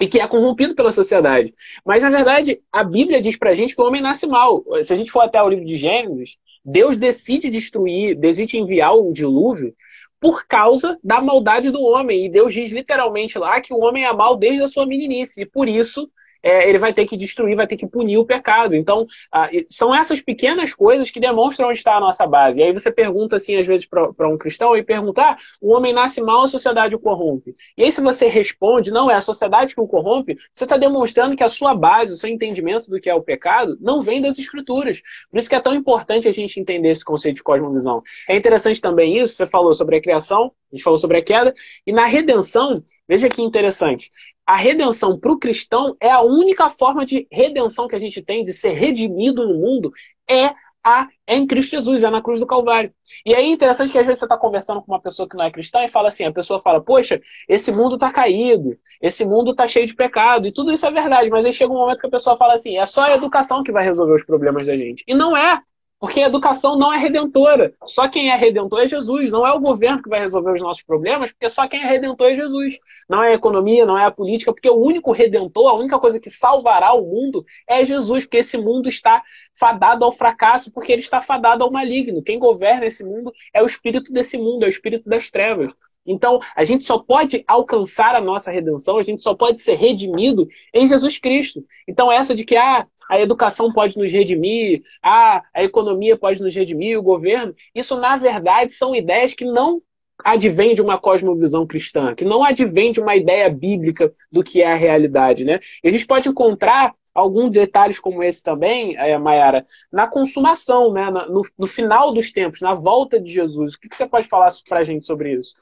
e 0.00 0.08
que 0.08 0.18
é 0.18 0.26
corrompido 0.26 0.74
pela 0.74 0.92
sociedade. 0.92 1.54
Mas, 1.84 2.02
na 2.02 2.10
verdade, 2.10 2.60
a 2.72 2.82
Bíblia 2.82 3.20
diz 3.20 3.36
pra 3.36 3.54
gente 3.54 3.74
que 3.74 3.80
o 3.82 3.86
homem 3.86 4.00
nasce 4.00 4.26
mal. 4.26 4.64
Se 4.82 4.92
a 4.92 4.96
gente 4.96 5.10
for 5.10 5.20
até 5.20 5.42
o 5.42 5.48
livro 5.48 5.64
de 5.64 5.76
Gênesis, 5.76 6.38
Deus 6.64 6.96
decide 6.96 7.50
destruir, 7.50 8.16
decide 8.16 8.58
enviar 8.58 8.94
o 8.94 9.12
dilúvio 9.12 9.74
por 10.18 10.46
causa 10.46 10.98
da 11.02 11.20
maldade 11.20 11.70
do 11.70 11.82
homem. 11.82 12.26
E 12.26 12.28
Deus 12.30 12.52
diz 12.52 12.70
literalmente 12.70 13.38
lá 13.38 13.60
que 13.60 13.72
o 13.72 13.80
homem 13.80 14.04
é 14.04 14.12
mal 14.12 14.36
desde 14.36 14.62
a 14.62 14.68
sua 14.68 14.86
meninice. 14.86 15.42
E 15.42 15.46
por 15.46 15.68
isso 15.68 16.10
é, 16.42 16.68
ele 16.68 16.78
vai 16.78 16.92
ter 16.92 17.06
que 17.06 17.16
destruir, 17.16 17.56
vai 17.56 17.66
ter 17.66 17.76
que 17.76 17.86
punir 17.86 18.18
o 18.18 18.24
pecado. 18.24 18.74
Então, 18.74 19.06
ah, 19.32 19.48
são 19.68 19.94
essas 19.94 20.20
pequenas 20.20 20.74
coisas 20.74 21.10
que 21.10 21.20
demonstram 21.20 21.68
onde 21.68 21.78
está 21.78 21.96
a 21.96 22.00
nossa 22.00 22.26
base. 22.26 22.60
E 22.60 22.62
aí 22.62 22.72
você 22.72 22.90
pergunta, 22.90 23.36
assim, 23.36 23.56
às 23.56 23.66
vezes, 23.66 23.86
para 23.86 24.28
um 24.28 24.38
cristão, 24.38 24.76
e 24.76 24.82
perguntar: 24.82 25.32
ah, 25.32 25.36
o 25.60 25.72
homem 25.72 25.92
nasce 25.92 26.20
mal, 26.20 26.42
a 26.42 26.48
sociedade 26.48 26.94
o 26.94 26.98
corrompe. 26.98 27.54
E 27.76 27.84
aí, 27.84 27.92
se 27.92 28.00
você 28.00 28.26
responde, 28.28 28.90
não, 28.90 29.10
é 29.10 29.14
a 29.14 29.20
sociedade 29.20 29.74
que 29.74 29.80
o 29.80 29.86
corrompe, 29.86 30.36
você 30.52 30.64
está 30.64 30.76
demonstrando 30.76 31.36
que 31.36 31.44
a 31.44 31.48
sua 31.48 31.74
base, 31.74 32.12
o 32.12 32.16
seu 32.16 32.30
entendimento 32.30 32.90
do 32.90 32.98
que 32.98 33.10
é 33.10 33.14
o 33.14 33.22
pecado, 33.22 33.76
não 33.80 34.00
vem 34.00 34.20
das 34.20 34.38
escrituras. 34.38 35.00
Por 35.30 35.38
isso 35.38 35.48
que 35.48 35.54
é 35.54 35.60
tão 35.60 35.74
importante 35.74 36.28
a 36.28 36.32
gente 36.32 36.58
entender 36.58 36.90
esse 36.90 37.04
conceito 37.04 37.36
de 37.36 37.42
cosmovisão. 37.42 38.02
É 38.28 38.36
interessante 38.36 38.80
também 38.80 39.18
isso, 39.18 39.34
você 39.34 39.46
falou 39.46 39.74
sobre 39.74 39.96
a 39.96 40.02
criação, 40.02 40.52
a 40.72 40.76
gente 40.76 40.84
falou 40.84 40.98
sobre 40.98 41.18
a 41.18 41.22
queda, 41.22 41.52
e 41.86 41.92
na 41.92 42.06
redenção, 42.06 42.82
veja 43.08 43.28
que 43.28 43.42
interessante 43.42 44.10
a 44.46 44.56
redenção 44.56 45.18
para 45.18 45.32
o 45.32 45.38
cristão 45.38 45.96
é 46.00 46.10
a 46.10 46.20
única 46.20 46.68
forma 46.68 47.04
de 47.04 47.26
redenção 47.30 47.86
que 47.86 47.96
a 47.96 47.98
gente 47.98 48.20
tem 48.22 48.42
de 48.42 48.52
ser 48.52 48.70
redimido 48.70 49.46
no 49.46 49.54
mundo 49.54 49.92
é 50.28 50.54
a, 50.82 51.06
é 51.26 51.36
em 51.36 51.46
Cristo 51.46 51.72
Jesus, 51.72 52.02
é 52.02 52.10
na 52.10 52.22
cruz 52.22 52.40
do 52.40 52.46
Calvário. 52.46 52.92
E 53.24 53.34
aí 53.34 53.46
é 53.46 53.52
interessante 53.52 53.92
que 53.92 53.98
às 53.98 54.06
vezes 54.06 54.18
você 54.18 54.24
está 54.24 54.36
conversando 54.36 54.82
com 54.82 54.92
uma 54.92 55.00
pessoa 55.00 55.28
que 55.28 55.36
não 55.36 55.44
é 55.44 55.50
cristã 55.50 55.84
e 55.84 55.88
fala 55.88 56.08
assim, 56.08 56.24
a 56.24 56.32
pessoa 56.32 56.58
fala, 56.60 56.80
poxa, 56.82 57.20
esse 57.48 57.70
mundo 57.70 57.94
está 57.94 58.10
caído, 58.10 58.78
esse 59.00 59.24
mundo 59.24 59.50
está 59.50 59.66
cheio 59.66 59.86
de 59.86 59.94
pecado, 59.94 60.46
e 60.46 60.52
tudo 60.52 60.72
isso 60.72 60.86
é 60.86 60.90
verdade, 60.90 61.28
mas 61.30 61.44
aí 61.44 61.52
chega 61.52 61.72
um 61.72 61.76
momento 61.76 62.00
que 62.00 62.06
a 62.06 62.10
pessoa 62.10 62.36
fala 62.36 62.54
assim, 62.54 62.78
é 62.78 62.86
só 62.86 63.02
a 63.02 63.14
educação 63.14 63.62
que 63.62 63.72
vai 63.72 63.84
resolver 63.84 64.14
os 64.14 64.24
problemas 64.24 64.66
da 64.66 64.76
gente. 64.76 65.04
E 65.06 65.14
não 65.14 65.36
é. 65.36 65.60
Porque 66.00 66.22
a 66.22 66.26
educação 66.28 66.78
não 66.78 66.90
é 66.90 66.96
redentora. 66.96 67.74
Só 67.84 68.08
quem 68.08 68.30
é 68.30 68.36
redentor 68.36 68.80
é 68.80 68.88
Jesus. 68.88 69.30
Não 69.30 69.46
é 69.46 69.52
o 69.52 69.60
governo 69.60 70.02
que 70.02 70.08
vai 70.08 70.18
resolver 70.18 70.54
os 70.54 70.62
nossos 70.62 70.82
problemas, 70.82 71.30
porque 71.30 71.50
só 71.50 71.68
quem 71.68 71.82
é 71.82 71.86
redentor 71.86 72.28
é 72.28 72.36
Jesus. 72.36 72.78
Não 73.06 73.22
é 73.22 73.28
a 73.28 73.34
economia, 73.34 73.84
não 73.84 73.98
é 73.98 74.06
a 74.06 74.10
política, 74.10 74.50
porque 74.50 74.70
o 74.70 74.80
único 74.80 75.12
redentor, 75.12 75.68
a 75.68 75.74
única 75.74 75.98
coisa 75.98 76.18
que 76.18 76.30
salvará 76.30 76.94
o 76.94 77.02
mundo 77.02 77.44
é 77.68 77.84
Jesus, 77.84 78.24
porque 78.24 78.38
esse 78.38 78.56
mundo 78.56 78.88
está 78.88 79.22
fadado 79.54 80.02
ao 80.02 80.10
fracasso, 80.10 80.72
porque 80.72 80.90
ele 80.90 81.02
está 81.02 81.20
fadado 81.20 81.62
ao 81.62 81.70
maligno. 81.70 82.22
Quem 82.22 82.38
governa 82.38 82.86
esse 82.86 83.04
mundo 83.04 83.30
é 83.52 83.62
o 83.62 83.66
espírito 83.66 84.10
desse 84.10 84.38
mundo, 84.38 84.64
é 84.64 84.66
o 84.66 84.70
espírito 84.70 85.06
das 85.06 85.30
trevas. 85.30 85.70
Então, 86.10 86.40
a 86.56 86.64
gente 86.64 86.84
só 86.84 86.98
pode 86.98 87.44
alcançar 87.46 88.14
a 88.14 88.20
nossa 88.20 88.50
redenção, 88.50 88.98
a 88.98 89.02
gente 89.02 89.22
só 89.22 89.34
pode 89.34 89.60
ser 89.60 89.74
redimido 89.74 90.48
em 90.74 90.88
Jesus 90.88 91.18
Cristo. 91.18 91.64
Então, 91.86 92.10
essa 92.10 92.34
de 92.34 92.44
que 92.44 92.56
ah, 92.56 92.86
a 93.08 93.20
educação 93.20 93.72
pode 93.72 93.96
nos 93.96 94.10
redimir, 94.10 94.82
ah, 95.02 95.42
a 95.54 95.62
economia 95.62 96.16
pode 96.16 96.42
nos 96.42 96.54
redimir, 96.54 96.98
o 96.98 97.02
governo, 97.02 97.54
isso 97.74 97.96
na 97.96 98.16
verdade 98.16 98.72
são 98.72 98.94
ideias 98.94 99.34
que 99.34 99.44
não 99.44 99.80
advém 100.24 100.74
de 100.74 100.82
uma 100.82 100.98
cosmovisão 100.98 101.66
cristã, 101.66 102.14
que 102.14 102.24
não 102.24 102.44
advém 102.44 102.92
de 102.92 103.00
uma 103.00 103.16
ideia 103.16 103.48
bíblica 103.48 104.12
do 104.30 104.42
que 104.42 104.62
é 104.62 104.72
a 104.72 104.76
realidade, 104.76 105.44
né? 105.44 105.60
E 105.82 105.88
a 105.88 105.90
gente 105.90 106.06
pode 106.06 106.28
encontrar 106.28 106.94
alguns 107.14 107.50
detalhes 107.50 107.98
como 107.98 108.22
esse 108.22 108.42
também, 108.42 108.96
é, 108.96 109.16
Mayara, 109.16 109.64
na 109.90 110.06
consumação, 110.06 110.92
né? 110.92 111.10
No, 111.10 111.42
no, 111.58 111.66
final 111.66 112.12
dos 112.12 112.30
tempos, 112.32 112.60
na 112.60 112.74
volta 112.74 113.20
de 113.20 113.32
Jesus. 113.32 113.74
O 113.74 113.80
que, 113.80 113.88
que 113.88 113.96
você 113.96 114.06
pode 114.06 114.28
falar 114.28 114.52
para 114.68 114.80
a 114.80 114.84
gente 114.84 115.06
sobre 115.06 115.32
isso? 115.34 115.54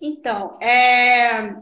Então, 0.00 0.58
é... 0.60 1.54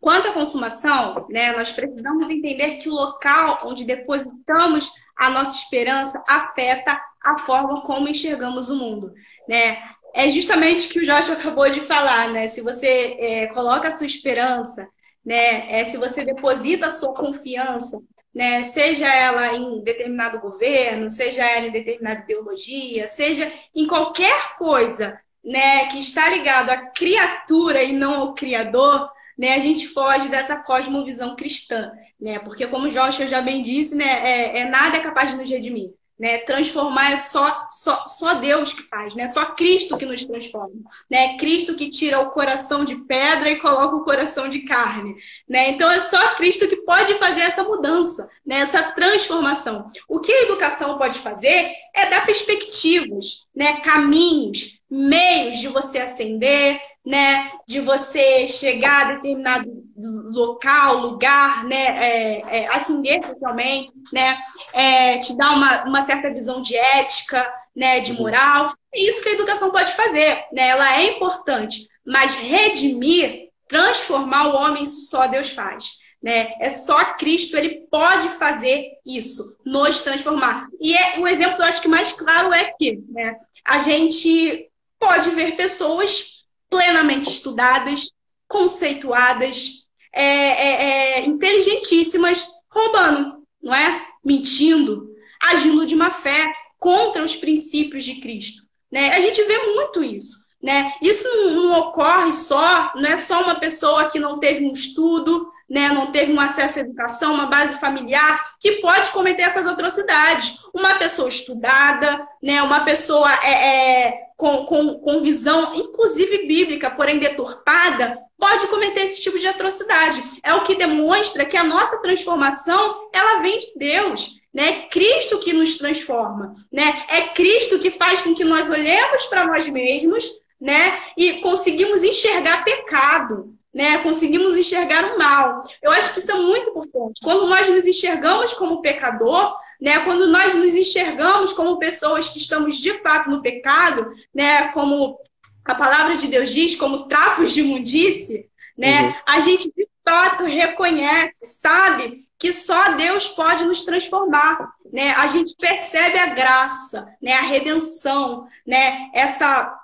quanto 0.00 0.28
à 0.28 0.32
consumação, 0.32 1.26
né, 1.30 1.52
nós 1.52 1.70
precisamos 1.70 2.28
entender 2.28 2.76
que 2.76 2.88
o 2.88 2.94
local 2.94 3.60
onde 3.64 3.84
depositamos 3.84 4.90
a 5.16 5.30
nossa 5.30 5.56
esperança 5.56 6.22
afeta 6.28 7.00
a 7.22 7.38
forma 7.38 7.82
como 7.82 8.08
enxergamos 8.08 8.70
o 8.70 8.76
mundo, 8.76 9.12
né? 9.48 9.82
É 10.14 10.28
justamente 10.30 10.86
o 10.86 10.90
que 10.90 11.00
o 11.00 11.06
Josh 11.06 11.30
acabou 11.30 11.68
de 11.68 11.82
falar, 11.82 12.30
né? 12.30 12.48
Se 12.48 12.62
você 12.62 13.16
é, 13.18 13.46
coloca 13.48 13.88
a 13.88 13.90
sua 13.90 14.06
esperança, 14.06 14.88
né? 15.24 15.80
É, 15.80 15.84
se 15.84 15.96
você 15.96 16.24
deposita 16.24 16.86
a 16.86 16.90
sua 16.90 17.12
confiança, 17.12 18.00
né? 18.34 18.62
Seja 18.62 19.06
ela 19.12 19.54
em 19.54 19.82
determinado 19.82 20.40
governo, 20.40 21.10
seja 21.10 21.44
ela 21.44 21.66
em 21.66 21.72
determinada 21.72 22.22
ideologia, 22.22 23.08
seja 23.08 23.52
em 23.74 23.86
qualquer 23.86 24.56
coisa 24.56 25.20
né, 25.44 25.86
que 25.86 25.98
está 25.98 26.28
ligado 26.28 26.70
à 26.70 26.76
criatura 26.76 27.82
e 27.82 27.92
não 27.92 28.14
ao 28.14 28.34
criador, 28.34 29.10
né, 29.38 29.54
a 29.54 29.60
gente 29.60 29.88
foge 29.88 30.28
dessa 30.28 30.62
cosmovisão 30.62 31.36
cristã, 31.36 31.92
né? 32.20 32.38
Porque 32.40 32.66
como 32.66 32.88
Joshua 32.88 33.28
já 33.28 33.40
bem 33.40 33.62
disse, 33.62 33.94
né, 33.94 34.04
é, 34.04 34.60
é 34.60 34.64
nada 34.68 34.96
é 34.96 35.00
capaz 35.00 35.30
de 35.30 35.36
nos 35.36 35.48
redimir. 35.48 35.92
Né? 36.18 36.38
Transformar 36.38 37.12
é 37.12 37.16
só, 37.16 37.66
só, 37.70 38.04
só 38.06 38.34
Deus 38.34 38.72
que 38.72 38.82
faz, 38.82 39.14
né? 39.14 39.28
Só 39.28 39.44
Cristo 39.52 39.96
que 39.96 40.04
nos 40.04 40.26
transforma, 40.26 40.74
né? 41.08 41.36
Cristo 41.36 41.76
que 41.76 41.88
tira 41.88 42.18
o 42.18 42.30
coração 42.30 42.84
de 42.84 42.96
pedra 42.96 43.48
e 43.50 43.60
coloca 43.60 43.94
o 43.94 44.04
coração 44.04 44.48
de 44.48 44.60
carne, 44.60 45.14
né? 45.48 45.68
Então 45.68 45.88
é 45.88 46.00
só 46.00 46.34
Cristo 46.34 46.66
que 46.66 46.78
pode 46.78 47.16
fazer 47.18 47.42
essa 47.42 47.62
mudança, 47.62 48.28
né? 48.44 48.56
Essa 48.56 48.82
transformação. 48.92 49.88
O 50.08 50.18
que 50.18 50.32
a 50.32 50.42
educação 50.42 50.98
pode 50.98 51.20
fazer 51.20 51.70
é 51.94 52.10
dar 52.10 52.26
perspectivas, 52.26 53.46
né? 53.54 53.80
Caminhos, 53.80 54.80
meios 54.90 55.58
de 55.58 55.68
você 55.68 55.98
ascender, 55.98 56.80
né, 57.08 57.52
de 57.66 57.80
você 57.80 58.46
chegar 58.46 59.06
a 59.06 59.12
determinado 59.14 59.82
local, 59.96 60.98
lugar, 60.98 61.64
né, 61.64 61.86
é, 61.96 62.42
é, 62.58 62.68
ascender 62.68 63.24
socialmente, 63.24 63.90
né, 64.12 64.36
é, 64.74 65.16
te 65.16 65.34
dar 65.34 65.56
uma, 65.56 65.84
uma 65.84 66.02
certa 66.02 66.30
visão 66.30 66.60
de 66.60 66.76
ética, 66.76 67.50
né, 67.74 67.98
de 68.00 68.12
moral. 68.12 68.74
É 68.94 69.00
isso 69.00 69.22
que 69.22 69.30
a 69.30 69.32
educação 69.32 69.70
pode 69.70 69.90
fazer, 69.92 70.44
né, 70.52 70.68
ela 70.68 71.00
é 71.00 71.12
importante, 71.16 71.88
mas 72.06 72.36
redimir, 72.36 73.48
transformar 73.66 74.48
o 74.48 74.56
homem, 74.56 74.86
só 74.86 75.26
Deus 75.26 75.48
faz. 75.50 75.92
Né? 76.22 76.52
É 76.60 76.70
só 76.70 77.14
Cristo, 77.14 77.56
ele 77.56 77.86
pode 77.90 78.28
fazer 78.30 78.84
isso, 79.06 79.56
nos 79.64 80.02
transformar. 80.02 80.66
E 80.78 80.94
é, 80.94 81.18
o 81.18 81.26
exemplo, 81.26 81.62
eu 81.62 81.66
acho 81.66 81.80
que 81.80 81.88
mais 81.88 82.12
claro 82.12 82.52
é 82.52 82.70
que 82.76 83.00
né, 83.08 83.34
a 83.64 83.78
gente 83.78 84.68
pode 84.98 85.30
ver 85.30 85.56
pessoas 85.56 86.37
plenamente 86.68 87.28
estudadas, 87.28 88.10
conceituadas, 88.46 89.86
é, 90.12 90.24
é, 90.24 91.18
é, 91.20 91.26
inteligentíssimas, 91.26 92.48
roubando, 92.70 93.42
não 93.62 93.74
é? 93.74 94.06
Mentindo, 94.24 95.10
agindo 95.40 95.86
de 95.86 95.94
má 95.94 96.10
fé 96.10 96.46
contra 96.78 97.22
os 97.22 97.36
princípios 97.36 98.04
de 98.04 98.16
Cristo. 98.16 98.62
Né? 98.90 99.14
A 99.14 99.20
gente 99.20 99.42
vê 99.44 99.58
muito 99.74 100.02
isso. 100.02 100.46
Né? 100.62 100.92
Isso 101.00 101.28
não, 101.28 101.50
não, 101.50 101.80
ocorre 101.80 102.32
só, 102.32 102.92
não 102.96 103.08
é 103.08 103.16
só 103.16 103.42
uma 103.42 103.60
pessoa 103.60 104.06
que 104.06 104.18
não 104.18 104.40
teve 104.40 104.64
um 104.64 104.72
estudo, 104.72 105.52
né, 105.68 105.90
não 105.90 106.10
teve 106.10 106.32
um 106.32 106.40
acesso 106.40 106.78
à 106.78 106.82
educação, 106.82 107.34
uma 107.34 107.46
base 107.46 107.78
familiar, 107.78 108.54
que 108.58 108.80
pode 108.80 109.10
cometer 109.12 109.42
essas 109.42 109.66
atrocidades. 109.66 110.58
Uma 110.74 110.94
pessoa 110.94 111.28
estudada, 111.28 112.26
né, 112.42 112.62
uma 112.62 112.80
pessoa 112.84 113.30
é, 113.44 114.06
é 114.06 114.27
com, 114.38 114.64
com, 114.66 115.00
com 115.00 115.20
visão, 115.20 115.74
inclusive 115.74 116.46
bíblica, 116.46 116.88
porém 116.88 117.18
deturpada, 117.18 118.16
pode 118.38 118.68
cometer 118.68 119.00
esse 119.00 119.20
tipo 119.20 119.36
de 119.36 119.48
atrocidade. 119.48 120.22
É 120.44 120.54
o 120.54 120.62
que 120.62 120.76
demonstra 120.76 121.44
que 121.44 121.56
a 121.56 121.64
nossa 121.64 122.00
transformação, 122.00 123.10
ela 123.12 123.42
vem 123.42 123.58
de 123.58 123.72
Deus. 123.76 124.40
Né? 124.54 124.68
É 124.68 124.88
Cristo 124.88 125.40
que 125.40 125.52
nos 125.52 125.76
transforma. 125.76 126.54
Né? 126.72 127.02
É 127.08 127.22
Cristo 127.22 127.80
que 127.80 127.90
faz 127.90 128.22
com 128.22 128.32
que 128.32 128.44
nós 128.44 128.70
olhemos 128.70 129.26
para 129.26 129.44
nós 129.44 129.66
mesmos 129.66 130.30
né? 130.60 130.96
e 131.16 131.40
conseguimos 131.40 132.04
enxergar 132.04 132.64
pecado 132.64 133.58
né? 133.72 133.98
Conseguimos 133.98 134.56
enxergar 134.56 135.14
o 135.14 135.18
mal. 135.18 135.62
Eu 135.80 135.92
acho 135.92 136.12
que 136.12 136.18
isso 136.18 136.32
é 136.32 136.34
muito 136.34 136.70
importante. 136.70 137.20
Quando 137.22 137.46
nós 137.46 137.68
nos 137.68 137.86
enxergamos 137.86 138.52
como 138.54 138.82
pecador, 138.82 139.54
né? 139.80 140.00
Quando 140.00 140.26
nós 140.26 140.54
nos 140.54 140.74
enxergamos 140.74 141.52
como 141.52 141.78
pessoas 141.78 142.28
que 142.28 142.38
estamos 142.38 142.76
de 142.78 142.98
fato 143.00 143.30
no 143.30 143.42
pecado, 143.42 144.10
né? 144.34 144.68
Como 144.68 145.18
a 145.64 145.74
palavra 145.74 146.16
de 146.16 146.26
Deus 146.26 146.52
diz, 146.52 146.74
como 146.74 147.06
trapos 147.06 147.52
de 147.52 147.60
imundice, 147.60 148.48
né? 148.76 149.02
Uhum. 149.02 149.14
A 149.26 149.40
gente 149.40 149.72
de 149.76 149.88
fato 150.04 150.44
reconhece, 150.44 151.44
sabe 151.44 152.26
que 152.38 152.52
só 152.52 152.92
Deus 152.92 153.28
pode 153.28 153.64
nos 153.64 153.84
transformar, 153.84 154.72
né? 154.92 155.12
A 155.12 155.26
gente 155.26 155.54
percebe 155.56 156.18
a 156.18 156.26
graça, 156.26 157.06
né? 157.20 157.32
A 157.32 157.42
redenção, 157.42 158.46
né? 158.66 159.10
Essa 159.12 159.77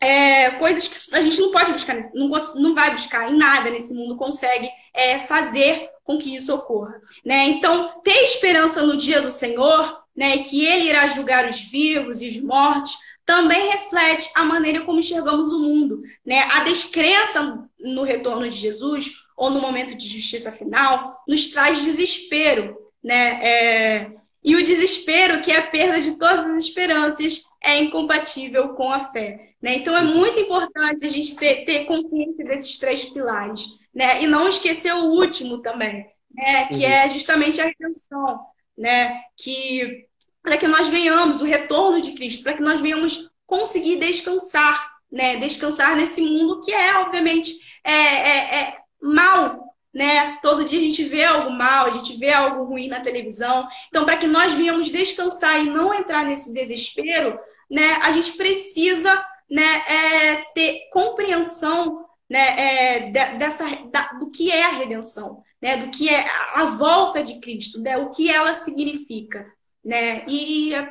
é, 0.00 0.50
coisas 0.52 0.88
que 0.88 1.16
a 1.16 1.20
gente 1.20 1.40
não 1.40 1.50
pode 1.50 1.72
buscar, 1.72 1.96
não, 2.14 2.28
não 2.28 2.74
vai 2.74 2.92
buscar 2.92 3.30
em 3.30 3.36
nada 3.36 3.70
nesse 3.70 3.94
mundo, 3.94 4.16
consegue 4.16 4.68
é, 4.94 5.18
fazer 5.20 5.88
com 6.04 6.18
que 6.18 6.34
isso 6.34 6.54
ocorra. 6.54 7.00
Né? 7.24 7.46
Então, 7.46 8.00
ter 8.04 8.22
esperança 8.22 8.82
no 8.82 8.96
dia 8.96 9.20
do 9.20 9.32
Senhor, 9.32 10.02
né, 10.14 10.38
que 10.38 10.64
Ele 10.64 10.88
irá 10.88 11.06
julgar 11.08 11.48
os 11.48 11.60
vivos 11.60 12.20
e 12.20 12.28
os 12.28 12.40
mortos, 12.40 12.96
também 13.24 13.70
reflete 13.70 14.30
a 14.34 14.44
maneira 14.44 14.82
como 14.82 15.00
enxergamos 15.00 15.52
o 15.52 15.60
mundo. 15.60 16.02
Né? 16.24 16.42
A 16.52 16.62
descrença 16.62 17.68
no 17.78 18.04
retorno 18.04 18.48
de 18.48 18.56
Jesus, 18.56 19.14
ou 19.36 19.50
no 19.50 19.60
momento 19.60 19.96
de 19.96 20.08
justiça 20.08 20.52
final, 20.52 21.22
nos 21.26 21.48
traz 21.48 21.82
desespero. 21.82 22.76
Né? 23.02 23.40
É... 23.42 24.10
E 24.44 24.54
o 24.54 24.62
desespero, 24.62 25.40
que 25.40 25.50
é 25.50 25.58
a 25.58 25.66
perda 25.66 26.00
de 26.00 26.12
todas 26.12 26.46
as 26.46 26.58
esperanças, 26.58 27.42
é 27.66 27.78
incompatível 27.78 28.70
com 28.70 28.90
a 28.92 29.12
fé. 29.12 29.54
Né? 29.60 29.76
Então 29.76 29.96
é 29.96 30.02
muito 30.02 30.38
importante 30.38 31.04
a 31.04 31.08
gente 31.08 31.36
ter, 31.36 31.64
ter 31.64 31.84
consciência 31.84 32.44
desses 32.44 32.78
três 32.78 33.04
pilares. 33.04 33.66
Né? 33.94 34.22
E 34.22 34.26
não 34.26 34.46
esquecer 34.46 34.94
o 34.94 35.06
último 35.06 35.58
também, 35.62 36.06
né? 36.30 36.66
que 36.68 36.84
uhum. 36.84 36.90
é 36.90 37.08
justamente 37.08 37.60
a 37.60 37.64
redenção. 37.64 38.40
Né? 38.76 39.20
Que 39.36 40.06
para 40.42 40.56
que 40.56 40.68
nós 40.68 40.88
venhamos, 40.88 41.40
o 41.40 41.44
retorno 41.44 42.00
de 42.00 42.12
Cristo, 42.12 42.44
para 42.44 42.52
que 42.52 42.62
nós 42.62 42.80
venhamos 42.80 43.28
conseguir 43.44 43.96
descansar, 43.96 44.92
né? 45.10 45.36
Descansar 45.36 45.96
nesse 45.96 46.20
mundo 46.20 46.60
que 46.60 46.72
é, 46.72 46.98
obviamente, 46.98 47.52
é, 47.82 47.92
é, 47.92 48.60
é 48.60 48.76
mal, 49.02 49.74
né? 49.92 50.38
Todo 50.42 50.64
dia 50.64 50.78
a 50.78 50.82
gente 50.82 51.02
vê 51.02 51.24
algo 51.24 51.50
mal, 51.50 51.86
a 51.86 51.90
gente 51.90 52.16
vê 52.16 52.30
algo 52.30 52.62
ruim 52.62 52.86
na 52.86 53.00
televisão. 53.00 53.66
Então, 53.88 54.04
para 54.04 54.18
que 54.18 54.28
nós 54.28 54.54
venhamos 54.54 54.92
descansar 54.92 55.60
e 55.60 55.68
não 55.68 55.92
entrar 55.92 56.24
nesse 56.24 56.52
desespero, 56.52 57.36
né? 57.70 57.92
A 58.02 58.10
gente 58.10 58.32
precisa, 58.32 59.24
né? 59.50 59.82
É, 59.88 60.36
ter 60.54 60.88
compreensão, 60.92 62.04
né? 62.28 62.38
É, 62.58 63.10
dessa 63.38 63.64
da, 63.90 64.08
do 64.18 64.30
que 64.30 64.50
é 64.50 64.64
a 64.64 64.76
redenção, 64.76 65.42
né? 65.60 65.76
Do 65.76 65.90
que 65.90 66.08
é 66.08 66.24
a 66.54 66.64
volta 66.64 67.22
de 67.22 67.38
Cristo, 67.40 67.80
né? 67.80 67.96
O 67.96 68.10
que 68.10 68.30
ela 68.30 68.54
significa, 68.54 69.46
né? 69.84 70.24
E 70.26 70.74
é, 70.74 70.88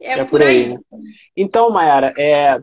é, 0.00 0.18
é 0.20 0.24
por 0.24 0.42
aí. 0.42 0.64
aí. 0.64 0.68
Né? 0.68 0.78
Então, 1.36 1.70
Mayara, 1.70 2.12
é, 2.18 2.60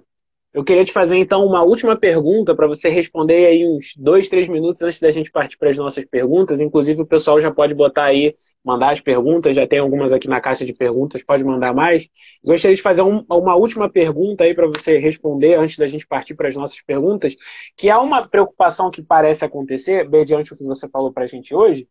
eu 0.53 0.65
queria 0.65 0.83
te 0.83 0.91
fazer 0.91 1.15
então 1.17 1.45
uma 1.45 1.63
última 1.63 1.95
pergunta 1.95 2.53
para 2.53 2.67
você 2.67 2.89
responder 2.89 3.45
aí 3.45 3.65
uns 3.65 3.95
dois, 3.95 4.27
três 4.27 4.49
minutos 4.49 4.81
antes 4.81 4.99
da 4.99 5.09
gente 5.09 5.31
partir 5.31 5.57
para 5.57 5.69
as 5.69 5.77
nossas 5.77 6.03
perguntas. 6.03 6.59
Inclusive 6.59 7.01
o 7.01 7.05
pessoal 7.05 7.39
já 7.39 7.49
pode 7.49 7.73
botar 7.73 8.05
aí, 8.05 8.35
mandar 8.63 8.91
as 8.91 8.99
perguntas, 8.99 9.55
já 9.55 9.65
tem 9.65 9.79
algumas 9.79 10.11
aqui 10.11 10.27
na 10.27 10.41
caixa 10.41 10.65
de 10.65 10.73
perguntas, 10.73 11.23
pode 11.23 11.43
mandar 11.43 11.73
mais. 11.73 12.09
Gostaria 12.43 12.75
de 12.75 12.81
fazer 12.81 13.01
um, 13.01 13.23
uma 13.29 13.55
última 13.55 13.89
pergunta 13.89 14.43
aí 14.43 14.53
para 14.53 14.67
você 14.67 14.97
responder 14.97 15.55
antes 15.55 15.77
da 15.77 15.87
gente 15.87 16.05
partir 16.05 16.35
para 16.35 16.49
as 16.49 16.55
nossas 16.55 16.81
perguntas, 16.81 17.33
que 17.77 17.89
é 17.89 17.95
uma 17.95 18.27
preocupação 18.27 18.91
que 18.91 19.01
parece 19.01 19.45
acontecer, 19.45 20.09
mediante 20.09 20.53
o 20.53 20.57
que 20.57 20.65
você 20.65 20.89
falou 20.89 21.13
para 21.13 21.23
a 21.23 21.27
gente 21.27 21.55
hoje, 21.55 21.87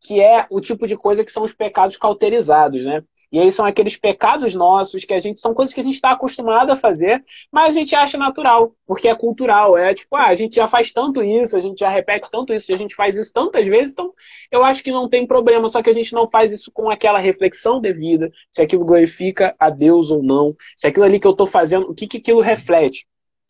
que 0.00 0.20
é 0.20 0.46
o 0.50 0.60
tipo 0.60 0.86
de 0.86 0.96
coisa 0.96 1.24
que 1.24 1.32
são 1.32 1.42
os 1.42 1.52
pecados 1.52 1.96
cauterizados, 1.96 2.84
né? 2.84 3.02
E 3.34 3.38
aí 3.40 3.50
são 3.50 3.64
aqueles 3.64 3.96
pecados 3.96 4.54
nossos 4.54 5.04
que 5.04 5.12
a 5.12 5.18
gente 5.18 5.40
são 5.40 5.52
coisas 5.52 5.74
que 5.74 5.80
a 5.80 5.82
gente 5.82 5.96
está 5.96 6.12
acostumado 6.12 6.70
a 6.70 6.76
fazer, 6.76 7.20
mas 7.50 7.70
a 7.70 7.72
gente 7.80 7.92
acha 7.92 8.16
natural, 8.16 8.76
porque 8.86 9.08
é 9.08 9.14
cultural. 9.16 9.76
É 9.76 9.92
tipo, 9.92 10.14
ah, 10.14 10.26
a 10.26 10.36
gente 10.36 10.54
já 10.54 10.68
faz 10.68 10.92
tanto 10.92 11.20
isso, 11.20 11.56
a 11.56 11.60
gente 11.60 11.80
já 11.80 11.88
repete 11.88 12.30
tanto 12.30 12.54
isso, 12.54 12.72
a 12.72 12.76
gente 12.76 12.94
faz 12.94 13.16
isso 13.16 13.32
tantas 13.32 13.66
vezes, 13.66 13.90
então 13.90 14.12
eu 14.52 14.62
acho 14.62 14.84
que 14.84 14.92
não 14.92 15.08
tem 15.08 15.26
problema, 15.26 15.68
só 15.68 15.82
que 15.82 15.90
a 15.90 15.92
gente 15.92 16.12
não 16.12 16.28
faz 16.28 16.52
isso 16.52 16.70
com 16.70 16.88
aquela 16.88 17.18
reflexão 17.18 17.80
devida, 17.80 18.30
se 18.52 18.62
aquilo 18.62 18.84
glorifica 18.84 19.52
a 19.58 19.68
Deus 19.68 20.12
ou 20.12 20.22
não, 20.22 20.54
se 20.76 20.86
aquilo 20.86 21.04
ali 21.04 21.18
que 21.18 21.26
eu 21.26 21.32
estou 21.32 21.48
fazendo, 21.48 21.90
o 21.90 21.94
que, 21.94 22.06
que 22.06 22.18
aquilo 22.18 22.40
reflete 22.40 23.04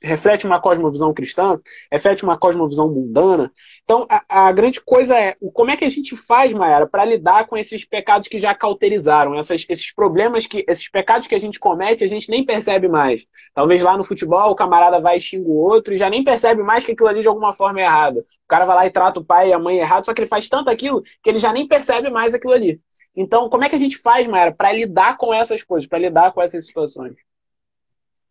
reflete 0.04 0.46
uma 0.46 0.60
cosmovisão 0.60 1.12
cristã, 1.12 1.58
reflete 1.90 2.22
uma 2.22 2.36
cosmovisão 2.38 2.88
mundana. 2.88 3.50
Então, 3.82 4.06
a, 4.08 4.48
a 4.48 4.52
grande 4.52 4.80
coisa 4.80 5.18
é 5.18 5.36
como 5.52 5.70
é 5.70 5.76
que 5.76 5.84
a 5.84 5.88
gente 5.88 6.16
faz, 6.16 6.52
Mayara, 6.52 6.86
para 6.86 7.04
lidar 7.04 7.46
com 7.46 7.56
esses 7.56 7.84
pecados 7.84 8.28
que 8.28 8.38
já 8.38 8.54
cauterizaram, 8.54 9.34
essas, 9.34 9.64
esses 9.68 9.92
problemas 9.92 10.46
que, 10.46 10.64
esses 10.68 10.88
pecados 10.88 11.26
que 11.26 11.34
a 11.34 11.40
gente 11.40 11.58
comete, 11.58 12.04
a 12.04 12.06
gente 12.06 12.30
nem 12.30 12.44
percebe 12.44 12.86
mais. 12.86 13.26
Talvez 13.54 13.82
lá 13.82 13.96
no 13.96 14.04
futebol 14.04 14.50
o 14.50 14.54
camarada 14.54 15.00
vai 15.00 15.16
e 15.16 15.20
xinga 15.20 15.48
o 15.48 15.56
outro 15.56 15.94
e 15.94 15.96
já 15.96 16.10
nem 16.10 16.22
percebe 16.22 16.62
mais 16.62 16.84
que 16.84 16.92
aquilo 16.92 17.08
ali 17.08 17.22
de 17.22 17.28
alguma 17.28 17.52
forma 17.52 17.80
é 17.80 17.84
errado. 17.84 18.18
O 18.18 18.48
cara 18.48 18.66
vai 18.66 18.76
lá 18.76 18.86
e 18.86 18.90
trata 18.90 19.20
o 19.20 19.24
pai 19.24 19.48
e 19.48 19.52
a 19.52 19.58
mãe 19.58 19.78
errado, 19.78 20.04
só 20.04 20.12
que 20.12 20.20
ele 20.20 20.28
faz 20.28 20.48
tanto 20.48 20.68
aquilo 20.68 21.02
que 21.22 21.30
ele 21.30 21.38
já 21.38 21.52
nem 21.52 21.66
percebe 21.66 22.10
mais 22.10 22.34
aquilo 22.34 22.52
ali. 22.52 22.80
Então, 23.16 23.48
como 23.48 23.64
é 23.64 23.68
que 23.68 23.76
a 23.76 23.78
gente 23.78 23.96
faz, 23.98 24.26
Mayara, 24.26 24.52
para 24.52 24.72
lidar 24.72 25.16
com 25.16 25.32
essas 25.32 25.62
coisas, 25.62 25.88
para 25.88 25.98
lidar 25.98 26.32
com 26.32 26.42
essas 26.42 26.66
situações? 26.66 27.14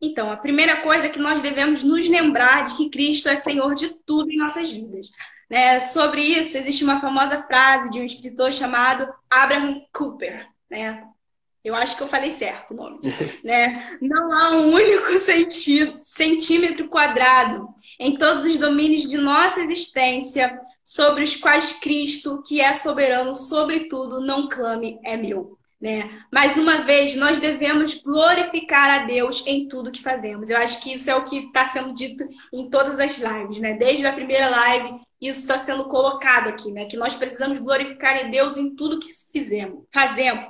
Então, 0.05 0.29
a 0.29 0.35
primeira 0.35 0.81
coisa 0.81 1.05
é 1.05 1.09
que 1.09 1.17
nós 1.17 1.41
devemos 1.41 1.81
nos 1.81 2.05
lembrar 2.09 2.65
de 2.65 2.75
que 2.75 2.89
Cristo 2.89 3.29
é 3.29 3.37
Senhor 3.37 3.73
de 3.73 3.87
tudo 4.05 4.29
em 4.29 4.37
nossas 4.37 4.69
vidas. 4.69 5.09
Né? 5.49 5.79
Sobre 5.79 6.21
isso, 6.21 6.57
existe 6.57 6.83
uma 6.83 6.99
famosa 6.99 7.41
frase 7.43 7.89
de 7.89 7.99
um 7.99 8.03
escritor 8.03 8.51
chamado 8.51 9.07
Abraham 9.29 9.81
Cooper. 9.93 10.45
Né? 10.69 11.05
Eu 11.63 11.73
acho 11.73 11.95
que 11.95 12.03
eu 12.03 12.07
falei 12.07 12.31
certo 12.31 12.71
o 12.71 12.75
nome. 12.75 12.99
né? 13.45 13.97
Não 14.01 14.33
há 14.33 14.51
um 14.51 14.73
único 14.73 15.07
centímetro 16.01 16.89
quadrado 16.89 17.69
em 17.97 18.17
todos 18.17 18.43
os 18.43 18.57
domínios 18.57 19.03
de 19.03 19.17
nossa 19.17 19.61
existência, 19.61 20.59
sobre 20.83 21.23
os 21.23 21.37
quais 21.37 21.71
Cristo, 21.71 22.43
que 22.45 22.59
é 22.59 22.73
soberano 22.73 23.33
sobre 23.33 23.87
tudo, 23.87 24.19
não 24.19 24.49
clame 24.49 24.99
é 25.01 25.15
meu. 25.15 25.57
Né? 25.83 26.23
Mais 26.31 26.57
uma 26.57 26.77
vez, 26.77 27.13
nós 27.13 27.41
devemos 27.41 27.95
glorificar 27.95 29.01
a 29.01 29.05
Deus 29.05 29.43
em 29.45 29.67
tudo 29.67 29.91
que 29.91 30.01
fazemos. 30.01 30.49
Eu 30.49 30.55
acho 30.55 30.81
que 30.81 30.93
isso 30.93 31.11
é 31.11 31.15
o 31.15 31.25
que 31.25 31.39
está 31.39 31.65
sendo 31.65 31.93
dito 31.93 32.25
em 32.53 32.69
todas 32.69 33.01
as 33.01 33.17
lives, 33.17 33.59
né? 33.59 33.73
Desde 33.73 34.05
a 34.05 34.13
primeira 34.13 34.47
live, 34.47 35.01
isso 35.19 35.41
está 35.41 35.59
sendo 35.59 35.83
colocado 35.89 36.47
aqui, 36.47 36.71
né? 36.71 36.85
Que 36.85 36.95
nós 36.95 37.17
precisamos 37.17 37.59
glorificar 37.59 38.17
a 38.17 38.23
Deus 38.23 38.55
em 38.55 38.73
tudo 38.73 38.97
que 38.97 39.09
fizemos, 39.29 39.83
fazemos, 39.91 40.45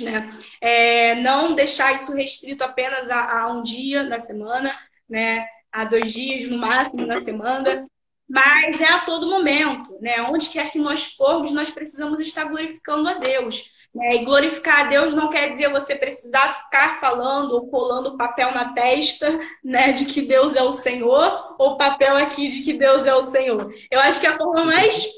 né? 0.00 0.28
É, 0.60 1.14
não 1.14 1.54
deixar 1.54 1.94
isso 1.94 2.12
restrito 2.12 2.62
apenas 2.62 3.08
a, 3.08 3.40
a 3.40 3.52
um 3.54 3.62
dia 3.62 4.04
da 4.04 4.20
semana, 4.20 4.70
né? 5.08 5.46
A 5.72 5.86
dois 5.86 6.12
dias 6.12 6.46
no 6.50 6.58
máximo 6.58 7.06
na 7.06 7.22
semana, 7.22 7.86
mas 8.28 8.82
é 8.82 8.92
a 8.92 8.98
todo 8.98 9.30
momento, 9.30 9.96
né? 10.02 10.20
Onde 10.20 10.50
quer 10.50 10.70
que 10.70 10.78
nós 10.78 11.14
formos, 11.14 11.52
nós 11.52 11.70
precisamos 11.70 12.20
estar 12.20 12.44
glorificando 12.44 13.08
a 13.08 13.14
Deus. 13.14 13.72
Né? 13.94 14.16
E 14.16 14.24
glorificar 14.24 14.80
a 14.80 14.84
Deus 14.84 15.14
não 15.14 15.30
quer 15.30 15.50
dizer 15.50 15.70
você 15.70 15.94
precisar 15.94 16.64
ficar 16.64 16.98
falando 17.00 17.52
ou 17.52 17.68
colando 17.68 18.16
papel 18.16 18.50
na 18.52 18.72
testa, 18.72 19.38
né, 19.62 19.92
de 19.92 20.04
que 20.04 20.22
Deus 20.22 20.56
é 20.56 20.62
o 20.62 20.72
Senhor, 20.72 21.54
ou 21.58 21.76
papel 21.76 22.16
aqui 22.16 22.48
de 22.48 22.62
que 22.62 22.72
Deus 22.72 23.06
é 23.06 23.14
o 23.14 23.22
Senhor. 23.22 23.72
Eu 23.90 24.00
acho 24.00 24.20
que 24.20 24.26
a 24.26 24.36
forma 24.36 24.64
mais 24.64 25.08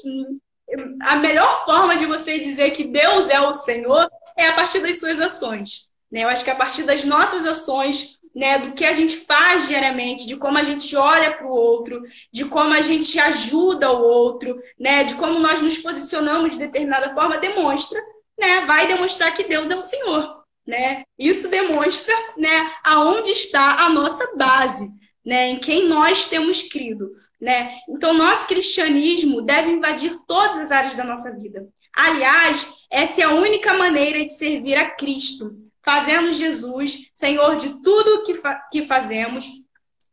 a 1.01 1.15
melhor 1.15 1.63
forma 1.65 1.97
de 1.97 2.05
você 2.05 2.39
dizer 2.39 2.71
que 2.71 2.83
Deus 2.83 3.29
é 3.29 3.39
o 3.39 3.53
Senhor 3.53 4.07
é 4.35 4.47
a 4.47 4.53
partir 4.53 4.79
das 4.79 4.99
suas 4.99 5.19
ações. 5.19 5.87
Né? 6.11 6.23
Eu 6.23 6.29
acho 6.29 6.43
que 6.43 6.51
a 6.51 6.55
partir 6.55 6.83
das 6.83 7.05
nossas 7.05 7.45
ações, 7.45 8.17
né, 8.35 8.59
do 8.59 8.73
que 8.73 8.85
a 8.85 8.93
gente 8.93 9.15
faz 9.15 9.67
diariamente, 9.67 10.27
de 10.27 10.35
como 10.35 10.57
a 10.57 10.63
gente 10.63 10.95
olha 10.95 11.31
para 11.31 11.47
o 11.47 11.51
outro, 11.51 12.03
de 12.31 12.45
como 12.45 12.73
a 12.73 12.81
gente 12.81 13.17
ajuda 13.17 13.91
o 13.91 14.03
outro, 14.03 14.61
né, 14.77 15.05
de 15.05 15.15
como 15.15 15.39
nós 15.39 15.61
nos 15.61 15.77
posicionamos 15.77 16.51
de 16.51 16.57
determinada 16.57 17.13
forma, 17.13 17.37
demonstra 17.37 17.99
né, 18.37 18.65
vai 18.65 18.87
demonstrar 18.87 19.33
que 19.33 19.43
Deus 19.43 19.71
é 19.71 19.75
o 19.75 19.81
Senhor. 19.81 20.43
Né? 20.65 21.03
Isso 21.17 21.49
demonstra 21.49 22.13
né, 22.37 22.73
aonde 22.83 23.31
está 23.31 23.85
a 23.85 23.89
nossa 23.89 24.35
base, 24.35 24.91
né, 25.25 25.49
em 25.49 25.59
quem 25.59 25.87
nós 25.87 26.25
temos 26.25 26.61
crido. 26.63 27.11
Né? 27.39 27.79
Então, 27.87 28.13
nosso 28.13 28.47
cristianismo 28.47 29.41
deve 29.41 29.71
invadir 29.71 30.17
todas 30.27 30.57
as 30.57 30.71
áreas 30.71 30.95
da 30.95 31.03
nossa 31.03 31.31
vida. 31.35 31.67
Aliás, 31.93 32.73
essa 32.91 33.21
é 33.21 33.23
a 33.23 33.33
única 33.33 33.73
maneira 33.73 34.23
de 34.23 34.35
servir 34.35 34.75
a 34.75 34.91
Cristo, 34.91 35.55
fazendo 35.83 36.33
Jesus 36.33 37.09
Senhor 37.15 37.55
de 37.55 37.81
tudo 37.81 38.23
que, 38.23 38.35
fa 38.35 38.55
que 38.71 38.85
fazemos, 38.85 39.49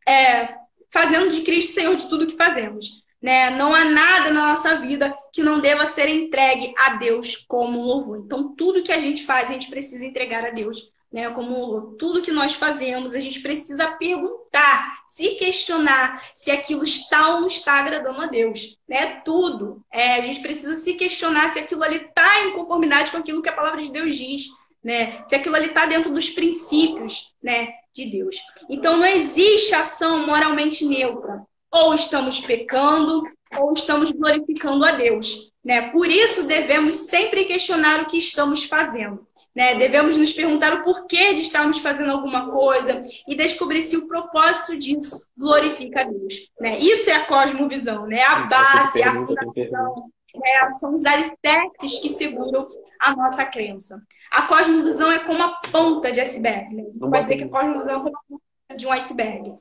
é, 0.07 0.55
fazendo 0.89 1.29
de 1.29 1.41
Cristo 1.41 1.73
Senhor 1.73 1.95
de 1.95 2.07
tudo 2.07 2.27
que 2.27 2.35
fazemos. 2.35 3.04
Né? 3.25 3.49
Não 3.49 3.73
há 3.73 3.83
nada 3.85 4.29
na 4.29 4.53
nossa 4.53 4.79
vida 4.81 5.11
que 5.33 5.41
não 5.41 5.59
deva 5.59 5.87
ser 5.87 6.07
entregue 6.07 6.75
a 6.77 6.91
Deus 6.97 7.43
como 7.47 7.81
louvor. 7.81 8.21
Então, 8.23 8.53
tudo 8.55 8.83
que 8.83 8.91
a 8.91 8.99
gente 8.99 9.25
faz, 9.25 9.49
a 9.49 9.53
gente 9.53 9.67
precisa 9.67 10.05
entregar 10.05 10.45
a 10.45 10.51
Deus 10.51 10.91
né, 11.11 11.27
como 11.31 11.57
louvor. 11.57 11.95
Tudo 11.97 12.21
que 12.21 12.29
nós 12.31 12.53
fazemos, 12.53 13.15
a 13.15 13.19
gente 13.19 13.39
precisa 13.39 13.87
perguntar, 13.87 14.99
se 15.07 15.29
questionar 15.29 16.23
se 16.35 16.51
aquilo 16.51 16.83
está 16.83 17.33
ou 17.33 17.41
não 17.41 17.47
está 17.47 17.79
agradando 17.79 18.21
a 18.21 18.27
Deus. 18.27 18.77
Né? 18.87 19.19
Tudo. 19.25 19.83
É, 19.91 20.17
a 20.17 20.21
gente 20.21 20.39
precisa 20.41 20.75
se 20.75 20.93
questionar 20.93 21.49
se 21.49 21.57
aquilo 21.57 21.81
ali 21.81 21.95
está 21.95 22.43
em 22.43 22.51
conformidade 22.51 23.09
com 23.09 23.17
aquilo 23.17 23.41
que 23.41 23.49
a 23.49 23.53
palavra 23.53 23.81
de 23.81 23.91
Deus 23.91 24.15
diz. 24.15 24.49
Né? 24.83 25.23
Se 25.25 25.33
aquilo 25.33 25.55
ali 25.55 25.69
está 25.69 25.87
dentro 25.87 26.13
dos 26.13 26.29
princípios 26.29 27.33
né, 27.41 27.69
de 27.91 28.05
Deus. 28.05 28.35
Então, 28.69 28.97
não 28.97 29.05
existe 29.07 29.73
ação 29.73 30.27
moralmente 30.27 30.85
neutra 30.85 31.43
ou 31.75 31.93
estamos 31.93 32.39
pecando, 32.39 33.23
ou 33.59 33.73
estamos 33.73 34.09
glorificando 34.09 34.85
a 34.85 34.93
Deus. 34.93 35.51
Né? 35.63 35.89
Por 35.89 36.07
isso, 36.07 36.47
devemos 36.47 36.95
sempre 36.95 37.43
questionar 37.43 38.01
o 38.01 38.05
que 38.05 38.17
estamos 38.17 38.63
fazendo. 38.63 39.27
Né? 39.53 39.75
Devemos 39.75 40.17
nos 40.17 40.31
perguntar 40.31 40.73
o 40.73 40.83
porquê 40.85 41.33
de 41.33 41.41
estarmos 41.41 41.79
fazendo 41.79 42.11
alguma 42.11 42.49
coisa 42.49 43.03
e 43.27 43.35
descobrir 43.35 43.81
se 43.81 43.97
o 43.97 44.07
propósito 44.07 44.79
disso 44.79 45.27
glorifica 45.37 46.01
a 46.01 46.03
Deus. 46.05 46.49
Né? 46.59 46.79
Isso 46.79 47.09
é 47.09 47.15
a 47.15 47.25
cosmovisão, 47.25 48.07
né? 48.07 48.23
a 48.23 48.41
base, 48.41 49.03
a 49.03 49.13
fundação, 49.13 50.11
né? 50.33 50.71
são 50.79 50.95
os 50.95 51.05
alicerces 51.05 51.99
que 52.01 52.09
seguram 52.09 52.69
a 53.01 53.13
nossa 53.13 53.45
crença. 53.45 54.01
A 54.31 54.43
cosmovisão 54.43 55.11
é 55.11 55.19
como 55.19 55.43
a 55.43 55.59
ponta 55.71 56.09
de 56.09 56.21
iceberg. 56.21 56.73
Né? 56.73 56.85
Pode 56.97 57.21
dizer 57.23 57.37
que 57.37 57.43
a 57.43 57.49
cosmovisão 57.49 57.95
é 57.95 58.03
como 58.03 58.15
a 58.15 58.21
ponta 58.29 58.77
de 58.77 58.87
um 58.87 58.91
iceberg. 58.93 59.55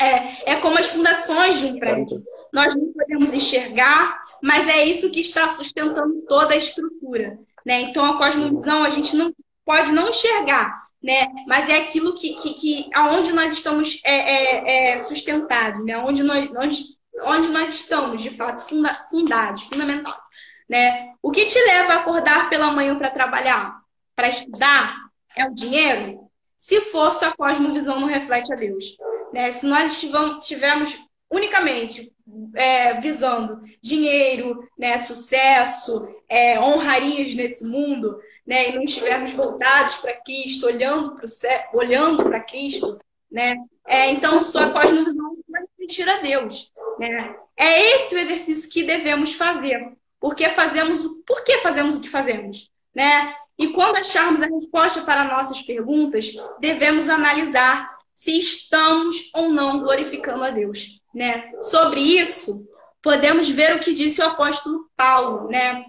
É, 0.00 0.52
é 0.52 0.56
como 0.56 0.78
as 0.78 0.88
fundações 0.88 1.58
de 1.58 1.66
um 1.66 1.78
prédio. 1.78 2.22
Nós 2.52 2.74
não 2.74 2.92
podemos 2.92 3.32
enxergar, 3.32 4.20
mas 4.42 4.68
é 4.68 4.84
isso 4.84 5.10
que 5.10 5.20
está 5.20 5.48
sustentando 5.48 6.22
toda 6.28 6.54
a 6.54 6.56
estrutura. 6.56 7.38
Né? 7.64 7.82
Então, 7.82 8.04
a 8.04 8.18
cosmovisão 8.18 8.82
a 8.82 8.90
gente 8.90 9.14
não 9.16 9.32
pode 9.64 9.92
não 9.92 10.08
enxergar, 10.08 10.88
né? 11.02 11.28
mas 11.46 11.68
é 11.68 11.76
aquilo 11.76 12.14
que, 12.14 12.34
que, 12.34 12.54
que 12.54 12.90
aonde 12.92 13.32
nós 13.32 13.52
estamos 13.52 14.00
é, 14.04 14.14
é, 14.14 14.92
é 14.92 14.98
sustentados, 14.98 15.84
né? 15.84 15.96
onde, 15.98 16.22
nós, 16.22 16.50
onde, 16.56 16.76
onde 17.24 17.48
nós 17.48 17.68
estamos, 17.68 18.20
de 18.20 18.30
fato, 18.30 18.68
funda, 18.68 19.06
fundados, 19.10 19.62
fundamentados. 19.62 20.20
Né? 20.68 21.12
O 21.22 21.30
que 21.30 21.46
te 21.46 21.58
leva 21.66 21.94
a 21.94 21.96
acordar 22.00 22.50
pela 22.50 22.72
manhã 22.72 22.96
para 22.96 23.10
trabalhar? 23.10 23.80
Para 24.16 24.28
estudar? 24.28 24.96
É 25.36 25.46
o 25.46 25.54
dinheiro? 25.54 26.28
Se 26.56 26.80
for, 26.80 27.14
sua 27.14 27.32
cosmovisão 27.32 28.00
não 28.00 28.08
reflete 28.08 28.52
a 28.52 28.56
Deus. 28.56 28.96
Né? 29.32 29.52
Se 29.52 29.66
nós 29.66 30.02
estivermos 30.02 30.98
unicamente 31.30 32.12
é, 32.54 33.00
visando 33.00 33.62
dinheiro, 33.80 34.68
né, 34.78 34.98
sucesso, 34.98 36.08
é, 36.28 36.60
honrarias 36.60 37.34
nesse 37.34 37.64
mundo, 37.64 38.18
né, 38.46 38.68
e 38.68 38.74
não 38.74 38.82
estivermos 38.82 39.32
voltados 39.32 39.96
para 39.96 40.20
Cristo, 40.20 40.66
olhando 41.72 42.24
para 42.24 42.40
Cristo, 42.40 42.98
né, 43.30 43.54
é, 43.86 44.10
então 44.10 44.44
sua 44.44 44.70
cosmovisão 44.70 45.36
vai 45.48 45.62
sentir 45.78 46.08
a 46.08 46.18
Deus. 46.18 46.70
Né? 46.98 47.34
É 47.56 47.94
esse 47.94 48.14
o 48.14 48.18
exercício 48.18 48.70
que 48.70 48.82
devemos 48.82 49.34
fazer. 49.34 49.92
Porque 50.20 50.48
fazemos, 50.50 51.04
por 51.26 51.42
que 51.42 51.58
fazemos 51.58 51.96
o 51.96 52.00
que 52.00 52.08
fazemos? 52.08 52.70
Né? 52.94 53.34
E 53.58 53.68
quando 53.68 53.96
acharmos 53.96 54.40
a 54.40 54.46
resposta 54.46 55.02
para 55.02 55.24
nossas 55.24 55.62
perguntas, 55.62 56.32
devemos 56.60 57.08
analisar 57.08 57.98
se 58.22 58.38
estamos 58.38 59.28
ou 59.34 59.48
não 59.50 59.80
glorificando 59.80 60.44
a 60.44 60.50
Deus, 60.50 61.00
né? 61.12 61.50
Sobre 61.60 61.98
isso, 61.98 62.68
podemos 63.02 63.48
ver 63.48 63.74
o 63.74 63.80
que 63.80 63.92
disse 63.92 64.20
o 64.20 64.26
apóstolo 64.26 64.88
Paulo, 64.96 65.48
né? 65.48 65.84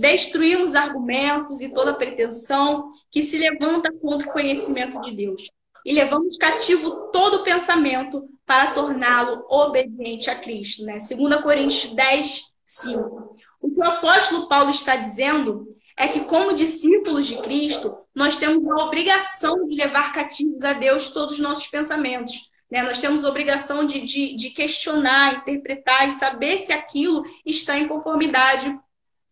Destruímos 0.00 0.74
argumentos 0.74 1.60
e 1.60 1.72
toda 1.72 1.94
pretensão 1.94 2.90
que 3.08 3.22
se 3.22 3.38
levanta 3.38 3.92
contra 3.92 4.28
o 4.28 4.32
conhecimento 4.32 5.00
de 5.02 5.12
Deus. 5.12 5.48
E 5.86 5.92
levamos 5.92 6.36
cativo 6.36 7.12
todo 7.12 7.44
pensamento 7.44 8.28
para 8.44 8.72
torná-lo 8.72 9.46
obediente 9.48 10.28
a 10.28 10.34
Cristo. 10.34 10.84
Né? 10.84 10.98
2 10.98 11.40
Coríntios 11.40 11.94
10, 11.94 12.46
5. 12.64 13.36
O 13.60 13.70
que 13.70 13.78
o 13.78 13.84
apóstolo 13.84 14.48
Paulo 14.48 14.72
está 14.72 14.96
dizendo 14.96 15.73
é 15.96 16.08
que, 16.08 16.20
como 16.20 16.54
discípulos 16.54 17.26
de 17.26 17.36
Cristo, 17.38 17.96
nós 18.14 18.36
temos 18.36 18.66
a 18.68 18.84
obrigação 18.84 19.66
de 19.66 19.76
levar 19.76 20.12
cativos 20.12 20.64
a 20.64 20.72
Deus 20.72 21.08
todos 21.08 21.34
os 21.34 21.40
nossos 21.40 21.66
pensamentos. 21.68 22.50
Né? 22.70 22.82
Nós 22.82 23.00
temos 23.00 23.24
a 23.24 23.28
obrigação 23.28 23.86
de, 23.86 24.00
de, 24.00 24.34
de 24.34 24.50
questionar, 24.50 25.36
interpretar 25.36 26.08
e 26.08 26.12
saber 26.12 26.58
se 26.58 26.72
aquilo 26.72 27.24
está 27.46 27.78
em 27.78 27.86
conformidade 27.86 28.76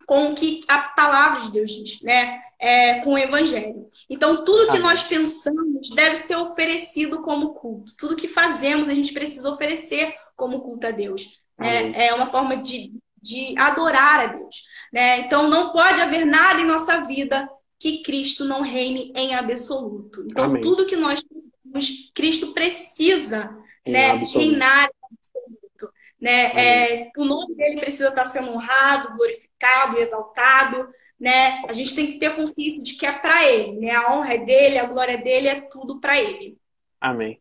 com 0.07 0.31
o 0.31 0.35
que 0.35 0.63
a 0.69 0.79
palavra 0.79 1.43
de 1.43 1.53
Deus 1.53 1.71
diz, 1.71 2.01
né? 2.03 2.41
É, 2.59 3.01
com 3.01 3.15
o 3.15 3.19
evangelho. 3.19 3.89
Então, 4.09 4.45
tudo 4.45 4.71
que 4.71 4.79
nós 4.79 5.03
pensamos 5.03 5.91
deve 5.91 6.17
ser 6.17 6.37
oferecido 6.37 7.21
como 7.23 7.55
culto. 7.55 7.93
Tudo 7.99 8.15
que 8.15 8.29
fazemos, 8.29 8.89
a 8.89 8.95
gente 8.95 9.13
precisa 9.13 9.51
oferecer 9.51 10.15
como 10.37 10.61
culto 10.61 10.87
a 10.87 10.93
Deus. 10.93 11.29
Né? 11.59 12.07
É 12.07 12.15
uma 12.15 12.27
forma 12.27 12.57
de, 12.59 12.93
de 13.21 13.55
adorar 13.59 14.21
a 14.21 14.27
Deus. 14.27 14.63
Né? 14.93 15.21
Então, 15.21 15.49
não 15.49 15.73
pode 15.73 16.01
haver 16.01 16.27
nada 16.27 16.61
em 16.61 16.67
nossa 16.67 17.01
vida 17.01 17.49
que 17.79 18.03
Cristo 18.03 18.45
não 18.45 18.63
reine 18.63 19.13
em 19.17 19.35
absoluto. 19.35 20.25
Então, 20.31 20.45
Amém. 20.45 20.63
tudo 20.63 20.87
que 20.87 20.97
nós 20.97 21.25
temos, 21.65 22.13
Cristo 22.15 22.53
precisa 22.53 23.57
né, 23.87 24.15
reinar 24.17 24.85
em 24.85 25.15
absoluto. 25.17 25.93
Né? 26.21 26.43
É, 26.53 27.11
o 27.17 27.25
nome 27.25 27.55
dele 27.57 27.81
precisa 27.81 28.11
estar 28.11 28.27
sendo 28.27 28.51
honrado, 28.51 29.17
glorificado, 29.17 29.99
exaltado. 29.99 30.89
Né? 31.19 31.63
A 31.67 31.73
gente 31.73 31.95
tem 31.95 32.07
que 32.13 32.19
ter 32.19 32.37
consciência 32.37 32.83
de 32.83 32.95
que 32.95 33.07
é 33.07 33.13
para 33.13 33.49
ele. 33.49 33.81
Né? 33.81 33.91
A 33.91 34.15
honra 34.15 34.35
é 34.35 34.39
dele, 34.39 34.79
a 34.79 34.85
glória 34.85 35.15
é 35.15 35.19
dele, 35.19 35.49
é 35.49 35.61
tudo 35.63 35.99
para 35.99 36.21
ele. 36.21 36.59
Amém. 37.01 37.41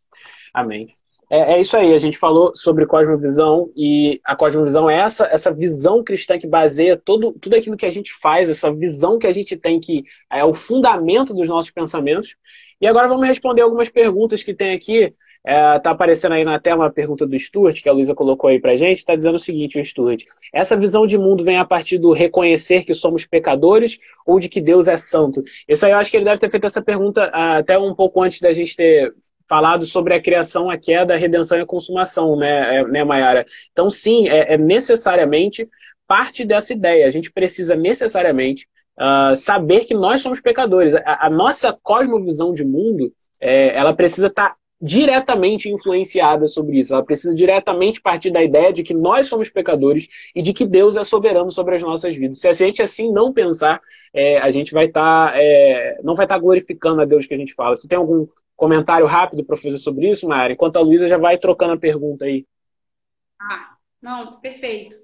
Amém. 0.54 0.95
É, 1.34 1.54
é, 1.54 1.62
isso 1.62 1.78
aí, 1.78 1.94
a 1.94 1.98
gente 1.98 2.18
falou 2.18 2.54
sobre 2.54 2.86
cosmovisão 2.86 3.72
e 3.74 4.20
a 4.26 4.36
cosmovisão 4.36 4.90
é 4.90 4.98
essa, 4.98 5.24
essa 5.28 5.50
visão 5.50 6.04
cristã 6.04 6.38
que 6.38 6.46
baseia 6.46 6.98
todo, 6.98 7.32
tudo 7.32 7.56
aquilo 7.56 7.78
que 7.78 7.86
a 7.86 7.90
gente 7.90 8.12
faz, 8.14 8.50
essa 8.50 8.70
visão 8.70 9.18
que 9.18 9.26
a 9.26 9.32
gente 9.32 9.56
tem 9.56 9.80
que 9.80 10.04
é 10.30 10.44
o 10.44 10.54
fundamento 10.54 11.34
dos 11.34 11.48
nossos 11.48 11.72
pensamentos. 11.72 12.36
E 12.82 12.86
agora 12.86 13.08
vamos 13.08 13.26
responder 13.26 13.62
algumas 13.62 13.88
perguntas 13.88 14.44
que 14.44 14.54
tem 14.54 14.74
aqui. 14.74 15.14
É, 15.44 15.80
tá 15.80 15.92
aparecendo 15.92 16.34
aí 16.34 16.44
na 16.44 16.60
tela 16.60 16.84
uma 16.84 16.92
pergunta 16.92 17.26
do 17.26 17.40
Stuart, 17.40 17.82
que 17.82 17.88
a 17.88 17.94
Luísa 17.94 18.14
colocou 18.14 18.50
aí 18.50 18.60
pra 18.60 18.76
gente, 18.76 18.98
está 18.98 19.16
dizendo 19.16 19.36
o 19.36 19.40
seguinte, 19.40 19.80
o 19.80 19.86
Stuart, 19.86 20.24
essa 20.54 20.78
visão 20.78 21.08
de 21.08 21.18
mundo 21.18 21.44
vem 21.44 21.58
a 21.58 21.66
partir 21.66 21.98
do 21.98 22.12
reconhecer 22.12 22.84
que 22.84 22.94
somos 22.94 23.26
pecadores 23.26 23.98
ou 24.26 24.40
de 24.40 24.50
que 24.50 24.60
Deus 24.60 24.88
é 24.88 24.98
santo? 24.98 25.42
Isso 25.68 25.86
aí 25.86 25.94
eu 25.94 25.98
acho 25.98 26.12
que 26.12 26.18
ele 26.18 26.26
deve 26.26 26.40
ter 26.40 26.50
feito 26.50 26.68
essa 26.68 26.82
pergunta 26.82 27.32
ah, 27.34 27.58
até 27.58 27.80
um 27.80 27.96
pouco 27.96 28.22
antes 28.22 28.42
da 28.42 28.52
gente 28.52 28.76
ter 28.76 29.14
falado 29.52 29.86
sobre 29.86 30.14
a 30.14 30.22
criação, 30.22 30.70
a 30.70 30.78
queda, 30.78 31.14
a 31.14 31.18
redenção 31.18 31.58
e 31.58 31.62
a 31.62 31.66
consumação, 31.66 32.38
né, 32.38 32.78
é, 32.78 32.88
né 32.88 33.04
Mayara? 33.04 33.43
Então, 33.74 33.89
sim, 33.89 34.30
é, 34.30 34.54
é, 34.54 34.58
necessariamente 34.58 35.68
parte 36.08 36.45
dessa 36.45 36.72
ideia. 36.72 37.06
A 37.06 37.10
gente 37.10 37.30
precisa 37.30 37.76
necessariamente 37.76 38.66
uh, 38.97 39.36
saber 39.36 39.84
que 39.84 39.93
nós 39.93 40.22
somos 40.22 40.39
pecadores. 40.39 40.95
A, 40.95 41.28
a 41.28 41.30
nossa 41.30 41.78
cosmovisão 41.84 42.54
de 42.54 42.64
mundo, 42.64 43.14
é, 43.41 43.76
ela 43.78 43.93
precisa 43.93 44.28
estar 44.28 44.52
tá 44.52 44.56
diretamente 44.82 45.70
influenciada 45.70 46.48
sobre 46.48 46.80
isso. 46.80 46.94
Ela 46.94 47.04
precisa 47.04 47.36
diretamente 47.36 48.02
partir 48.02 48.32
da 48.32 48.42
ideia 48.42 48.74
de 48.74 48.82
que 48.82 48.94
nós 48.94 49.28
somos 49.28 49.50
pecadores 49.50 50.08
e 50.34 50.42
de 50.42 50.54
que 50.54 50.66
Deus 50.66 50.96
é 50.96 51.04
soberano 51.04 51.52
sobre 51.52 51.76
as 51.76 51.84
nossas 51.84 52.16
vidas. 52.16 52.40
Se 52.40 52.48
a 52.48 52.54
gente 52.54 52.82
assim 52.82 53.12
não 53.12 53.32
pensar, 53.32 53.80
é, 54.14 54.40
a 54.40 54.50
gente 54.50 54.74
vai 54.74 54.86
estar 54.86 55.32
tá, 55.32 55.38
é, 55.38 56.00
não 56.04 56.16
vai 56.16 56.26
estar 56.26 56.36
tá 56.36 56.42
glorificando 56.42 57.02
a 57.02 57.06
Deus 57.06 57.28
que 57.28 57.34
a 57.34 57.38
gente 57.38 57.54
fala. 57.54 57.76
Se 57.76 57.88
tem 57.88 57.98
algum 57.98 58.28
comentário 58.56 59.06
rápido 59.06 59.46
fazer 59.58 59.78
sobre 59.78 60.10
isso, 60.10 60.28
Mayara? 60.28 60.54
Enquanto 60.54 60.78
a 60.78 60.82
Luísa 60.82 61.08
já 61.08 61.18
vai 61.18 61.38
trocando 61.38 61.74
a 61.74 61.78
pergunta 61.78 62.26
aí. 62.26 62.46
Ah, 63.40 63.76
não, 64.02 64.40
perfeito. 64.40 65.01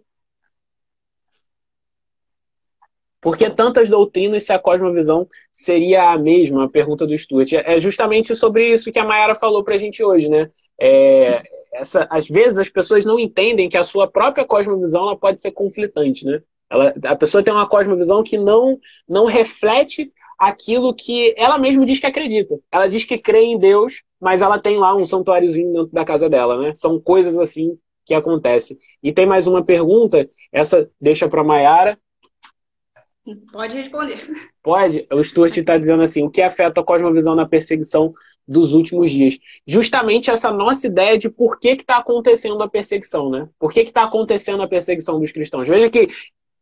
Por 3.20 3.36
que 3.36 3.50
tantas 3.50 3.90
doutrinas 3.90 4.44
se 4.44 4.54
a 4.54 4.60
cosmovisão 4.60 5.28
seria 5.52 6.12
a 6.12 6.18
mesma? 6.18 6.66
A 6.66 6.70
pergunta 6.70 7.06
do 7.06 7.18
Stuart. 7.18 7.52
É 7.54 7.80
justamente 7.80 8.36
sobre 8.36 8.72
isso 8.72 8.92
que 8.92 9.00
a 9.00 9.06
Mayara 9.06 9.36
falou 9.36 9.64
para 9.64 9.76
a 9.76 9.78
gente 9.78 10.04
hoje, 10.04 10.30
né? 10.30 10.50
É, 10.80 11.42
essa, 11.74 12.08
às 12.12 12.28
vezes 12.28 12.60
as 12.60 12.70
pessoas 12.70 13.06
não 13.06 13.20
entendem 13.20 13.68
que 13.68 13.78
a 13.78 13.84
sua 13.84 14.08
própria 14.08 14.46
cosmovisão 14.46 15.04
ela 15.04 15.18
pode 15.18 15.42
ser 15.42 15.52
conflitante, 15.52 16.26
né? 16.26 16.42
Ela, 16.70 16.94
a 17.06 17.16
pessoa 17.16 17.44
tem 17.44 17.54
uma 17.54 17.68
cosmovisão 17.68 18.24
que 18.24 18.38
não, 18.38 18.78
não 19.08 19.26
reflete 19.26 20.12
aquilo 20.38 20.94
que 20.94 21.34
ela 21.38 21.58
mesma 21.58 21.86
diz 21.86 22.00
que 22.00 22.06
acredita. 22.06 22.56
Ela 22.72 22.88
diz 22.88 23.04
que 23.04 23.18
crê 23.18 23.42
em 23.42 23.58
Deus, 23.58 24.04
mas 24.20 24.42
ela 24.42 24.60
tem 24.60 24.78
lá 24.78 24.96
um 24.96 25.06
santuáriozinho 25.06 25.72
dentro 25.72 25.92
da 25.92 26.06
casa 26.06 26.30
dela, 26.30 26.62
né? 26.62 26.74
São 26.74 27.00
coisas 27.00 27.38
assim 27.38 27.78
que 28.06 28.14
acontecem. 28.14 28.78
E 29.02 29.12
tem 29.12 29.26
mais 29.26 29.48
uma 29.48 29.64
pergunta, 29.64 30.30
essa 30.52 30.90
deixa 31.00 31.28
para 31.28 31.44
Maiara. 31.44 31.98
Pode 33.52 33.76
responder. 33.76 34.18
Pode. 34.64 35.06
O 35.12 35.24
Stuart 35.24 35.56
está 35.58 35.78
dizendo 35.78 36.04
assim: 36.04 36.24
o 36.24 36.30
que 36.30 36.42
afeta 36.42 36.82
a 36.82 36.84
cosmovisão 36.84 37.36
na 37.36 37.48
perseguição 37.48 38.14
dos 38.48 38.74
últimos 38.74 39.12
dias? 39.12 39.38
Justamente 39.66 40.30
essa 40.30 40.52
nossa 40.52 40.88
ideia 40.88 41.18
de 41.18 41.30
por 41.30 41.60
que 41.60 41.70
está 41.70 41.98
acontecendo 41.98 42.62
a 42.62 42.70
perseguição, 42.70 43.30
né? 43.30 43.50
Por 43.60 43.72
que 43.72 43.82
está 43.82 44.04
acontecendo 44.04 44.62
a 44.62 44.68
perseguição 44.68 45.20
dos 45.20 45.32
cristãos? 45.32 45.68
Veja 45.68 45.90
que 45.90 46.10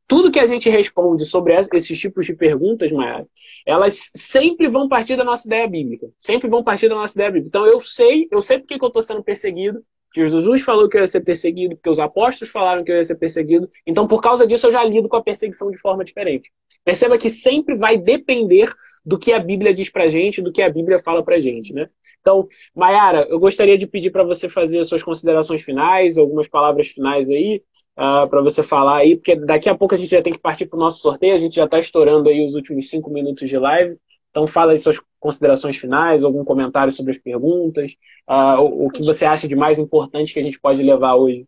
tudo 0.07 0.31
que 0.31 0.39
a 0.39 0.47
gente 0.47 0.69
responde 0.69 1.25
sobre 1.25 1.53
esses 1.73 1.99
tipos 1.99 2.25
de 2.25 2.35
perguntas, 2.35 2.91
Mayara, 2.91 3.27
elas 3.65 4.11
sempre 4.15 4.67
vão 4.67 4.87
partir 4.87 5.15
da 5.15 5.23
nossa 5.23 5.47
ideia 5.47 5.67
bíblica. 5.67 6.07
Sempre 6.17 6.47
vão 6.47 6.63
partir 6.63 6.87
da 6.87 6.95
nossa 6.95 7.17
ideia 7.17 7.31
bíblica. 7.31 7.49
Então 7.49 7.65
eu 7.65 7.81
sei, 7.81 8.27
eu 8.31 8.41
sei 8.41 8.59
porque 8.59 8.77
que 8.77 8.83
eu 8.83 8.87
estou 8.87 9.03
sendo 9.03 9.23
perseguido. 9.23 9.83
Jesus 10.15 10.61
falou 10.61 10.87
que 10.87 10.97
eu 10.97 11.01
ia 11.01 11.07
ser 11.07 11.21
perseguido, 11.21 11.75
porque 11.75 11.89
os 11.89 11.99
apóstolos 11.99 12.51
falaram 12.51 12.83
que 12.83 12.91
eu 12.91 12.95
ia 12.95 13.03
ser 13.03 13.15
perseguido. 13.15 13.69
Então, 13.85 14.07
por 14.07 14.21
causa 14.21 14.47
disso, 14.47 14.67
eu 14.67 14.71
já 14.71 14.83
lido 14.83 15.09
com 15.09 15.17
a 15.17 15.23
perseguição 15.23 15.69
de 15.69 15.77
forma 15.77 16.05
diferente. 16.05 16.51
Perceba 16.83 17.17
que 17.17 17.29
sempre 17.29 17.75
vai 17.75 17.97
depender 17.97 18.71
do 19.05 19.17
que 19.17 19.33
a 19.33 19.39
Bíblia 19.39 19.73
diz 19.73 19.89
pra 19.89 20.07
gente, 20.07 20.41
do 20.41 20.51
que 20.51 20.61
a 20.61 20.69
Bíblia 20.69 20.99
fala 20.99 21.23
pra 21.23 21.39
gente, 21.39 21.73
né? 21.73 21.89
Então, 22.21 22.47
Mayara, 22.73 23.27
eu 23.29 23.39
gostaria 23.39 23.77
de 23.77 23.85
pedir 23.85 24.11
para 24.11 24.23
você 24.23 24.47
fazer 24.47 24.79
as 24.79 24.87
suas 24.87 25.03
considerações 25.03 25.61
finais, 25.61 26.17
algumas 26.17 26.47
palavras 26.47 26.87
finais 26.87 27.29
aí, 27.29 27.57
uh, 27.97 28.23
ah, 28.23 28.27
para 28.27 28.41
você 28.41 28.63
falar 28.63 28.97
aí, 28.97 29.15
porque 29.15 29.35
daqui 29.35 29.69
a 29.69 29.75
pouco 29.75 29.93
a 29.93 29.97
gente 29.97 30.09
já 30.09 30.21
tem 30.21 30.33
que 30.33 30.39
partir 30.39 30.65
para 30.65 30.77
o 30.77 30.79
nosso 30.79 30.99
sorteio, 30.99 31.35
a 31.35 31.37
gente 31.37 31.55
já 31.55 31.65
está 31.65 31.77
estourando 31.77 32.29
aí 32.29 32.45
os 32.45 32.55
últimos 32.55 32.89
cinco 32.89 33.11
minutos 33.11 33.47
de 33.47 33.57
live. 33.57 33.97
Então 34.31 34.45
fala 34.45 34.73
aí 34.73 34.77
suas 34.77 34.99
considerações 35.25 35.75
finais, 35.75 36.23
algum 36.23 36.45
comentário 36.45 36.93
sobre 36.93 37.11
as 37.11 37.17
perguntas, 37.17 37.93
uh, 38.29 38.61
o, 38.61 38.85
o, 38.85 38.89
que 38.91 39.03
você 39.03 39.25
acha 39.25 39.47
de 39.47 39.55
mais 39.55 39.79
importante 39.79 40.31
que 40.31 40.39
a 40.39 40.43
gente 40.43 40.59
pode 40.59 40.83
levar 40.83 41.15
hoje. 41.15 41.47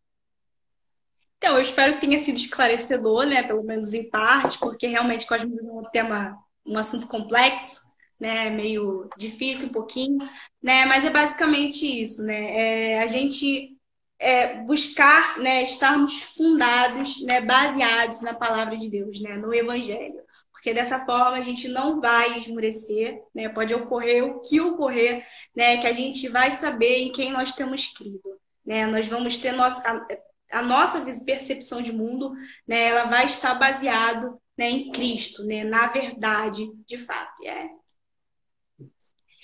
Então, 1.37 1.57
eu 1.57 1.61
espero 1.61 1.93
que 1.93 2.01
tenha 2.01 2.17
sido 2.17 2.37
esclarecedor, 2.37 3.27
né, 3.27 3.43
pelo 3.43 3.63
menos 3.63 3.93
em 3.93 4.09
parte, 4.09 4.57
porque 4.57 4.87
realmente 4.87 5.27
Cosmovisão 5.27 5.77
é 5.77 5.81
um 5.81 5.91
tema, 5.91 6.35
um 6.65 6.75
assunto 6.75 7.07
complexo, 7.07 7.81
né, 8.19 8.49
meio 8.49 9.07
difícil 9.15 9.67
um 9.67 9.71
pouquinho, 9.71 10.17
né, 10.59 10.85
mas 10.87 11.05
é 11.05 11.11
basicamente 11.11 11.85
isso, 11.85 12.23
né, 12.25 12.95
é, 12.95 13.03
a 13.03 13.05
gente 13.05 13.77
é, 14.17 14.55
buscar 14.63 15.37
né, 15.37 15.61
estarmos 15.61 16.19
fundados, 16.35 17.21
né, 17.21 17.41
baseados 17.41 18.23
na 18.23 18.33
palavra 18.33 18.75
de 18.75 18.89
Deus, 18.89 19.21
né, 19.21 19.37
no 19.37 19.53
Evangelho. 19.53 20.25
Porque 20.57 20.73
dessa 20.73 21.05
forma 21.05 21.37
a 21.37 21.41
gente 21.41 21.67
não 21.67 22.01
vai 22.01 22.39
esmurecer, 22.39 23.21
né, 23.33 23.47
pode 23.47 23.75
ocorrer 23.75 24.25
o 24.25 24.41
que 24.41 24.59
ocorrer, 24.59 25.23
né, 25.55 25.77
que 25.77 25.85
a 25.85 25.93
gente 25.93 26.27
vai 26.29 26.51
saber 26.51 26.97
em 26.97 27.11
quem 27.11 27.31
nós 27.31 27.51
temos 27.51 27.85
crido. 27.87 28.39
Né, 28.65 28.87
nós 28.87 29.07
vamos 29.07 29.37
ter 29.37 29.51
nossa, 29.51 29.87
a, 29.87 30.57
a 30.59 30.61
nossa 30.63 31.05
percepção 31.23 31.79
de 31.79 31.93
mundo, 31.93 32.33
né, 32.67 32.87
ela 32.87 33.05
vai 33.05 33.25
estar 33.25 33.53
baseado 33.53 34.41
né, 34.57 34.67
em 34.67 34.91
Cristo, 34.91 35.43
né, 35.43 35.63
na 35.63 35.85
verdade, 35.87 36.67
de 36.87 36.97
fato. 36.97 37.45
É. 37.45 37.69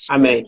Amém. 0.10 0.44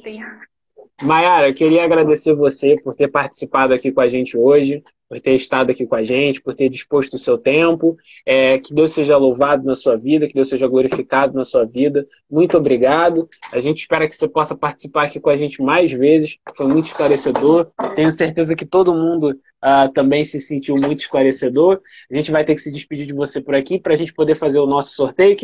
Mayara, 1.00 1.54
queria 1.54 1.84
agradecer 1.84 2.34
você 2.34 2.76
por 2.84 2.96
ter 2.96 3.08
participado 3.08 3.72
aqui 3.72 3.92
com 3.92 4.02
a 4.02 4.08
gente 4.08 4.36
hoje, 4.36 4.84
por 5.08 5.20
ter 5.22 5.36
estado 5.36 5.72
aqui 5.72 5.86
com 5.86 5.96
a 5.96 6.04
gente, 6.04 6.42
por 6.42 6.54
ter 6.54 6.70
disposto 6.70 7.14
o 7.14 7.20
seu 7.20 7.38
tempo. 7.38 7.98
É, 8.26 8.58
que 8.58 8.74
Deus 8.74 8.92
seja 8.92 9.18
louvado 9.18 9.66
na 9.66 9.76
sua 9.76 9.96
vida, 9.96 10.28
que 10.28 10.34
Deus 10.34 10.50
seja 10.50 10.68
glorificado 10.68 11.34
na 11.34 11.44
sua 11.44 11.66
vida. 11.66 12.08
Muito 12.30 12.58
obrigado. 12.58 13.30
A 13.52 13.60
gente 13.60 13.80
espera 13.80 14.08
que 14.08 14.16
você 14.16 14.28
possa 14.28 14.56
participar 14.56 15.04
aqui 15.04 15.20
com 15.20 15.30
a 15.30 15.36
gente 15.36 15.62
mais 15.62 15.92
vezes. 15.92 16.38
Foi 16.56 16.68
muito 16.68 16.88
esclarecedor. 16.88 17.72
Tenho 17.96 18.12
certeza 18.12 18.56
que 18.56 18.66
todo 18.66 18.94
mundo 18.94 19.32
uh, 19.32 19.92
também 19.94 20.24
se 20.26 20.40
sentiu 20.40 20.76
muito 20.76 21.00
esclarecedor. 21.00 21.80
A 22.12 22.16
gente 22.16 22.32
vai 22.32 22.44
ter 22.44 22.56
que 22.56 22.62
se 22.62 22.72
despedir 22.72 23.06
de 23.06 23.14
você 23.14 23.42
por 23.42 23.56
aqui 23.56 23.80
para 23.80 23.94
a 23.94 23.98
gente 23.98 24.14
poder 24.14 24.36
fazer 24.36 24.60
o 24.60 24.68
nosso 24.68 24.96
sorteio. 24.96 25.34